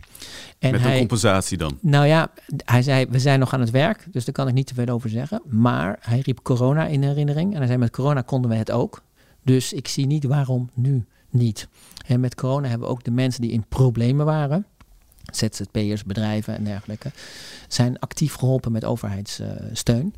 En 0.60 0.72
met 0.72 0.82
een 0.82 0.88
hij, 0.88 0.98
compensatie 0.98 1.58
dan? 1.58 1.78
Nou 1.82 2.06
ja, 2.06 2.32
hij 2.66 2.82
zei, 2.82 3.06
we 3.10 3.20
zijn 3.20 3.40
nog 3.40 3.54
aan 3.54 3.60
het 3.60 3.70
werk, 3.70 4.08
dus 4.12 4.26
daar 4.26 4.34
kan 4.34 4.48
ik 4.48 4.54
niet 4.54 4.68
te 4.68 4.74
veel 4.74 4.88
over 4.88 5.10
zeggen. 5.10 5.42
Maar 5.46 5.98
hij 6.02 6.20
riep 6.20 6.40
corona 6.44 6.86
in 6.86 7.04
herinnering 7.04 7.52
en 7.52 7.58
hij 7.58 7.68
zei, 7.68 7.80
met 7.80 7.92
corona 7.92 8.22
konden 8.22 8.52
we 8.52 8.58
het 8.58 8.72
ook. 8.72 9.02
Dus 9.44 9.74
ik 9.74 9.88
zie 9.88 10.06
niet 10.06 10.24
waarom 10.24 10.70
nu 10.74 11.06
niet. 11.30 11.68
En 12.06 12.20
met 12.20 12.36
corona 12.36 12.68
hebben 12.68 12.88
we 12.88 12.94
ook 12.94 13.04
de 13.04 13.12
mensen 13.12 13.42
die 13.42 13.52
in 13.52 13.66
problemen 13.70 14.26
waren, 14.26 14.66
ZZP'ers, 15.32 16.04
bedrijven 16.04 16.56
en 16.56 16.63
dergelijke, 16.63 17.12
zijn 17.68 18.00
actief 18.00 18.34
geholpen 18.34 18.72
met 18.72 18.86
overheidssteun. 18.86 20.13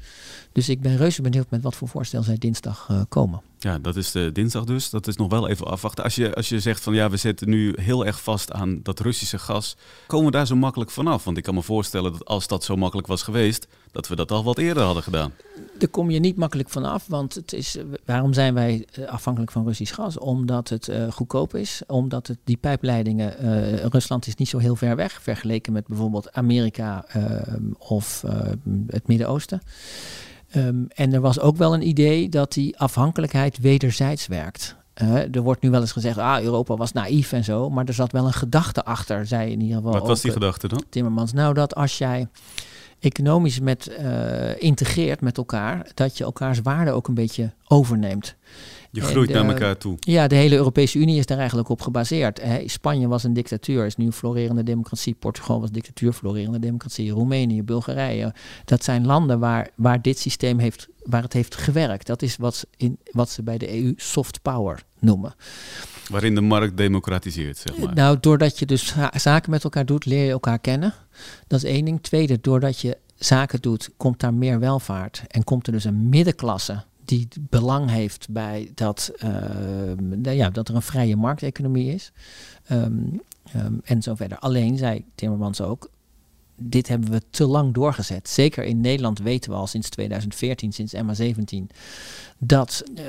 dus 0.51 0.69
ik 0.69 0.81
ben 0.81 0.97
reuze 0.97 1.21
benieuwd 1.21 1.49
met 1.49 1.61
wat 1.61 1.75
voor 1.75 1.87
voorstel 1.87 2.23
zij 2.23 2.37
dinsdag 2.37 2.87
uh, 2.91 3.01
komen. 3.09 3.41
Ja, 3.59 3.79
dat 3.79 3.95
is 3.95 4.11
de 4.11 4.31
dinsdag 4.31 4.63
dus. 4.63 4.89
Dat 4.89 5.07
is 5.07 5.15
nog 5.15 5.29
wel 5.29 5.49
even 5.49 5.67
afwachten. 5.67 6.03
Als 6.03 6.15
je, 6.15 6.35
als 6.35 6.49
je 6.49 6.59
zegt 6.59 6.83
van 6.83 6.93
ja, 6.93 7.09
we 7.09 7.17
zitten 7.17 7.49
nu 7.49 7.73
heel 7.75 8.05
erg 8.05 8.23
vast 8.23 8.51
aan 8.51 8.79
dat 8.83 8.99
Russische 8.99 9.39
gas, 9.39 9.75
komen 10.07 10.25
we 10.25 10.31
daar 10.31 10.47
zo 10.47 10.55
makkelijk 10.55 10.91
vanaf? 10.91 11.23
Want 11.23 11.37
ik 11.37 11.43
kan 11.43 11.53
me 11.53 11.61
voorstellen 11.61 12.11
dat 12.11 12.25
als 12.25 12.47
dat 12.47 12.63
zo 12.63 12.75
makkelijk 12.75 13.07
was 13.07 13.23
geweest, 13.23 13.67
dat 13.91 14.07
we 14.07 14.15
dat 14.15 14.31
al 14.31 14.43
wat 14.43 14.57
eerder 14.57 14.83
hadden 14.83 15.03
gedaan. 15.03 15.33
Daar 15.81 15.89
kom 15.89 16.09
je 16.09 16.19
niet 16.19 16.37
makkelijk 16.37 16.69
vanaf, 16.69 17.07
want 17.07 17.35
het 17.35 17.53
is, 17.53 17.77
waarom 18.05 18.33
zijn 18.33 18.53
wij 18.53 18.87
eh, 18.91 19.05
afhankelijk 19.05 19.51
van 19.51 19.65
Russisch 19.65 19.95
gas? 19.95 20.17
Omdat 20.17 20.69
het 20.69 20.87
uh, 20.87 21.11
goedkoop 21.11 21.55
is, 21.55 21.81
omdat 21.87 22.27
het, 22.27 22.37
die 22.43 22.57
pijpleidingen, 22.57 23.45
uh, 23.45 23.75
Rusland 23.75 24.27
is 24.27 24.35
niet 24.35 24.47
zo 24.47 24.57
heel 24.57 24.75
ver 24.75 24.95
weg, 24.95 25.21
vergeleken 25.21 25.73
met 25.73 25.87
bijvoorbeeld 25.87 26.33
Amerika 26.33 27.05
uh, 27.17 27.23
of 27.77 28.23
het 28.87 29.07
Midden-Oosten. 29.07 29.61
Um, 30.55 30.87
en 30.89 31.13
er 31.13 31.21
was 31.21 31.39
ook 31.39 31.57
wel 31.57 31.73
een 31.73 31.87
idee 31.87 32.29
dat 32.29 32.53
die 32.53 32.79
afhankelijkheid 32.79 33.59
wederzijds 33.59 34.27
werkt. 34.27 34.75
Uh, 35.01 35.35
er 35.35 35.41
wordt 35.41 35.61
nu 35.61 35.69
wel 35.69 35.81
eens 35.81 35.91
gezegd, 35.91 36.17
ah, 36.17 36.41
Europa 36.41 36.75
was 36.75 36.91
naïef 36.91 37.31
en 37.31 37.43
zo, 37.43 37.69
maar 37.69 37.85
er 37.85 37.93
zat 37.93 38.11
wel 38.11 38.25
een 38.25 38.33
gedachte 38.33 38.83
achter, 38.83 39.27
zei 39.27 39.51
in 39.51 39.61
ieder 39.61 39.77
geval. 39.77 39.91
Wat 39.91 40.07
was 40.07 40.21
die 40.21 40.31
gedachte 40.31 40.67
dan? 40.67 40.83
Timmermans. 40.89 41.33
Nou, 41.33 41.53
dat 41.53 41.75
als 41.75 41.97
jij 41.97 42.27
economisch 43.01 43.59
met, 43.59 43.91
uh, 43.99 44.61
integreert 44.61 45.21
met 45.21 45.37
elkaar, 45.37 45.87
dat 45.93 46.17
je 46.17 46.23
elkaars 46.23 46.61
waarden 46.61 46.93
ook 46.93 47.07
een 47.07 47.13
beetje 47.13 47.51
overneemt. 47.71 48.35
Je 48.91 49.01
groeit 49.01 49.29
naar 49.29 49.45
elkaar 49.45 49.77
toe. 49.77 49.97
Ja, 49.99 50.27
de 50.27 50.35
hele 50.35 50.55
Europese 50.55 50.99
Unie 50.99 51.17
is 51.17 51.25
daar 51.25 51.37
eigenlijk 51.37 51.69
op 51.69 51.81
gebaseerd. 51.81 52.41
Hè. 52.41 52.67
Spanje 52.67 53.07
was 53.07 53.23
een 53.23 53.33
dictatuur, 53.33 53.85
is 53.85 53.95
nu 53.95 54.05
een 54.05 54.13
florerende 54.13 54.63
democratie. 54.63 55.13
Portugal 55.13 55.59
was 55.59 55.71
dictatuur, 55.71 56.13
florerende 56.13 56.59
democratie. 56.59 57.11
Roemenië, 57.11 57.63
Bulgarije. 57.63 58.33
Dat 58.65 58.83
zijn 58.83 59.05
landen 59.05 59.39
waar, 59.39 59.69
waar 59.75 60.01
dit 60.01 60.19
systeem 60.19 60.59
heeft, 60.59 60.87
waar 61.03 61.21
het 61.21 61.33
heeft 61.33 61.55
gewerkt. 61.55 62.07
Dat 62.07 62.21
is 62.21 62.37
wat, 62.37 62.67
in, 62.77 62.97
wat 63.11 63.29
ze 63.29 63.43
bij 63.43 63.57
de 63.57 63.83
EU 63.83 63.93
soft 63.97 64.41
power 64.41 64.83
noemen. 64.99 65.35
Waarin 66.09 66.35
de 66.35 66.41
markt 66.41 66.77
democratiseert, 66.77 67.57
zeg 67.57 67.77
maar. 67.77 67.93
Nou, 67.93 68.17
doordat 68.19 68.59
je 68.59 68.65
dus 68.65 68.95
zaken 69.13 69.51
met 69.51 69.63
elkaar 69.63 69.85
doet, 69.85 70.05
leer 70.05 70.25
je 70.25 70.31
elkaar 70.31 70.59
kennen. 70.59 70.93
Dat 71.47 71.63
is 71.63 71.69
één 71.69 71.85
ding. 71.85 72.01
Tweede, 72.01 72.37
doordat 72.41 72.79
je 72.79 72.97
zaken 73.15 73.61
doet, 73.61 73.89
komt 73.97 74.19
daar 74.19 74.33
meer 74.33 74.59
welvaart. 74.59 75.23
En 75.27 75.43
komt 75.43 75.67
er 75.67 75.73
dus 75.73 75.83
een 75.83 76.09
middenklasse 76.09 76.83
die 77.11 77.27
belang 77.49 77.89
heeft 77.89 78.29
bij 78.29 78.71
dat, 78.75 79.11
uh, 79.23 80.35
ja, 80.35 80.49
dat 80.49 80.69
er 80.69 80.75
een 80.75 80.81
vrije 80.81 81.15
markteconomie 81.15 81.93
is. 81.93 82.11
Um, 82.71 83.21
um, 83.55 83.81
en 83.83 84.01
zo 84.01 84.15
verder. 84.15 84.37
Alleen, 84.37 84.77
zei 84.77 85.05
Timmermans 85.15 85.61
ook, 85.61 85.89
dit 86.55 86.87
hebben 86.87 87.11
we 87.11 87.21
te 87.29 87.45
lang 87.45 87.73
doorgezet. 87.73 88.29
Zeker 88.29 88.63
in 88.63 88.81
Nederland 88.81 89.19
weten 89.19 89.51
we 89.51 89.57
al 89.57 89.67
sinds 89.67 89.89
2014, 89.89 90.71
sinds 90.71 90.95
MA17, 90.95 91.75
dat 92.43 92.83
uh, 92.95 93.03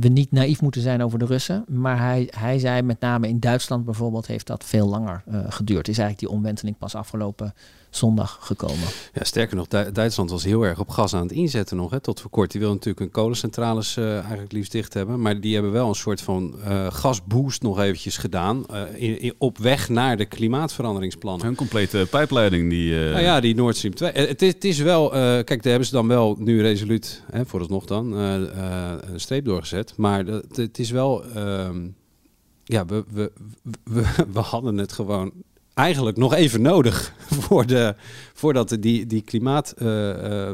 we 0.00 0.08
niet 0.08 0.32
naïef 0.32 0.60
moeten 0.60 0.80
zijn 0.80 1.02
over 1.02 1.18
de 1.18 1.24
Russen. 1.24 1.64
Maar 1.68 1.98
hij, 1.98 2.28
hij 2.38 2.58
zei 2.58 2.82
met 2.82 3.00
name 3.00 3.28
in 3.28 3.40
Duitsland 3.40 3.84
bijvoorbeeld 3.84 4.26
heeft 4.26 4.46
dat 4.46 4.64
veel 4.64 4.88
langer 4.88 5.22
uh, 5.28 5.40
geduurd. 5.48 5.88
Is 5.88 5.98
eigenlijk 5.98 6.28
die 6.28 6.38
omwenteling 6.38 6.78
pas 6.78 6.94
afgelopen 6.94 7.54
zondag 7.96 8.38
gekomen. 8.40 8.88
Ja, 9.12 9.24
sterker 9.24 9.56
nog, 9.56 9.66
Duitsland 9.92 10.30
was 10.30 10.44
heel 10.44 10.62
erg 10.62 10.78
op 10.78 10.88
gas 10.88 11.14
aan 11.14 11.22
het 11.22 11.32
inzetten 11.32 11.76
nog, 11.76 11.90
hè, 11.90 12.00
tot 12.00 12.20
voor 12.20 12.30
kort. 12.30 12.50
Die 12.50 12.60
wil 12.60 12.70
natuurlijk 12.70 13.00
een 13.00 13.10
kolencentrales 13.10 13.96
uh, 13.96 14.18
eigenlijk 14.18 14.52
liefst 14.52 14.72
dicht 14.72 14.94
hebben. 14.94 15.20
Maar 15.20 15.40
die 15.40 15.54
hebben 15.54 15.72
wel 15.72 15.88
een 15.88 15.94
soort 15.94 16.20
van 16.20 16.54
uh, 16.68 16.86
gasboost 16.90 17.62
nog 17.62 17.80
eventjes 17.80 18.16
gedaan. 18.16 18.64
Uh, 18.70 18.80
in, 18.94 19.20
in, 19.20 19.34
op 19.38 19.58
weg 19.58 19.88
naar 19.88 20.16
de 20.16 20.24
klimaatveranderingsplannen. 20.24 21.46
Een 21.46 21.54
complete 21.54 22.06
pijpleiding 22.10 22.70
die... 22.70 22.94
Nou 22.94 23.22
ja, 23.22 23.40
die 23.40 23.54
Nord 23.54 23.76
Stream 23.76 23.94
2. 23.94 24.12
Het 24.12 24.42
is, 24.42 24.52
het 24.52 24.64
is 24.64 24.78
wel... 24.78 25.08
kijk, 25.08 25.48
daar 25.48 25.58
hebben 25.62 25.86
ze 25.86 25.92
dan 25.92 26.08
wel 26.08 26.36
nu 26.38 26.62
resoluut, 26.62 27.22
hè, 27.30 27.46
vooralsnog 27.46 27.84
dan, 27.84 28.14
een 29.12 29.20
streep 29.20 29.44
doorgezet. 29.44 29.94
Maar 29.96 30.26
het, 30.26 30.56
het 30.56 30.78
is 30.78 30.90
wel... 30.90 31.24
Ehm, 31.24 31.88
ja, 32.64 32.86
we, 32.86 33.04
we, 33.10 33.32
we, 33.84 34.04
we 34.32 34.40
hadden 34.40 34.78
het 34.78 34.92
gewoon 34.92 35.32
eigenlijk 35.76 36.16
nog 36.16 36.34
even 36.34 36.62
nodig 36.62 37.12
voor 37.46 37.66
de, 37.66 37.94
voordat 38.34 38.76
die, 38.80 39.06
die 39.06 39.22
klimaat, 39.22 39.74
uh, 39.78 39.88
uh, 39.88 40.50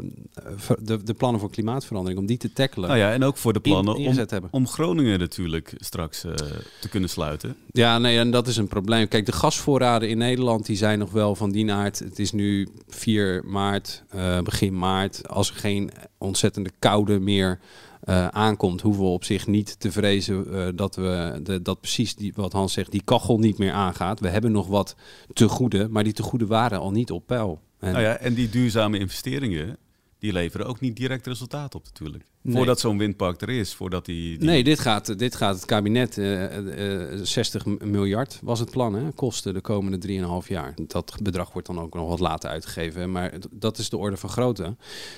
de, 0.81 1.03
de 1.03 1.13
plannen 1.13 1.39
voor 1.39 1.49
klimaatverandering, 1.49 2.19
om 2.19 2.25
die 2.25 2.37
te 2.37 2.53
tackelen. 2.53 2.89
Nou 2.89 3.01
ja, 3.01 3.11
en 3.11 3.23
ook 3.23 3.37
voor 3.37 3.53
de 3.53 3.59
plannen 3.59 3.97
in, 3.97 4.27
om, 4.31 4.47
om, 4.51 4.67
Groningen 4.67 5.19
natuurlijk 5.19 5.73
straks 5.77 6.25
uh, 6.25 6.33
te 6.79 6.89
kunnen 6.89 7.09
sluiten. 7.09 7.55
Ja, 7.71 7.97
nee, 7.97 8.17
en 8.17 8.31
dat 8.31 8.47
is 8.47 8.57
een 8.57 8.67
probleem. 8.67 9.07
Kijk, 9.07 9.25
de 9.25 9.31
gasvoorraden 9.31 10.09
in 10.09 10.17
Nederland 10.17 10.65
die 10.65 10.77
zijn 10.77 10.99
nog 10.99 11.11
wel 11.11 11.35
van 11.35 11.51
die 11.51 11.71
aard. 11.71 11.99
Het 11.99 12.19
is 12.19 12.31
nu 12.31 12.67
4 12.87 13.43
maart, 13.45 14.03
begin 14.43 14.77
maart. 14.77 15.29
Als 15.29 15.49
er 15.49 15.55
geen 15.55 15.91
ontzettende 16.17 16.71
koude 16.79 17.19
meer 17.19 17.59
uh, 18.05 18.27
aankomt, 18.27 18.81
hoeven 18.81 19.03
we 19.03 19.09
op 19.09 19.23
zich 19.23 19.47
niet 19.47 19.79
te 19.79 19.91
vrezen 19.91 20.45
uh, 20.47 20.67
dat 20.75 20.95
we 20.95 21.39
de, 21.43 21.61
dat 21.61 21.79
precies 21.79 22.15
die, 22.15 22.33
wat 22.35 22.53
Hans 22.53 22.73
zegt, 22.73 22.91
die 22.91 23.03
kachel 23.03 23.39
niet 23.39 23.57
meer 23.57 23.71
aangaat. 23.71 24.19
We 24.19 24.29
hebben 24.29 24.51
nog 24.51 24.67
wat 24.67 24.95
te 25.33 25.47
goede, 25.47 25.87
maar 25.89 26.03
die 26.03 26.13
te 26.13 26.23
goede 26.23 26.45
waren 26.45 26.79
al 26.79 26.91
niet 26.91 27.11
op 27.11 27.27
peil. 27.27 27.61
En, 27.79 27.91
nou 27.91 28.03
ja, 28.03 28.17
en 28.17 28.33
die 28.33 28.49
duurzame 28.49 28.99
investeringen, 28.99 29.77
die 30.23 30.33
leveren 30.33 30.67
ook 30.67 30.79
niet 30.79 30.95
direct 30.95 31.27
resultaat 31.27 31.75
op 31.75 31.83
natuurlijk. 31.83 32.25
Voordat 32.45 32.79
zo'n 32.79 32.97
windpark 32.97 33.41
er 33.41 33.49
is, 33.49 33.73
voordat 33.73 34.05
die... 34.05 34.37
die... 34.37 34.47
Nee, 34.47 34.63
dit 34.63 34.79
gaat, 34.79 35.19
dit 35.19 35.35
gaat 35.35 35.55
het 35.55 35.65
kabinet, 35.65 36.17
uh, 36.17 37.11
uh, 37.11 37.19
60 37.23 37.65
miljard 37.65 38.39
was 38.41 38.59
het 38.59 38.71
plan, 38.71 38.93
hè, 38.93 39.11
kosten 39.11 39.53
de 39.53 39.61
komende 39.61 40.07
3,5 40.43 40.47
jaar. 40.47 40.73
Dat 40.87 41.15
bedrag 41.21 41.53
wordt 41.53 41.67
dan 41.67 41.79
ook 41.79 41.93
nog 41.93 42.09
wat 42.09 42.19
later 42.19 42.49
uitgegeven, 42.49 43.11
maar 43.11 43.33
dat 43.51 43.77
is 43.77 43.89
de 43.89 43.97
orde 43.97 44.17
van 44.17 44.29
grootte. 44.29 44.75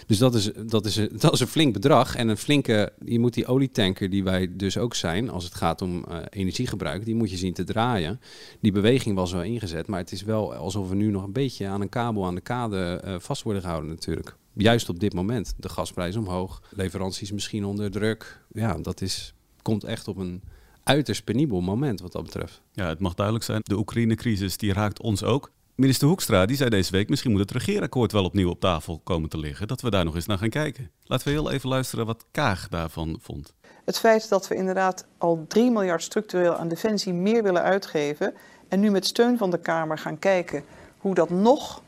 Dus 0.07 0.17
dat 0.17 0.35
is, 0.35 0.51
dat, 0.65 0.85
is, 0.85 0.95
dat 1.21 1.33
is 1.33 1.39
een 1.39 1.47
flink 1.47 1.73
bedrag 1.73 2.15
en 2.15 2.27
een 2.27 2.37
flinke... 2.37 2.93
Je 3.05 3.19
moet 3.19 3.33
die 3.33 3.45
olietanker, 3.45 4.09
die 4.09 4.23
wij 4.23 4.55
dus 4.55 4.77
ook 4.77 4.95
zijn, 4.95 5.29
als 5.29 5.43
het 5.43 5.55
gaat 5.55 5.81
om 5.81 6.05
uh, 6.09 6.17
energiegebruik, 6.29 7.05
die 7.05 7.15
moet 7.15 7.29
je 7.29 7.37
zien 7.37 7.53
te 7.53 7.63
draaien. 7.63 8.19
Die 8.59 8.71
beweging 8.71 9.15
was 9.15 9.31
wel 9.31 9.43
ingezet, 9.43 9.87
maar 9.87 9.99
het 9.99 10.11
is 10.11 10.23
wel 10.23 10.53
alsof 10.53 10.89
we 10.89 10.95
nu 10.95 11.11
nog 11.11 11.23
een 11.23 11.33
beetje 11.33 11.67
aan 11.67 11.81
een 11.81 11.89
kabel 11.89 12.25
aan 12.25 12.35
de 12.35 12.41
kade 12.41 13.17
vast 13.19 13.43
worden 13.43 13.61
gehouden 13.61 13.89
natuurlijk 13.89 14.35
juist 14.55 14.89
op 14.89 14.99
dit 14.99 15.13
moment. 15.13 15.53
De 15.57 15.69
gasprijs 15.69 16.15
omhoog, 16.15 16.61
leveranties 16.69 17.31
misschien 17.31 17.65
onder 17.65 17.91
druk. 17.91 18.41
Ja, 18.51 18.77
dat 18.77 19.01
is, 19.01 19.33
komt 19.61 19.83
echt 19.83 20.07
op 20.07 20.17
een 20.17 20.41
uiterst 20.83 21.23
penibel 21.23 21.61
moment 21.61 22.01
wat 22.01 22.11
dat 22.11 22.23
betreft. 22.23 22.61
Ja, 22.71 22.87
het 22.87 22.99
mag 22.99 23.13
duidelijk 23.13 23.45
zijn, 23.45 23.61
de 23.63 23.77
Oekraïne-crisis 23.77 24.57
die 24.57 24.73
raakt 24.73 25.01
ons 25.01 25.23
ook. 25.23 25.51
Minister 25.75 26.07
Hoekstra 26.07 26.45
die 26.45 26.57
zei 26.57 26.69
deze 26.69 26.91
week, 26.91 27.09
misschien 27.09 27.31
moet 27.31 27.39
het 27.39 27.51
regeerakkoord 27.51 28.11
wel 28.11 28.23
opnieuw 28.23 28.49
op 28.49 28.59
tafel 28.59 29.01
komen 29.03 29.29
te 29.29 29.37
liggen. 29.37 29.67
Dat 29.67 29.81
we 29.81 29.89
daar 29.89 30.05
nog 30.05 30.15
eens 30.15 30.25
naar 30.25 30.37
gaan 30.37 30.49
kijken. 30.49 30.91
Laten 31.03 31.27
we 31.27 31.33
heel 31.33 31.51
even 31.51 31.69
luisteren 31.69 32.05
wat 32.05 32.25
Kaag 32.31 32.67
daarvan 32.67 33.17
vond. 33.21 33.53
Het 33.85 33.99
feit 33.99 34.29
dat 34.29 34.47
we 34.47 34.55
inderdaad 34.55 35.05
al 35.17 35.45
3 35.47 35.71
miljard 35.71 36.03
structureel 36.03 36.55
aan 36.55 36.67
defensie 36.67 37.13
meer 37.13 37.43
willen 37.43 37.61
uitgeven 37.61 38.33
en 38.67 38.79
nu 38.79 38.91
met 38.91 39.05
steun 39.05 39.37
van 39.37 39.51
de 39.51 39.59
Kamer 39.59 39.97
gaan 39.97 40.19
kijken 40.19 40.63
hoe 40.97 41.15
dat 41.15 41.29
nog 41.29 41.81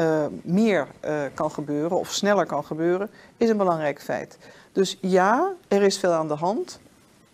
uh, 0.00 0.26
meer 0.42 0.86
uh, 1.04 1.22
kan 1.34 1.50
gebeuren 1.50 1.98
of 1.98 2.12
sneller 2.12 2.46
kan 2.46 2.64
gebeuren, 2.64 3.10
is 3.36 3.48
een 3.48 3.56
belangrijk 3.56 4.02
feit. 4.02 4.38
Dus 4.72 4.98
ja, 5.00 5.52
er 5.68 5.82
is 5.82 5.98
veel 5.98 6.12
aan 6.12 6.28
de 6.28 6.34
hand. 6.34 6.80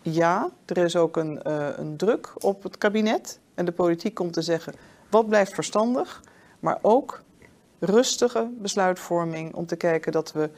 Ja, 0.01 0.49
er 0.65 0.77
is 0.77 0.95
ook 0.95 1.17
een, 1.17 1.41
uh, 1.47 1.67
een 1.77 1.97
druk 1.97 2.33
op 2.39 2.63
het 2.63 2.77
kabinet. 2.77 3.39
En 3.55 3.65
de 3.65 3.71
politiek 3.71 4.13
komt 4.13 4.33
te 4.33 4.41
zeggen, 4.41 4.73
wat 5.09 5.27
blijft 5.27 5.53
verstandig? 5.53 6.21
Maar 6.59 6.79
ook 6.81 7.21
rustige 7.79 8.47
besluitvorming 8.51 9.53
om 9.53 9.65
te 9.65 9.75
kijken 9.75 10.11
dat 10.11 10.31
we 10.31 10.49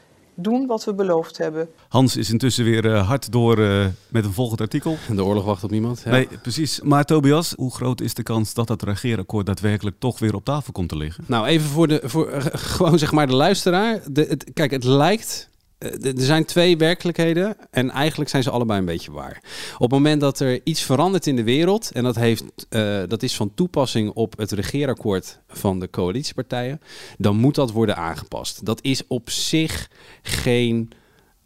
doen 0.43 0.67
wat 0.67 0.86
we 0.86 0.93
beloofd 0.93 1.38
hebben. 1.38 1.69
Hans 1.88 2.17
is 2.17 2.32
intussen 2.32 2.63
weer 2.63 2.86
uh, 2.86 3.08
hard 3.08 3.32
door 3.32 3.60
uh, 3.60 3.86
met 4.08 4.25
een 4.25 4.34
volgend 4.34 4.62
artikel. 4.62 4.97
En 5.08 5.15
de 5.15 5.23
oorlog 5.23 5.45
wacht 5.45 5.63
op 5.63 5.71
niemand. 5.71 6.02
Ja. 6.06 6.12
Nee, 6.12 6.28
precies. 6.41 6.82
Maar 6.82 7.06
Tobias, 7.06 7.54
hoe 7.58 7.71
groot 7.71 8.02
is 8.02 8.13
de 8.13 8.23
kans 8.23 8.54
dat 8.54 8.67
dat 8.67 8.82
regeerakkoord 8.82 9.45
daadwerkelijk 9.45 9.95
toch 9.99 10.19
weer 10.19 10.36
op 10.36 10.45
tafel 10.45 10.71
komt 10.71 10.89
te 10.89 10.97
liggen? 10.97 11.23
Nou, 11.28 11.45
even 11.45 11.69
voor 11.69 11.88
de, 11.88 12.02
voor, 12.04 12.32
uh, 12.32 12.45
gewoon 12.75 12.99
zeg 12.99 13.12
maar 13.12 13.28
de 13.28 13.36
luisteraar. 13.36 14.02
De, 14.12 14.25
het, 14.30 14.52
kijk, 14.54 14.71
het 14.71 14.84
lijkt 14.84 15.48
er 15.79 16.13
zijn 16.15 16.45
twee 16.45 16.77
werkelijkheden 16.77 17.55
en 17.71 17.89
eigenlijk 17.89 18.29
zijn 18.29 18.43
ze 18.43 18.49
allebei 18.49 18.79
een 18.79 18.85
beetje 18.85 19.11
waar. 19.11 19.41
Op 19.73 19.81
het 19.81 19.91
moment 19.91 20.21
dat 20.21 20.39
er 20.39 20.59
iets 20.63 20.81
verandert 20.81 21.27
in 21.27 21.35
de 21.35 21.43
wereld 21.43 21.91
en 21.91 22.03
dat, 22.03 22.15
heeft, 22.15 22.43
uh, 22.69 23.01
dat 23.07 23.23
is 23.23 23.35
van 23.35 23.53
toepassing 23.53 24.11
op 24.13 24.37
het 24.37 24.51
regeerakkoord 24.51 25.39
van 25.47 25.79
de 25.79 25.89
coalitiepartijen, 25.89 26.81
dan 27.17 27.35
moet 27.35 27.56
dat 27.56 27.71
worden 27.71 27.95
aangepast. 27.95 28.65
Dat 28.65 28.79
is 28.83 29.08
op 29.08 29.29
zich 29.29 29.89
geen 30.21 30.91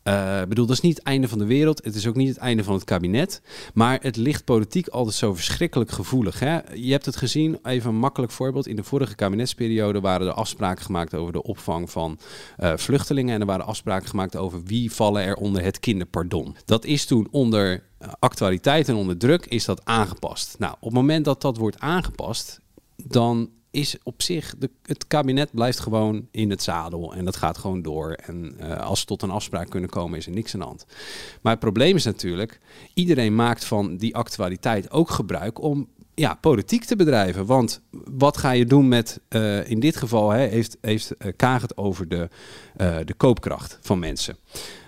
uh, 0.03 0.41
bedoel, 0.47 0.65
dat 0.65 0.75
is 0.75 0.81
niet 0.81 0.97
het 0.97 1.05
einde 1.05 1.27
van 1.27 1.37
de 1.37 1.45
wereld. 1.45 1.83
Het 1.83 1.95
is 1.95 2.07
ook 2.07 2.15
niet 2.15 2.27
het 2.27 2.37
einde 2.37 2.63
van 2.63 2.73
het 2.73 2.83
kabinet. 2.83 3.41
Maar 3.73 3.99
het 4.01 4.15
ligt 4.15 4.45
politiek 4.45 4.87
altijd 4.87 5.15
zo 5.15 5.33
verschrikkelijk 5.33 5.91
gevoelig. 5.91 6.39
Hè? 6.39 6.59
Je 6.73 6.91
hebt 6.91 7.05
het 7.05 7.15
gezien, 7.15 7.59
even 7.63 7.89
een 7.89 7.95
makkelijk 7.95 8.31
voorbeeld. 8.31 8.67
In 8.67 8.75
de 8.75 8.83
vorige 8.83 9.15
kabinetsperiode 9.15 9.99
waren 9.99 10.27
er 10.27 10.33
afspraken 10.33 10.85
gemaakt 10.85 11.13
over 11.13 11.33
de 11.33 11.43
opvang 11.43 11.91
van 11.91 12.19
uh, 12.59 12.73
vluchtelingen. 12.75 13.33
En 13.33 13.39
er 13.39 13.45
waren 13.45 13.65
afspraken 13.65 14.09
gemaakt 14.09 14.35
over 14.35 14.63
wie 14.63 14.91
vallen 14.91 15.23
er 15.23 15.35
onder 15.35 15.63
het 15.63 15.79
kinderpardon. 15.79 16.55
Dat 16.65 16.85
is 16.85 17.05
toen 17.05 17.27
onder 17.31 17.83
actualiteit 18.19 18.89
en 18.89 18.95
onder 18.95 19.17
druk 19.17 19.45
is 19.45 19.65
dat 19.65 19.85
aangepast. 19.85 20.55
Nou, 20.59 20.73
op 20.73 20.83
het 20.83 20.93
moment 20.93 21.25
dat 21.25 21.41
dat 21.41 21.57
wordt 21.57 21.79
aangepast, 21.79 22.59
dan 22.95 23.49
is 23.73 23.97
op 24.03 24.21
zich, 24.21 24.55
de, 24.57 24.69
het 24.83 25.07
kabinet 25.07 25.51
blijft 25.51 25.79
gewoon 25.79 26.27
in 26.31 26.49
het 26.49 26.63
zadel 26.63 27.13
en 27.13 27.25
dat 27.25 27.35
gaat 27.35 27.57
gewoon 27.57 27.81
door. 27.81 28.11
En 28.11 28.55
uh, 28.59 28.77
als 28.77 28.99
ze 28.99 29.05
tot 29.05 29.21
een 29.21 29.29
afspraak 29.29 29.69
kunnen 29.69 29.89
komen, 29.89 30.17
is 30.17 30.25
er 30.25 30.31
niks 30.31 30.53
aan 30.53 30.59
de 30.59 30.65
hand. 30.65 30.85
Maar 31.41 31.51
het 31.51 31.61
probleem 31.61 31.95
is 31.95 32.03
natuurlijk, 32.03 32.59
iedereen 32.93 33.35
maakt 33.35 33.65
van 33.65 33.97
die 33.97 34.15
actualiteit 34.15 34.91
ook 34.91 35.09
gebruik 35.09 35.61
om 35.61 35.87
ja, 36.15 36.37
politiek 36.41 36.83
te 36.83 36.95
bedrijven. 36.95 37.45
Want 37.45 37.81
wat 38.11 38.37
ga 38.37 38.51
je 38.51 38.65
doen 38.65 38.87
met, 38.87 39.19
uh, 39.29 39.69
in 39.69 39.79
dit 39.79 39.95
geval 39.95 40.29
hè, 40.29 40.47
heeft, 40.47 40.77
heeft 40.81 41.11
uh, 41.11 41.31
Kaag 41.35 41.61
het 41.61 41.77
over 41.77 42.07
de, 42.07 42.29
uh, 42.77 42.97
de 43.05 43.13
koopkracht 43.13 43.77
van 43.81 43.99
mensen. 43.99 44.37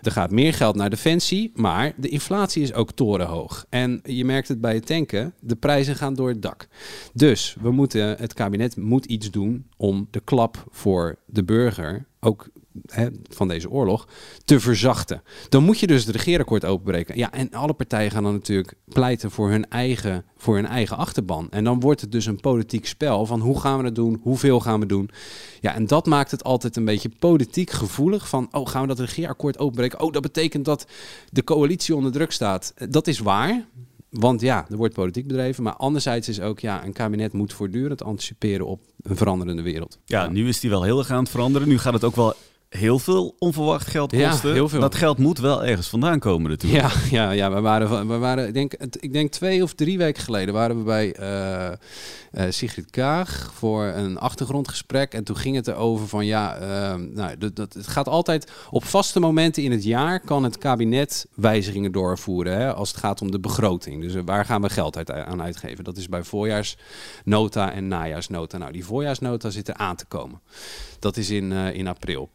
Er 0.02 0.12
gaat 0.12 0.32
meer 0.32 0.54
geld 0.54 0.76
naar 0.76 0.90
defensie, 0.90 1.52
maar 1.56 1.94
de 1.98 2.10
inflatie 2.10 2.64
is 2.64 2.74
ook 2.74 2.92
torenhoog. 2.92 3.66
En 3.70 4.00
je 4.04 4.26
merkt 4.26 4.48
het 4.48 4.62
bij 4.62 4.74
het 4.74 4.86
tanken, 4.86 5.34
de 5.40 5.56
prijzen 5.56 5.96
gaan 5.96 6.14
door 6.14 6.30
het 6.30 6.42
dak. 6.42 6.68
Dus 7.14 7.56
we 7.62 7.72
moeten, 7.72 8.18
het 8.18 8.34
kabinet 8.34 8.78
moet 8.78 9.06
iets 9.06 9.32
doen 9.32 9.66
om 9.78 10.08
de 10.12 10.20
klap 10.20 10.66
voor 10.70 11.18
de 11.26 11.44
burger 11.44 12.06
ook 12.20 12.48
hè, 12.86 13.08
van 13.30 13.48
deze 13.48 13.70
oorlog 13.70 14.08
te 14.46 14.60
verzachten. 14.60 15.22
Dan 15.50 15.64
moet 15.64 15.80
je 15.80 15.88
dus 15.88 16.06
het 16.06 16.16
regeerakkoord 16.16 16.66
openbreken. 16.66 17.18
Ja, 17.18 17.32
en 17.32 17.52
alle 17.52 17.74
partijen 17.74 18.12
gaan 18.12 18.24
dan 18.24 18.34
natuurlijk 18.34 18.74
pleiten 18.86 19.32
voor 19.32 19.50
hun 19.50 19.70
eigen, 19.70 20.26
voor 20.38 20.56
hun 20.56 20.66
eigen 20.66 20.98
achterban. 20.98 21.48
En 21.50 21.64
dan 21.64 21.80
wordt 21.80 22.02
het 22.02 22.12
dus 22.12 22.26
een 22.26 22.40
politiek 22.40 22.86
spel 22.86 23.26
van 23.26 23.40
hoe 23.40 23.60
gaan 23.60 23.78
we 23.78 23.86
het 23.86 23.96
doen, 23.96 24.20
hoeveel 24.22 24.60
gaan 24.60 24.80
we 24.80 24.86
doen. 24.86 25.10
Ja, 25.62 25.74
en 25.74 25.88
dat 25.88 26.06
maakt 26.06 26.32
het 26.32 26.44
altijd 26.44 26.76
een 26.76 26.86
beetje 26.86 27.10
politiek 27.20 27.70
gevoelig 27.70 28.30
van, 28.30 28.48
oh, 28.52 28.68
gaan 28.68 28.82
we 28.82 28.88
dat 28.88 29.00
regeerakkoord 29.00 29.60
openbreken? 29.60 30.00
Oh, 30.00 30.12
dat 30.12 30.22
betekent 30.22 30.66
dat 30.66 30.88
de 31.32 31.44
coalitie 31.44 31.96
onder 31.96 32.12
druk 32.12 32.32
staat. 32.32 32.74
Dat 32.90 33.08
is 33.08 33.20
waar, 33.20 33.66
want 34.10 34.42
ja, 34.42 34.66
er 34.70 34.78
wordt 34.78 34.94
politiek 34.94 35.28
bedreven. 35.28 35.64
Maar 35.64 35.76
anderzijds 35.76 36.30
is 36.30 36.42
ook, 36.42 36.60
ja, 36.60 36.86
een 36.86 36.94
kabinet 36.94 37.34
moet 37.34 37.54
voortdurend 37.54 38.04
anticiperen 38.04 38.66
op 38.66 38.82
een 39.02 39.18
veranderende 39.18 39.62
wereld. 39.62 40.00
Ja, 40.06 40.28
nu 40.28 40.48
is 40.48 40.60
die 40.60 40.70
wel 40.70 40.84
heel 40.84 41.00
erg 41.00 41.12
aan 41.12 41.24
het 41.24 41.30
veranderen. 41.30 41.68
Nu 41.68 41.78
gaat 41.78 41.94
het 41.94 42.04
ook 42.04 42.16
wel 42.16 42.34
heel 42.76 43.00
veel 43.00 43.36
onverwacht 43.40 43.88
geld 43.88 44.12
kosten. 44.12 44.50
Ja, 44.50 44.56
heel 44.56 44.70
veel. 44.70 44.80
Dat 44.80 44.96
geld 44.96 45.18
moet 45.18 45.38
wel 45.38 45.64
ergens 45.64 45.88
vandaan 45.88 46.20
komen 46.20 46.50
natuurlijk. 46.50 46.84
Ja, 46.84 46.92
ja, 47.10 47.32
ja 47.32 47.54
we 47.54 47.62
waren, 47.62 48.08
we 48.08 48.18
waren 48.18 48.48
ik, 48.48 48.54
denk, 48.54 48.74
ik 49.00 49.14
denk 49.14 49.32
twee 49.32 49.64
of 49.64 49.74
drie 49.74 49.98
weken 49.98 50.24
geleden 50.24 50.54
waren 50.54 50.78
we 50.78 50.84
bij 50.84 51.20
uh, 51.20 51.72
uh, 52.34 52.52
Sigrid 52.52 52.90
Kaag 52.90 53.52
voor 53.54 53.84
een 53.84 54.18
achtergrondgesprek. 54.18 55.14
En 55.14 55.24
toen 55.24 55.38
ging 55.38 55.56
het 55.56 55.68
erover 55.68 56.08
van 56.08 56.26
ja, 56.26 56.60
uh, 56.62 56.96
nou, 57.14 57.38
dat, 57.38 57.56
dat, 57.56 57.74
het 57.74 57.88
gaat 57.88 58.08
altijd 58.08 58.52
op 58.70 58.84
vaste 58.84 59.20
momenten 59.20 59.64
in 59.64 59.72
het 59.72 59.84
jaar 59.84 60.20
kan 60.20 60.44
het 60.44 60.58
kabinet 60.58 61.28
wijzigingen 61.34 61.92
doorvoeren. 61.92 62.58
Hè, 62.58 62.74
als 62.74 62.90
het 62.90 62.98
gaat 62.98 63.22
om 63.22 63.32
de 63.32 63.40
begroting. 63.40 64.02
Dus 64.02 64.14
waar 64.26 64.46
gaan 64.46 64.62
we 64.62 64.70
geld 64.70 64.98
uit, 64.98 65.12
aan 65.12 65.42
uitgeven? 65.42 65.84
Dat 65.84 65.98
is 65.98 66.10
bij 66.10 66.24
voorjaarsnota 66.24 67.72
en 67.72 67.88
najaarsnota. 67.88 68.58
Nou, 68.58 68.72
die 68.72 68.86
voorjaarsnota 68.86 69.50
zit 69.50 69.68
er 69.68 69.76
aan 69.76 69.96
te 69.96 70.06
komen. 70.06 70.42
Dat 71.00 71.18
is 71.18 71.30
in, 71.30 71.52
in 71.52 71.88
april. 71.88 72.30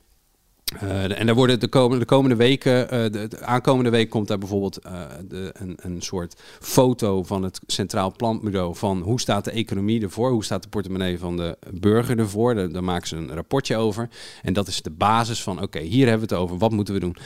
Uh, 0.75 1.19
en 1.19 1.27
daar 1.27 1.35
worden 1.35 1.61
de 1.61 1.69
komende, 1.69 1.99
de 1.99 2.05
komende 2.05 2.37
weken, 2.37 2.83
uh, 2.85 2.89
de, 2.91 3.29
de, 3.29 3.45
aankomende 3.45 3.91
week 3.91 4.11
komt 4.11 4.29
daar 4.29 4.39
bijvoorbeeld 4.39 4.79
uh, 4.87 5.03
de, 5.29 5.51
een, 5.53 5.79
een 5.81 6.03
soort 6.03 6.41
foto 6.61 7.23
van 7.23 7.43
het 7.43 7.61
Centraal 7.67 8.13
Planbureau 8.17 8.77
van 8.77 9.01
hoe 9.01 9.21
staat 9.21 9.45
de 9.45 9.51
economie 9.51 10.03
ervoor, 10.03 10.31
hoe 10.31 10.45
staat 10.45 10.63
de 10.63 10.69
portemonnee 10.69 11.19
van 11.19 11.37
de 11.37 11.59
burger 11.73 12.19
ervoor. 12.19 12.55
Daar, 12.55 12.85
maken 12.85 13.09
ze 13.09 13.17
een 13.17 13.35
rapportje 13.35 13.77
over. 13.77 14.09
En 14.43 14.53
dat 14.53 14.69
is 14.69 14.83
de 14.83 14.91
basis 14.91 15.43
van, 15.43 15.63
oké, 15.63 15.81
hier 15.81 16.09
hebben 16.09 16.29
we 16.29 16.35
het 16.35 16.43
over, 16.43 16.59
wat 16.59 16.71
moeten 16.71 16.95
we 16.95 17.01
doen? 17.01 17.17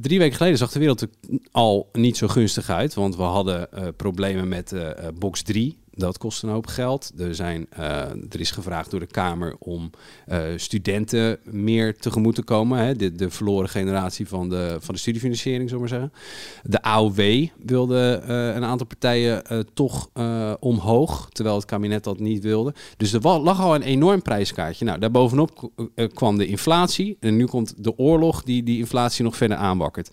Drie 0.00 0.18
weken 0.18 0.36
geleden 0.36 0.58
zag 0.58 0.72
de 0.72 0.78
wereld 0.78 1.00
er 1.00 1.08
al 1.50 1.88
niet 1.92 2.16
zo 2.16 2.28
gunstig 2.28 2.70
uit, 2.70 2.94
want 2.94 3.16
we 3.16 3.22
hadden 3.22 3.68
problemen 3.96 4.48
met 4.48 4.74
box 5.18 5.42
3 5.42 5.81
dat 5.94 6.18
kost 6.18 6.42
een 6.42 6.48
hoop 6.48 6.66
geld. 6.66 7.12
Er, 7.18 7.34
zijn, 7.34 7.66
uh, 7.78 7.84
er 8.08 8.40
is 8.40 8.50
gevraagd 8.50 8.90
door 8.90 9.00
de 9.00 9.06
Kamer 9.06 9.56
om 9.58 9.90
uh, 10.28 10.42
studenten 10.56 11.38
meer 11.44 11.96
tegemoet 11.96 12.34
te 12.34 12.42
komen. 12.42 12.78
Hè? 12.78 12.96
De, 12.96 13.12
de 13.12 13.30
verloren 13.30 13.68
generatie 13.68 14.28
van 14.28 14.48
de, 14.48 14.76
van 14.80 14.94
de 14.94 15.00
studiefinanciering, 15.00 15.68
zullen 15.68 15.84
we 15.84 15.90
maar 15.90 16.00
zeggen. 16.00 16.18
De 16.70 16.82
AOW 16.82 17.46
wilde 17.64 18.22
uh, 18.22 18.54
een 18.54 18.64
aantal 18.64 18.86
partijen 18.86 19.66
toch 19.74 20.08
omhoog, 20.60 21.28
terwijl 21.30 21.56
het 21.56 21.64
kabinet 21.64 22.04
dat 22.04 22.18
niet 22.18 22.42
wilde. 22.42 22.74
Dus 22.96 23.12
er 23.12 23.40
lag 23.40 23.60
al 23.60 23.74
een 23.74 23.82
enorm 23.82 24.22
prijskaartje. 24.22 24.84
Nou, 24.84 24.98
daarbovenop 24.98 25.70
kwam 26.14 26.38
de 26.38 26.46
inflatie. 26.46 27.16
En 27.20 27.36
nu 27.36 27.44
komt 27.44 27.84
de 27.84 27.98
oorlog 27.98 28.42
die 28.42 28.62
die 28.62 28.78
inflatie 28.78 29.24
nog 29.24 29.36
verder 29.36 29.56
aanwakkert 29.56 30.10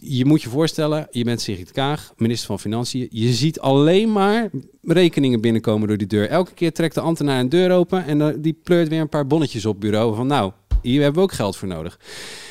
je 0.00 0.24
moet 0.24 0.42
je 0.42 0.48
voorstellen, 0.48 1.06
je 1.10 1.24
bent 1.24 1.40
Sigrid 1.40 1.72
Kaag, 1.72 2.12
minister 2.16 2.46
van 2.46 2.60
Financiën. 2.60 3.08
Je 3.10 3.32
ziet 3.32 3.60
alleen 3.60 4.12
maar 4.12 4.50
rekeningen 4.82 5.40
binnenkomen 5.40 5.88
door 5.88 5.96
die 5.96 6.06
deur. 6.06 6.28
Elke 6.28 6.54
keer 6.54 6.72
trekt 6.72 6.94
de 6.94 7.00
ambtenaar 7.00 7.40
een 7.40 7.48
deur 7.48 7.70
open 7.70 8.04
en 8.04 8.40
die 8.40 8.58
pleurt 8.62 8.88
weer 8.88 9.00
een 9.00 9.08
paar 9.08 9.26
bonnetjes 9.26 9.66
op 9.66 9.80
bureau. 9.80 10.14
Van 10.14 10.26
nou, 10.26 10.52
hier 10.82 11.02
hebben 11.02 11.22
we 11.22 11.28
ook 11.28 11.34
geld 11.34 11.56
voor 11.56 11.68
nodig. 11.68 11.98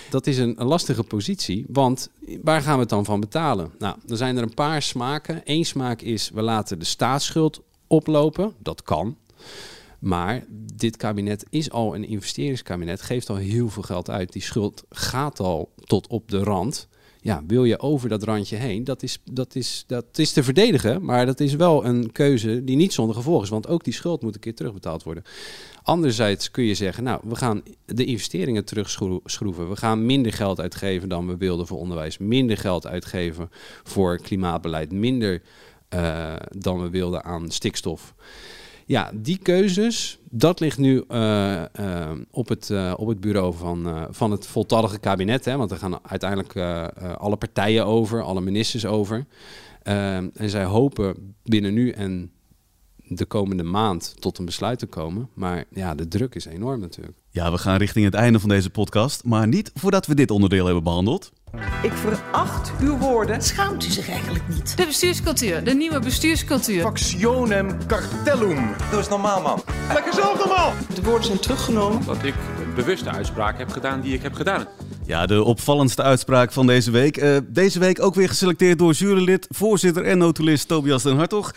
Dat 0.10 0.28
is 0.28 0.38
een, 0.38 0.62
een 0.62 0.68
lastige 0.68 1.04
positie, 1.04 1.66
want 1.68 2.10
waar 2.44 2.62
gaan 2.62 2.74
we 2.74 2.80
het 2.80 2.90
dan 2.90 3.06
van 3.06 3.20
betalen? 3.20 3.72
Nou, 3.78 3.96
er 4.08 4.18
zijn 4.18 4.38
er 4.38 4.44
een 4.44 4.54
paar 4.54 4.82
smaken. 4.82 5.42
Eén 5.44 5.66
smaak 5.66 6.02
is, 6.02 6.30
we 6.34 6.42
laten 6.42 6.80
de 6.80 6.86
staatsschuld 6.86 7.62
oplopen. 7.88 8.54
Dat 8.60 8.84
kan. 8.84 9.18
Maar 10.00 10.46
dit 10.76 10.98
kabinet 10.98 11.46
is 11.50 11.72
al 11.72 11.96
een 11.96 12.08
investeringskabinet, 12.08 13.02
geeft 13.02 13.30
al 13.30 13.36
heel 13.36 13.70
veel 13.70 13.84
geld 13.84 14.10
uit. 14.10 14.32
Die 14.32 14.42
schuld 14.42 14.84
gaat 14.90 15.40
al 15.40 15.72
tot 15.86 16.08
op 16.08 16.32
de 16.32 16.44
rand 16.44 16.88
ja, 17.22 17.44
wil 17.48 17.64
je 17.64 17.80
over 17.80 18.10
dat 18.10 18.24
randje 18.24 18.56
heen? 18.56 18.84
Dat 18.84 19.04
is, 19.04 19.22
dat, 19.32 19.56
is, 19.56 19.84
dat 19.88 20.06
is 20.16 20.32
te 20.32 20.44
verdedigen, 20.44 21.06
maar 21.06 21.26
dat 21.26 21.40
is 21.40 21.56
wel 21.56 21.86
een 21.86 22.12
keuze 22.12 22.64
die 22.64 22.76
niet 22.76 22.94
zonder 22.94 23.16
gevolg 23.16 23.44
is. 23.44 23.50
Want 23.50 23.68
ook 23.68 23.84
die 23.84 23.94
schuld 23.94 24.22
moet 24.22 24.34
een 24.34 24.40
keer 24.40 24.56
terugbetaald 24.56 25.04
worden. 25.04 25.24
Anderzijds 25.84 26.52
kun 26.52 26.64
je 26.64 26.76
zeggen, 26.76 27.04
nou, 27.04 27.22
we 27.24 27.36
gaan 27.36 27.64
de 27.86 28.06
investeringen 28.06 28.66
terugschroeven. 28.66 29.70
We 29.70 29.76
gaan 29.76 30.06
minder 30.06 30.34
geld 30.34 30.60
uitgeven 30.60 31.10
dan 31.10 31.28
we 31.28 31.38
wilden 31.38 31.68
voor 31.68 31.80
onderwijs. 31.80 32.18
Minder 32.18 32.58
geld 32.58 32.88
uitgeven 32.88 33.50
voor 33.84 34.18
klimaatbeleid. 34.22 34.92
Minder 34.92 35.42
uh, 35.94 36.36
dan 36.58 36.82
we 36.82 36.90
wilden 36.90 37.24
aan 37.24 37.52
stikstof. 37.52 38.14
Ja, 38.90 39.12
die 39.14 39.38
keuzes, 39.38 40.20
dat 40.30 40.60
ligt 40.60 40.78
nu 40.78 41.04
uh, 41.12 41.64
uh, 41.80 42.12
op, 42.32 42.50
het, 42.50 42.70
uh, 42.70 42.94
op 42.98 43.08
het 43.08 43.20
bureau 43.20 43.54
van, 43.54 44.08
van 44.10 44.32
het 44.32 44.48
voltallige 44.48 45.00
kabinet. 45.00 45.46
Hè, 45.46 45.58
want 45.58 45.72
er 45.72 45.78
gaan 45.78 46.00
uiteindelijk 46.08 46.58
alle 47.18 47.36
partijen 47.36 47.86
over, 47.86 48.22
alle 48.22 48.42
ministers 48.42 48.86
over. 48.86 49.26
en 49.84 50.32
zij 50.36 50.64
hopen 50.64 51.36
binnen 51.44 51.74
nu 51.74 51.90
en 51.90 52.32
de 53.10 53.26
komende 53.26 53.64
maand 53.64 54.16
tot 54.20 54.38
een 54.38 54.46
besluit 54.46 54.80
te 54.80 54.86
komen. 54.86 55.30
Maar 55.34 55.64
ja, 55.70 55.96
de 55.96 56.08
druk 56.08 56.36
is 56.36 56.46
enorm 56.46 56.80
natuurlijk. 56.80 57.18
Ja, 57.30 57.52
we 57.52 57.58
gaan 57.58 57.78
richting 57.78 58.06
het 58.06 58.14
einde 58.14 58.40
van 58.40 58.50
deze 58.50 58.70
podcast. 58.70 59.24
Maar 59.24 59.48
niet 59.48 59.72
voordat 59.74 60.06
we 60.06 60.16
dit 60.16 60.32
onderdeel 60.32 60.66
hebben 60.66 60.84
behandeld. 60.84 61.32
Ik 61.82 61.92
veracht 61.92 62.72
uw 62.82 62.98
woorden. 62.98 63.42
Schaamt 63.42 63.86
u 63.86 63.90
zich 63.90 64.10
eigenlijk 64.10 64.48
niet? 64.48 64.78
De 64.78 64.86
bestuurscultuur, 64.86 65.64
de 65.64 65.74
nieuwe 65.74 66.00
bestuurscultuur. 66.00 66.82
Factionem 66.82 67.88
cartellum. 67.88 68.76
Doe 68.90 68.98
eens 68.98 69.10
normaal, 69.10 69.42
man. 69.42 69.62
Lekker 69.94 70.14
zelf 70.14 70.38
normaal. 70.38 70.74
De 70.96 71.02
woorden 71.02 71.26
zijn 71.26 71.40
teruggenomen. 71.40 72.06
Dat 72.06 72.24
ik 72.24 72.34
een 72.64 72.74
bewuste 72.76 73.10
uitspraak 73.10 73.58
heb 73.58 73.70
gedaan 73.70 74.02
die 74.02 74.14
ik 74.14 74.22
heb 74.22 74.34
gedaan. 74.34 74.68
Ja, 75.06 75.26
de 75.26 75.44
opvallendste 75.44 76.04
uitspraak 76.04 76.52
van 76.52 76.68
deze 76.68 76.92
week. 76.92 77.18
Uh, 77.18 77.38
deze 77.48 77.80
week 77.80 78.02
ook 78.02 78.16
weer 78.16 78.30
geselecteerd 78.30 78.80
door 78.80 78.94
jurylid, 78.94 79.48
voorzitter 79.50 80.06
en 80.06 80.18
notulist 80.18 80.68
Tobias 80.68 81.04
den 81.04 81.18
Hartog. 81.18 81.54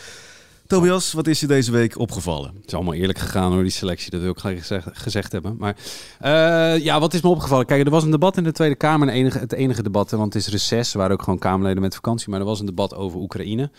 Tobias, 0.73 1.13
wat 1.13 1.27
is 1.27 1.41
je 1.41 1.47
deze 1.47 1.71
week 1.71 1.99
opgevallen? 1.99 2.55
Het 2.55 2.67
is 2.67 2.75
allemaal 2.75 2.95
eerlijk 2.95 3.19
gegaan 3.19 3.53
hoor, 3.53 3.63
die 3.63 3.71
selectie. 3.71 4.11
Dat 4.11 4.21
wil 4.21 4.31
ik 4.31 4.39
gelijk 4.39 4.85
gezegd, 4.93 5.33
hebben. 5.33 5.57
Maar 5.59 5.77
uh, 6.23 6.85
ja, 6.85 7.01
wat 7.01 7.15
is 7.15 7.21
me 7.21 7.29
opgevallen? 7.29 7.67
Kijk, 7.67 7.85
er 7.85 7.91
was 7.91 8.05
een 8.05 8.11
debat 8.11 8.37
in 8.37 8.45
de 8.45 8.53
Tweede 8.53 8.75
Kamer. 8.75 9.09
En 9.09 9.15
enige, 9.15 9.39
het 9.39 9.53
enige 9.53 9.83
debat, 9.83 10.11
want 10.11 10.35
het 10.35 10.43
is 10.43 10.49
reces. 10.49 10.93
Er 10.93 10.99
waren 10.99 11.13
ook 11.13 11.23
gewoon 11.23 11.39
Kamerleden 11.39 11.83
met 11.83 11.95
vakantie. 11.95 12.31
Maar 12.31 12.41
er 12.41 12.47
was 12.47 12.61
een 12.61 12.67
debat 12.67 12.95
over 12.95 13.19
Oekraïne. 13.21 13.71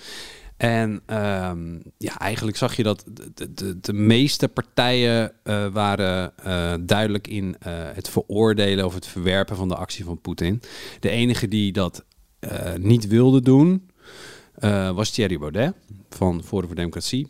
En 0.57 0.89
um, 0.89 1.81
ja, 1.97 2.19
eigenlijk 2.19 2.57
zag 2.57 2.75
je 2.75 2.83
dat 2.83 3.03
de, 3.33 3.53
de, 3.53 3.79
de 3.79 3.93
meeste 3.93 4.47
partijen 4.47 5.31
uh, 5.43 5.65
waren 5.67 6.33
uh, 6.45 6.73
duidelijk 6.81 7.27
in 7.27 7.55
het 7.93 8.09
veroordelen 8.09 8.85
of 8.85 8.93
het 8.93 9.07
verwerpen 9.07 9.55
van 9.55 9.67
de 9.67 9.75
actie 9.75 10.05
van 10.05 10.21
Poetin. 10.21 10.61
De 10.99 11.09
enige 11.09 11.47
die 11.47 11.71
dat 11.71 12.03
niet 12.77 13.07
wilde 13.07 13.41
doen, 13.41 13.89
was 14.95 15.09
Thierry 15.09 15.37
Baudet 15.37 15.73
van 16.09 16.43
Forum 16.43 16.67
voor 16.67 16.75
Democratie. 16.75 17.27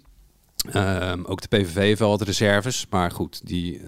Uh, 0.76 1.14
ook 1.24 1.42
de 1.42 1.58
PVV 1.58 1.76
heeft 1.76 2.00
wel 2.00 2.10
wat 2.10 2.22
reserves, 2.22 2.86
maar 2.90 3.12
goed, 3.12 3.48
die 3.48 3.80
uh, 3.80 3.86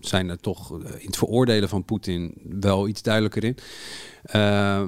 zijn 0.00 0.28
er 0.28 0.40
toch 0.40 0.72
in 0.80 1.06
het 1.06 1.16
veroordelen 1.16 1.68
van 1.68 1.84
Poetin 1.84 2.34
wel 2.60 2.88
iets 2.88 3.02
duidelijker 3.02 3.44
in. 3.44 3.56
Uh, 4.34 4.82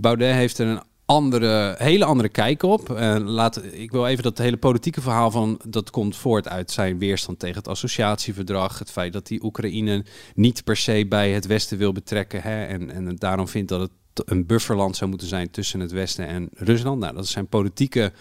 Baudet 0.00 0.34
heeft 0.34 0.58
er 0.58 0.66
een 0.66 0.82
andere, 1.04 1.74
hele 1.78 2.04
andere 2.04 2.28
kijk 2.28 2.62
op. 2.62 2.88
laat, 3.24 3.64
ik 3.72 3.90
wil 3.90 4.06
even 4.06 4.22
dat 4.22 4.38
hele 4.38 4.56
politieke 4.56 5.00
verhaal 5.00 5.30
van 5.30 5.60
dat 5.68 5.90
komt 5.90 6.16
voort 6.16 6.48
uit 6.48 6.70
zijn 6.70 6.98
weerstand 6.98 7.38
tegen 7.38 7.56
het 7.56 7.68
associatieverdrag. 7.68 8.78
Het 8.78 8.90
feit 8.90 9.12
dat 9.12 9.26
die 9.26 9.44
Oekraïne 9.44 10.04
niet 10.34 10.64
per 10.64 10.76
se 10.76 11.06
bij 11.08 11.30
het 11.30 11.46
Westen 11.46 11.78
wil 11.78 11.92
betrekken. 11.92 12.42
Hè, 12.42 12.64
en, 12.64 12.90
en 12.90 13.16
daarom 13.16 13.48
vindt 13.48 13.68
dat 13.68 13.80
het 13.80 13.90
een 14.24 14.46
bufferland 14.46 14.96
zou 14.96 15.10
moeten 15.10 15.28
zijn 15.28 15.50
tussen 15.50 15.80
het 15.80 15.90
Westen 15.90 16.26
en 16.26 16.48
Rusland. 16.54 17.00
Nou, 17.00 17.14
dat 17.14 17.24
is 17.24 17.30
zijn 17.30 17.46
politieke 17.46 18.12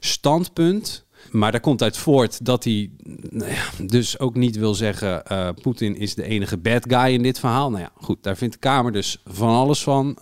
standpunt. 0.00 1.04
Maar 1.30 1.52
daar 1.52 1.60
komt 1.60 1.82
uit 1.82 1.96
voort 1.96 2.44
dat 2.44 2.64
hij 2.64 2.90
nou 3.30 3.52
dus 3.86 4.18
ook 4.18 4.34
niet 4.34 4.56
wil 4.56 4.74
zeggen... 4.74 5.22
Uh, 5.32 5.48
Poetin 5.62 5.96
is 5.96 6.14
de 6.14 6.22
enige 6.22 6.56
bad 6.56 6.84
guy 6.88 7.12
in 7.12 7.22
dit 7.22 7.38
verhaal. 7.38 7.70
Nou 7.70 7.82
ja, 7.82 7.90
goed, 7.94 8.22
daar 8.22 8.36
vindt 8.36 8.54
de 8.54 8.60
Kamer 8.60 8.92
dus 8.92 9.22
van 9.24 9.48
alles 9.48 9.82
van. 9.82 10.16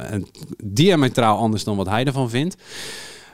En 0.00 0.26
diametraal 0.64 1.38
anders 1.38 1.64
dan 1.64 1.76
wat 1.76 1.88
hij 1.88 2.04
ervan 2.04 2.30
vindt. 2.30 2.56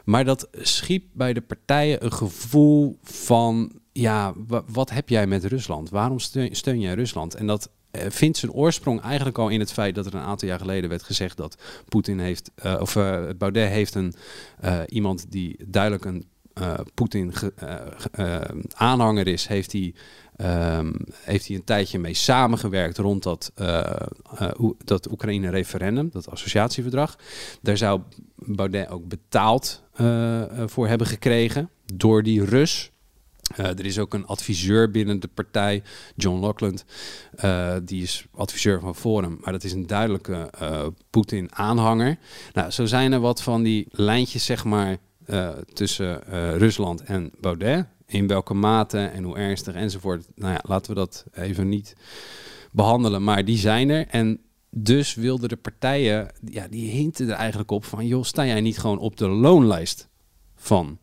Maar 0.04 0.24
dat 0.24 0.48
schiep 0.52 1.04
bij 1.12 1.32
de 1.32 1.40
partijen 1.40 2.04
een 2.04 2.12
gevoel 2.12 2.98
van... 3.02 3.72
ja, 3.92 4.34
wat 4.66 4.90
heb 4.90 5.08
jij 5.08 5.26
met 5.26 5.44
Rusland? 5.44 5.90
Waarom 5.90 6.18
steun, 6.18 6.56
steun 6.56 6.80
jij 6.80 6.94
Rusland? 6.94 7.34
En 7.34 7.46
dat 7.46 7.70
vindt 7.92 8.38
zijn 8.38 8.52
oorsprong 8.52 9.00
eigenlijk 9.00 9.38
al 9.38 9.48
in 9.48 9.60
het 9.60 9.72
feit 9.72 9.94
dat 9.94 10.06
er 10.06 10.14
een 10.14 10.20
aantal 10.20 10.48
jaar 10.48 10.58
geleden 10.58 10.90
werd 10.90 11.02
gezegd 11.02 11.36
dat 11.36 11.62
Poetin 11.88 12.18
heeft, 12.18 12.50
uh, 12.64 12.76
of 12.80 12.94
uh, 12.94 13.28
Baudet 13.38 13.68
heeft 13.68 13.94
een 13.94 14.14
iemand 14.86 15.30
die 15.30 15.56
duidelijk 15.66 16.04
een 16.04 16.28
Poetin 16.94 17.32
aanhanger 18.74 19.26
is, 19.26 19.46
heeft 19.46 19.72
hij, 19.72 19.94
um, 20.76 20.94
heeft 21.14 21.46
hij 21.46 21.56
een 21.56 21.64
tijdje 21.64 21.98
mee 21.98 22.14
samengewerkt 22.14 22.98
rond 22.98 23.22
dat, 23.22 23.52
dat 24.84 25.10
Oekraïne-referendum, 25.10 26.08
dat 26.12 26.30
associatieverdrag. 26.30 27.18
Daar 27.62 27.76
zou 27.76 28.00
Baudet 28.34 28.88
ook 28.88 29.08
betaald 29.08 29.82
voor 30.66 30.88
hebben 30.88 31.06
gekregen 31.06 31.70
door 31.94 32.22
die 32.22 32.44
Rus. 32.44 32.90
Uh, 33.58 33.66
er 33.66 33.86
is 33.86 33.98
ook 33.98 34.14
een 34.14 34.26
adviseur 34.26 34.90
binnen 34.90 35.20
de 35.20 35.28
partij, 35.28 35.82
John 36.16 36.40
Lockland. 36.40 36.84
Uh, 37.44 37.76
die 37.82 38.02
is 38.02 38.26
adviseur 38.34 38.80
van 38.80 38.94
Forum, 38.94 39.38
maar 39.40 39.52
dat 39.52 39.64
is 39.64 39.72
een 39.72 39.86
duidelijke 39.86 40.50
uh, 40.62 40.86
Poetin-aanhanger. 41.10 42.18
Nou, 42.52 42.70
zo 42.70 42.86
zijn 42.86 43.12
er 43.12 43.20
wat 43.20 43.42
van 43.42 43.62
die 43.62 43.86
lijntjes, 43.90 44.44
zeg 44.44 44.64
maar, 44.64 44.96
tussen 45.72 46.22
Rusland 46.58 47.02
en 47.02 47.30
Baudet. 47.40 47.86
In 48.06 48.26
welke 48.26 48.54
mate 48.54 48.98
en 48.98 49.24
hoe 49.24 49.36
ernstig 49.36 49.74
enzovoort. 49.74 50.26
Nou 50.34 50.52
ja, 50.52 50.60
laten 50.62 50.94
we 50.94 50.98
dat 50.98 51.24
even 51.32 51.68
niet 51.68 51.94
behandelen, 52.72 53.24
maar 53.24 53.44
die 53.44 53.58
zijn 53.58 53.88
er. 53.88 54.06
En 54.08 54.40
dus 54.70 55.14
wilden 55.14 55.48
de 55.48 55.56
partijen, 55.56 56.30
ja, 56.50 56.68
die 56.68 56.90
hinten 56.90 57.28
er 57.28 57.34
eigenlijk 57.34 57.70
op 57.70 57.84
van... 57.84 58.06
joh, 58.06 58.24
sta 58.24 58.46
jij 58.46 58.60
niet 58.60 58.78
gewoon 58.78 58.98
op 58.98 59.16
de 59.16 59.28
loonlijst 59.28 60.08
van 60.56 60.98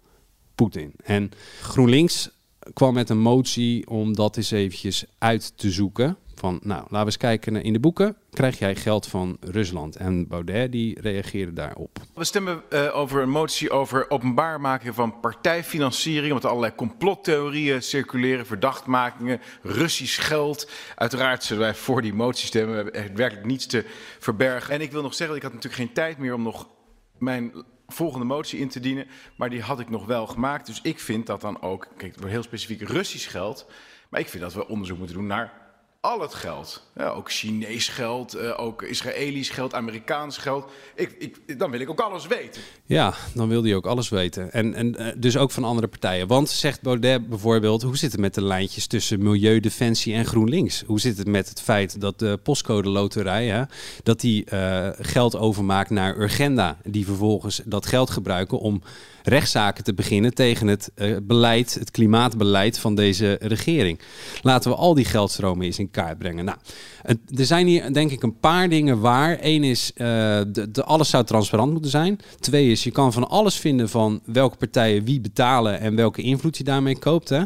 Poetin? 0.56 0.94
En 1.04 1.32
GroenLinks 1.62 2.30
kwam 2.74 2.94
met 2.94 3.10
een 3.10 3.20
motie 3.20 3.88
om 3.88 4.16
dat 4.16 4.38
eens 4.38 4.52
eventjes 4.52 5.06
uit 5.18 5.58
te 5.58 5.72
zoeken. 5.72 6.18
Van, 6.36 6.60
nou, 6.64 6.80
laten 6.82 7.00
we 7.00 7.06
eens 7.06 7.18
kijken 7.18 7.64
in 7.64 7.74
de 7.74 7.80
boeken. 7.80 8.16
Krijg 8.32 8.60
jij 8.60 8.76
geld 8.76 9.08
van 9.08 9.38
Rusland? 9.40 9.96
En 9.96 10.28
Baudet 10.28 10.72
die 10.72 11.02
reageerde 11.02 11.54
daarop. 11.54 12.00
We 12.14 12.24
stemmen 12.24 12.62
uh, 12.70 12.96
over 12.96 13.22
een 13.22 13.30
motie 13.30 13.70
over 13.70 14.10
openbaar 14.10 14.62
maken 14.62 14.94
van 14.94 15.20
partijfinanciering. 15.20 16.34
Omdat 16.34 16.50
allerlei 16.50 16.76
complottheorieën 16.76 17.84
circuleren, 17.84 18.46
verdachtmakingen, 18.46 19.42
Russisch 19.62 20.28
geld. 20.28 20.70
Uiteraard 20.96 21.44
zullen 21.44 21.64
wij 21.64 21.76
voor 21.76 22.02
die 22.02 22.14
motie 22.14 22.48
stemmen. 22.48 22.86
We 22.86 22.92
hebben 22.92 23.18
werkelijk 23.18 23.48
niets 23.48 23.66
te 23.66 23.86
verbergen. 24.20 24.74
En 24.74 24.82
ik 24.82 24.92
wil 24.92 25.02
nog 25.02 25.16
zeggen, 25.16 25.36
ik 25.36 25.44
had 25.44 25.54
natuurlijk 25.54 25.82
geen 25.82 25.94
tijd 25.94 26.18
meer 26.18 26.34
om 26.34 26.42
nog 26.42 26.68
mijn 27.18 27.54
volgende 27.88 28.26
motie 28.26 28.60
in 28.60 28.70
te 28.70 28.80
dienen. 28.80 29.08
Maar 29.36 29.50
die 29.50 29.62
had 29.62 29.80
ik 29.80 29.90
nog 29.90 30.06
wel 30.06 30.28
gemaakt. 30.28 30.66
Dus 30.66 30.82
ik 30.82 31.00
vind 31.00 31.26
dat 31.26 31.42
dan 31.42 31.62
ook, 31.62 31.88
kijk, 31.98 32.16
het 32.16 32.26
heel 32.26 32.44
specifiek 32.44 32.82
Russisch 32.82 33.32
geld. 33.32 33.66
Maar 34.10 34.20
ik 34.20 34.30
vind 34.30 34.44
dat 34.44 34.54
we 34.54 34.68
onderzoek 34.68 34.98
moeten 34.98 35.16
doen 35.16 35.28
naar 35.28 35.67
al 36.02 36.22
het 36.22 36.34
geld. 36.34 36.84
Ja, 36.96 37.10
ook 37.10 37.32
Chinees 37.32 37.88
geld, 37.88 38.36
uh, 38.36 38.60
ook 38.60 38.82
Israëlisch 38.82 39.50
geld, 39.50 39.74
Amerikaans 39.74 40.38
geld. 40.38 40.72
Ik, 40.96 41.16
ik, 41.20 41.60
dan 41.60 41.72
wil 41.72 41.80
ik 41.80 41.90
ook 41.90 42.00
alles 42.00 42.28
weten. 42.28 42.62
Ja, 42.86 43.14
dan 43.34 43.48
wil 43.48 43.64
hij 43.64 43.76
ook 43.76 43.86
alles 43.86 44.10
weten. 44.10 44.52
En, 44.52 44.74
en 44.74 44.96
uh, 45.02 45.08
dus 45.18 45.38
ook 45.38 45.52
van 45.52 45.64
andere 45.64 45.88
partijen. 45.88 46.28
Want 46.28 46.50
zegt 46.50 46.82
Baudet 46.82 47.30
bijvoorbeeld, 47.30 47.82
hoe 47.82 47.98
zit 47.98 48.12
het 48.12 48.22
met 48.22 48.34
de 48.34 48.44
lijntjes 48.44 48.88
tussen 48.88 49.24
Milieu, 49.24 49.60
Defensie 49.60 50.14
en 50.14 50.26
GroenLinks? 50.26 50.84
Hoe 50.86 51.00
zit 51.00 51.18
het 51.18 51.28
met 51.28 51.50
het 51.50 51.62
feit 51.62 52.02
dat 52.02 52.20
de 52.20 52.40
postcode 52.44 52.90
loterij, 52.90 53.68
dat 54.04 54.20
die 54.20 54.46
uh, 54.54 54.90
geld 55.00 55.36
overmaakt 55.36 55.90
naar 55.90 56.18
Urgenda, 56.18 56.78
die 56.84 57.06
vervolgens 57.06 57.62
dat 57.66 57.86
geld 57.86 58.10
gebruiken 58.10 58.60
om 58.60 58.82
rechtszaken 59.28 59.84
te 59.84 59.94
beginnen 59.94 60.34
tegen 60.34 60.68
het 60.68 60.92
uh, 60.96 61.18
beleid, 61.24 61.74
het 61.74 61.92
klimaatbeleid 61.92 62.80
van 62.80 62.96
deze 62.96 63.38
regering. 63.42 64.00
Laten 64.42 64.72
we 64.72 64.78
al 64.78 64.94
die 64.94 65.06
geldstromen 65.06 65.66
eens 65.66 65.80
in 65.80 65.92
kaart 65.92 66.18
brengen. 66.18 66.46
Nou, 66.46 66.58
er 67.36 67.46
zijn 67.46 67.68
hier 67.68 67.94
denk 67.94 68.12
ik 68.12 68.24
een 68.24 68.40
paar 68.40 68.70
dingen 68.70 69.00
waar. 69.00 69.38
Eén 69.42 69.64
is, 69.64 69.92
uh, 69.96 70.08
de, 70.48 70.84
alles 70.84 71.10
zou 71.10 71.24
transparant 71.24 71.72
moeten 71.72 71.92
zijn. 71.92 72.20
Twee 72.40 72.72
is, 72.72 72.84
je 72.84 72.92
kan 72.92 73.14
van 73.14 73.30
alles 73.30 73.56
vinden 73.56 73.90
van 73.90 74.22
welke 74.26 74.58
partijen 74.58 75.04
wie 75.04 75.22
betalen 75.22 75.80
en 75.80 75.96
welke 75.96 76.22
invloed 76.22 76.58
je 76.58 76.64
daarmee 76.64 77.00
koopt. 77.00 77.30
Hè. 77.30 77.44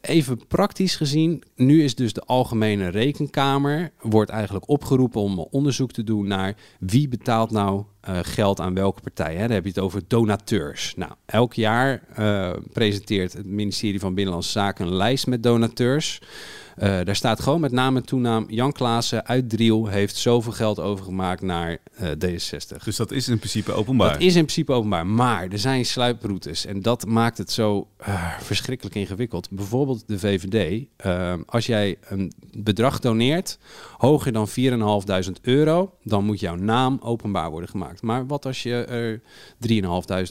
Even 0.00 0.46
praktisch 0.48 0.96
gezien, 0.96 1.42
nu 1.56 1.84
is 1.84 1.94
dus 1.94 2.12
de 2.12 2.22
Algemene 2.22 2.88
Rekenkamer, 2.88 3.90
wordt 4.00 4.30
eigenlijk 4.30 4.68
opgeroepen 4.68 5.20
om 5.20 5.38
onderzoek 5.50 5.92
te 5.92 6.04
doen 6.04 6.26
naar 6.26 6.54
wie 6.78 7.08
betaalt 7.08 7.50
nou 7.50 7.84
uh, 8.08 8.18
geld 8.22 8.60
aan 8.60 8.74
welke 8.74 9.00
partij. 9.00 9.34
Hè? 9.34 9.42
Dan 9.42 9.50
heb 9.50 9.62
je 9.62 9.68
het 9.68 9.78
over 9.78 10.02
donateurs. 10.06 10.94
Nou, 10.96 11.12
elk 11.26 11.54
jaar 11.54 12.02
uh, 12.18 12.50
presenteert 12.72 13.32
het 13.32 13.46
ministerie 13.46 14.00
van 14.00 14.14
Binnenlandse 14.14 14.50
Zaken 14.50 14.86
een 14.86 14.94
lijst 14.94 15.26
met 15.26 15.42
donateurs. 15.42 16.20
Uh, 16.78 17.00
daar 17.04 17.16
staat 17.16 17.40
gewoon 17.40 17.60
met 17.60 17.72
naam 17.72 17.96
en 17.96 18.04
toenaam 18.04 18.44
Jan 18.48 18.72
Klaassen 18.72 19.26
uit 19.26 19.50
Driel 19.50 19.86
heeft 19.86 20.16
zoveel 20.16 20.52
geld 20.52 20.80
overgemaakt 20.80 21.42
naar 21.42 21.78
uh, 22.00 22.08
D66. 22.08 22.84
Dus 22.84 22.96
dat 22.96 23.10
is 23.10 23.28
in 23.28 23.38
principe 23.38 23.72
openbaar? 23.72 24.12
Dat 24.12 24.20
is 24.20 24.34
in 24.34 24.42
principe 24.44 24.72
openbaar, 24.72 25.06
maar 25.06 25.48
er 25.48 25.58
zijn 25.58 25.84
sluiproutes 25.84 26.66
en 26.66 26.82
dat 26.82 27.06
maakt 27.06 27.38
het 27.38 27.50
zo 27.50 27.88
uh, 28.00 28.38
verschrikkelijk 28.38 28.96
ingewikkeld. 28.96 29.50
Bijvoorbeeld 29.50 30.04
de 30.06 30.18
VVD. 30.18 30.86
als 31.46 31.66
jij 31.66 31.96
een 32.08 32.32
bedrag 32.56 32.98
doneert 32.98 33.58
hoger 33.98 34.32
dan 34.32 34.48
4.500 34.48 34.54
euro, 35.42 35.94
dan 36.02 36.24
moet 36.24 36.40
jouw 36.40 36.56
naam 36.56 36.98
openbaar 37.02 37.50
worden 37.50 37.68
gemaakt. 37.68 38.02
Maar 38.02 38.26
wat 38.26 38.46
als 38.46 38.62
je 38.62 38.84
er 38.84 39.20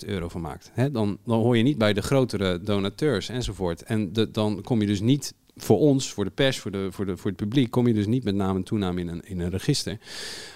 3.500 0.02 0.08
euro 0.08 0.30
van 0.30 0.42
maakt? 0.42 0.72
Hè? 0.74 0.92
Dan, 0.92 1.18
dan 1.26 1.40
hoor 1.40 1.58
je 1.58 1.64
niet 1.64 1.78
bij 1.78 1.94
de 1.94 2.02
grotere 2.02 2.62
donateurs 2.62 3.30
enzovoort. 3.30 3.84
En 3.84 4.14
de, 4.14 4.32
dan 4.32 4.62
kom 4.62 4.82
je 4.82 4.88
dus 4.88 5.00
niet 5.00 5.34
voor 5.58 5.80
ons, 5.80 6.12
voor 6.12 6.24
de 6.24 6.32
pers, 6.32 6.60
voor, 6.60 6.72
de, 6.72 6.88
voor, 6.92 7.06
de, 7.06 7.18
voor 7.18 7.30
het 7.30 7.40
publiek, 7.40 7.72
kom 7.72 7.88
je 7.88 7.94
dus 7.94 8.08
niet 8.08 8.24
met 8.24 8.36
naam 8.36 8.56
en 8.56 8.64
toenaam 8.64 8.98
in 8.98 9.08
een, 9.08 9.22
in 9.26 9.40
een 9.40 9.50
register. 9.50 9.98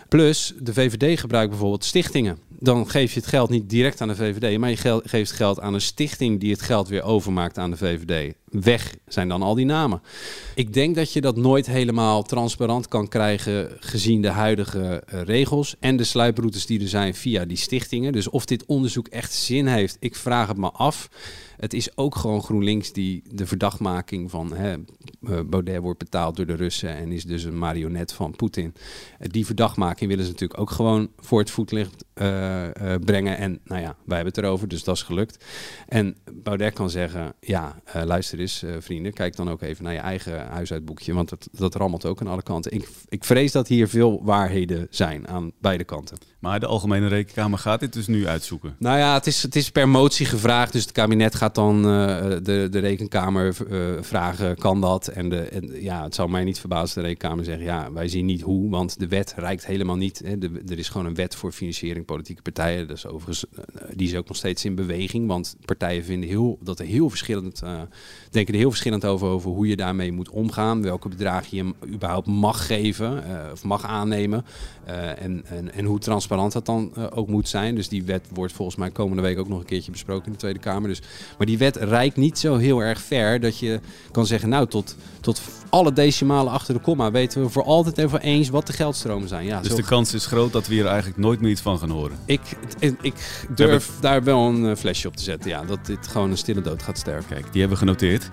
Plus, 0.09 0.53
de 0.59 0.73
VVD 0.73 1.19
gebruikt 1.19 1.49
bijvoorbeeld 1.49 1.83
stichtingen. 1.83 2.37
Dan 2.59 2.89
geef 2.89 3.13
je 3.13 3.19
het 3.19 3.29
geld 3.29 3.49
niet 3.49 3.69
direct 3.69 4.01
aan 4.01 4.07
de 4.07 4.15
VVD, 4.15 4.57
maar 4.57 4.69
je 4.69 5.01
geeft 5.03 5.31
geld 5.31 5.59
aan 5.59 5.73
een 5.73 5.81
stichting 5.81 6.39
die 6.39 6.51
het 6.51 6.61
geld 6.61 6.87
weer 6.87 7.03
overmaakt 7.03 7.57
aan 7.57 7.71
de 7.71 7.77
VVD. 7.77 8.33
Weg 8.49 8.95
zijn 9.07 9.27
dan 9.27 9.41
al 9.41 9.55
die 9.55 9.65
namen. 9.65 10.01
Ik 10.55 10.73
denk 10.73 10.95
dat 10.95 11.13
je 11.13 11.21
dat 11.21 11.35
nooit 11.35 11.65
helemaal 11.65 12.23
transparant 12.23 12.87
kan 12.87 13.07
krijgen 13.07 13.77
gezien 13.79 14.21
de 14.21 14.29
huidige 14.29 15.03
uh, 15.13 15.21
regels 15.21 15.75
en 15.79 15.97
de 15.97 16.03
sluiproutes 16.03 16.65
die 16.65 16.81
er 16.81 16.87
zijn 16.87 17.15
via 17.15 17.45
die 17.45 17.57
stichtingen. 17.57 18.11
Dus 18.11 18.29
of 18.29 18.45
dit 18.45 18.65
onderzoek 18.65 19.07
echt 19.07 19.33
zin 19.33 19.67
heeft, 19.67 19.97
ik 19.99 20.15
vraag 20.15 20.47
het 20.47 20.57
me 20.57 20.71
af. 20.71 21.09
Het 21.57 21.73
is 21.73 21.97
ook 21.97 22.15
gewoon 22.15 22.43
GroenLinks 22.43 22.91
die 22.91 23.23
de 23.31 23.45
verdachtmaking 23.45 24.31
van 24.31 24.53
hè, 24.53 24.75
Baudet 25.45 25.81
wordt 25.81 25.99
betaald 25.99 26.35
door 26.35 26.45
de 26.45 26.55
Russen 26.55 26.95
en 26.95 27.11
is 27.11 27.23
dus 27.23 27.43
een 27.43 27.57
marionet 27.57 28.13
van 28.13 28.35
Poetin. 28.35 28.73
Die 29.19 29.45
verdachtmaking 29.45 30.09
willen 30.09 30.25
ze 30.25 30.31
natuurlijk 30.31 30.59
ook 30.59 30.71
gewoon 30.71 31.09
voor 31.17 31.39
het 31.39 31.51
voetlicht 31.51 32.05
uh, 32.15 32.67
brengen. 33.05 33.37
En 33.37 33.59
nou 33.63 33.81
ja, 33.81 33.95
wij 34.05 34.15
hebben 34.15 34.33
het 34.33 34.43
erover, 34.43 34.67
dus 34.67 34.83
dat 34.83 34.95
is 34.95 35.01
gelukt. 35.01 35.45
En 35.87 36.15
Baudet 36.33 36.73
kan 36.73 36.89
zeggen, 36.89 37.33
ja, 37.39 37.81
luister 38.03 38.39
eens 38.39 38.63
vrienden, 38.79 39.13
kijk 39.13 39.35
dan 39.35 39.49
ook 39.49 39.61
even 39.61 39.83
naar 39.83 39.93
je 39.93 39.99
eigen 39.99 40.47
huisuitboekje, 40.47 41.13
want 41.13 41.29
dat, 41.29 41.47
dat 41.51 41.75
rammelt 41.75 42.05
ook 42.05 42.21
aan 42.21 42.27
alle 42.27 42.43
kanten. 42.43 42.71
Ik, 42.71 42.89
ik 43.09 43.23
vrees 43.23 43.51
dat 43.51 43.67
hier 43.67 43.87
veel 43.87 44.23
waarheden 44.23 44.87
zijn 44.89 45.27
aan 45.27 45.51
beide 45.59 45.83
kanten. 45.83 46.17
Maar 46.45 46.59
de 46.59 46.65
Algemene 46.65 47.07
Rekenkamer 47.07 47.59
gaat 47.59 47.79
dit 47.79 47.93
dus 47.93 48.07
nu 48.07 48.27
uitzoeken? 48.27 48.75
Nou 48.79 48.97
ja, 48.97 49.13
het 49.13 49.27
is, 49.27 49.41
het 49.41 49.55
is 49.55 49.71
per 49.71 49.89
motie 49.89 50.25
gevraagd, 50.25 50.71
dus 50.71 50.81
het 50.81 50.91
kabinet 50.91 51.35
gaat 51.35 51.55
dan 51.55 51.81
de, 51.81 52.67
de 52.71 52.79
Rekenkamer 52.79 53.55
vragen, 54.01 54.55
kan 54.57 54.81
dat? 54.81 55.07
En, 55.07 55.29
de, 55.29 55.39
en 55.39 55.81
ja, 55.81 56.03
het 56.03 56.15
zou 56.15 56.29
mij 56.29 56.43
niet 56.43 56.59
verbazen 56.59 57.01
de 57.01 57.07
Rekenkamer 57.07 57.45
zeggen, 57.45 57.65
ja, 57.65 57.91
wij 57.91 58.07
zien 58.07 58.25
niet 58.25 58.41
hoe, 58.41 58.69
want 58.69 58.99
de 58.99 59.07
wet 59.07 59.33
reikt 59.37 59.65
helemaal 59.65 59.95
niet. 59.95 60.21
Hè. 60.25 60.37
De, 60.37 60.61
er 60.67 60.79
is 60.79 60.89
gewoon 60.89 61.07
een 61.07 61.15
wet 61.15 61.35
voor 61.35 61.51
financiering 61.51 62.05
politieke 62.05 62.41
partijen. 62.41 62.87
Dus 62.87 63.07
overigens, 63.07 63.45
die 63.93 64.07
is 64.07 64.15
ook 64.15 64.27
nog 64.27 64.37
steeds 64.37 64.65
in 64.65 64.75
beweging. 64.75 65.27
Want 65.27 65.55
partijen 65.65 66.03
vinden 66.03 66.29
heel, 66.29 66.57
dat 66.61 66.79
er 66.79 66.85
heel 66.85 67.09
verschillend, 67.09 67.63
denken 68.31 68.53
er 68.53 68.59
heel 68.59 68.69
verschillend 68.69 69.05
over, 69.05 69.27
over 69.27 69.51
hoe 69.51 69.67
je 69.67 69.75
daarmee 69.75 70.11
moet 70.11 70.29
omgaan. 70.29 70.81
Welke 70.81 71.09
bedragen 71.09 71.57
je 71.57 71.73
überhaupt 71.93 72.27
mag 72.27 72.65
geven 72.65 73.23
of 73.51 73.63
mag 73.63 73.83
aannemen. 73.83 74.45
En, 74.85 75.45
en, 75.45 75.73
en 75.73 75.85
hoe 75.85 75.99
transparant 75.99 76.33
transparant 76.35 76.53
dat 76.53 76.65
dan 76.65 76.91
eh, 76.95 77.17
ook 77.17 77.27
moet 77.27 77.49
zijn. 77.49 77.75
Dus 77.75 77.89
die 77.89 78.03
wet 78.03 78.27
wordt 78.33 78.53
volgens 78.53 78.77
mij 78.77 78.89
komende 78.89 79.21
week 79.21 79.39
ook 79.39 79.47
nog 79.47 79.59
een 79.59 79.65
keertje 79.65 79.91
besproken 79.91 80.25
in 80.25 80.31
de 80.31 80.37
Tweede 80.37 80.59
Kamer. 80.59 80.89
Dus, 80.89 81.01
maar 81.37 81.47
die 81.47 81.57
wet 81.57 81.75
reikt 81.75 82.15
niet 82.15 82.39
zo 82.39 82.55
heel 82.55 82.79
erg 82.79 83.01
ver 83.01 83.39
dat 83.39 83.59
je 83.59 83.79
kan 84.11 84.25
zeggen, 84.25 84.49
nou 84.49 84.67
tot, 84.67 84.95
tot 85.21 85.41
alle 85.69 85.93
decimalen 85.93 86.51
achter 86.51 86.73
de 86.73 86.79
komma 86.79 87.11
weten 87.11 87.41
we 87.41 87.49
voor 87.49 87.63
altijd 87.63 87.97
en 87.97 88.09
voor 88.09 88.19
eens 88.19 88.49
wat 88.49 88.67
de 88.67 88.73
geldstromen 88.73 89.27
zijn. 89.27 89.45
Ja, 89.45 89.61
Dus 89.61 89.69
zo 89.69 89.75
de 89.75 89.83
kans 89.83 90.13
is 90.13 90.25
groot 90.25 90.51
dat 90.51 90.67
we 90.67 90.73
hier 90.73 90.85
eigenlijk 90.85 91.17
nooit 91.17 91.41
meer 91.41 91.51
iets 91.51 91.61
van 91.61 91.79
gaan 91.79 91.89
horen. 91.89 92.17
ik, 92.25 92.41
ik, 92.79 92.95
ik 93.01 93.47
durf 93.55 93.91
daar 93.99 94.23
wel 94.23 94.47
een 94.47 94.69
eh, 94.69 94.75
flesje 94.75 95.07
op 95.07 95.15
te 95.15 95.23
zetten. 95.23 95.49
Ja, 95.49 95.63
dat 95.63 95.85
dit 95.85 96.07
gewoon 96.07 96.31
een 96.31 96.37
stille 96.37 96.61
dood 96.61 96.83
gaat 96.83 96.97
sterven. 96.97 97.29
Kijk, 97.29 97.51
die 97.51 97.61
hebben 97.61 97.79
we 97.79 97.85
genoteerd. 97.85 98.29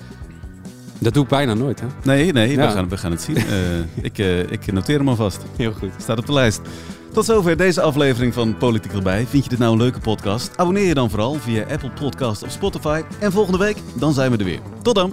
Dat 0.99 1.15
doe 1.15 1.23
ik 1.23 1.29
bijna 1.29 1.55
nooit, 1.55 1.81
hè? 1.81 1.87
Nee, 2.05 2.33
nee, 2.33 2.57
we, 2.57 2.63
gaan, 2.63 2.89
we 2.89 2.97
gaan 2.97 3.11
het 3.11 3.23
zien. 3.23 3.37
Eh, 3.37 4.05
ik, 4.11 4.19
ik 4.51 4.73
noteer 4.73 4.99
hem 4.99 5.09
alvast. 5.09 5.41
Heel 5.57 5.73
goed. 5.73 5.91
Staat 5.99 6.19
op 6.19 6.27
de 6.27 6.33
lijst. 6.33 6.61
Tot 7.13 7.25
zover 7.25 7.57
deze 7.57 7.81
aflevering 7.81 8.35
van 8.35 8.57
Politiek 8.57 8.93
erbij. 8.93 9.27
Vind 9.27 9.45
je 9.45 9.51
dit 9.51 9.59
nou 9.59 9.73
een 9.73 9.79
leuke 9.79 10.01
podcast? 10.01 10.57
Abonneer 10.57 10.87
je 10.87 10.95
dan 10.95 11.11
vooral 11.11 11.35
via 11.35 11.63
Apple 11.63 11.91
Podcast 11.91 12.43
of 12.43 12.51
Spotify. 12.51 13.03
En 13.21 13.33
volgende 13.33 13.59
week, 13.59 13.77
dan 13.95 14.13
zijn 14.13 14.31
we 14.31 14.37
er 14.37 14.45
weer. 14.45 14.61
Tot 14.83 14.95
dan! 14.95 15.13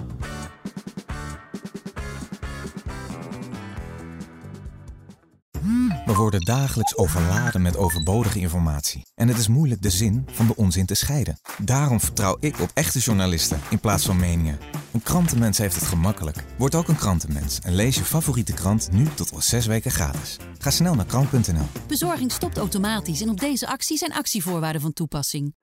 Worden 6.20 6.40
dagelijks 6.40 6.96
overladen 6.96 7.62
met 7.62 7.76
overbodige 7.76 8.38
informatie. 8.38 9.06
En 9.14 9.28
het 9.28 9.38
is 9.38 9.48
moeilijk 9.48 9.82
de 9.82 9.90
zin 9.90 10.26
van 10.32 10.46
de 10.46 10.56
onzin 10.56 10.86
te 10.86 10.94
scheiden. 10.94 11.40
Daarom 11.58 12.00
vertrouw 12.00 12.36
ik 12.40 12.60
op 12.60 12.70
echte 12.74 12.98
journalisten 12.98 13.60
in 13.70 13.78
plaats 13.78 14.04
van 14.04 14.16
meningen. 14.16 14.58
Een 14.92 15.02
krantenmens 15.02 15.58
heeft 15.58 15.74
het 15.74 15.84
gemakkelijk. 15.84 16.44
Word 16.58 16.74
ook 16.74 16.88
een 16.88 16.96
krantenmens 16.96 17.58
en 17.62 17.74
lees 17.74 17.96
je 17.96 18.04
favoriete 18.04 18.52
krant 18.52 18.88
nu 18.92 19.06
tot 19.14 19.32
al 19.32 19.40
zes 19.40 19.66
weken 19.66 19.90
gratis. 19.90 20.36
Ga 20.58 20.70
snel 20.70 20.94
naar 20.94 21.04
krant.nl. 21.04 21.66
Bezorging 21.86 22.32
stopt 22.32 22.58
automatisch 22.58 23.20
en 23.20 23.28
op 23.28 23.40
deze 23.40 23.66
actie 23.66 23.98
zijn 23.98 24.12
actievoorwaarden 24.12 24.80
van 24.80 24.92
toepassing. 24.92 25.54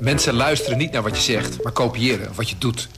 Mensen 0.00 0.34
luisteren 0.34 0.78
niet 0.78 0.92
naar 0.92 1.02
wat 1.02 1.16
je 1.16 1.22
zegt, 1.22 1.62
maar 1.62 1.72
kopiëren 1.72 2.34
wat 2.34 2.50
je 2.50 2.58
doet. 2.58 2.88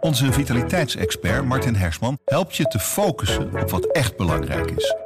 Onze 0.00 0.32
vitaliteitsexpert 0.32 1.44
Martin 1.44 1.74
Hersman 1.74 2.18
helpt 2.24 2.56
je 2.56 2.64
te 2.64 2.78
focussen 2.78 3.62
op 3.62 3.70
wat 3.70 3.86
echt 3.92 4.16
belangrijk 4.16 4.70
is. 4.70 5.05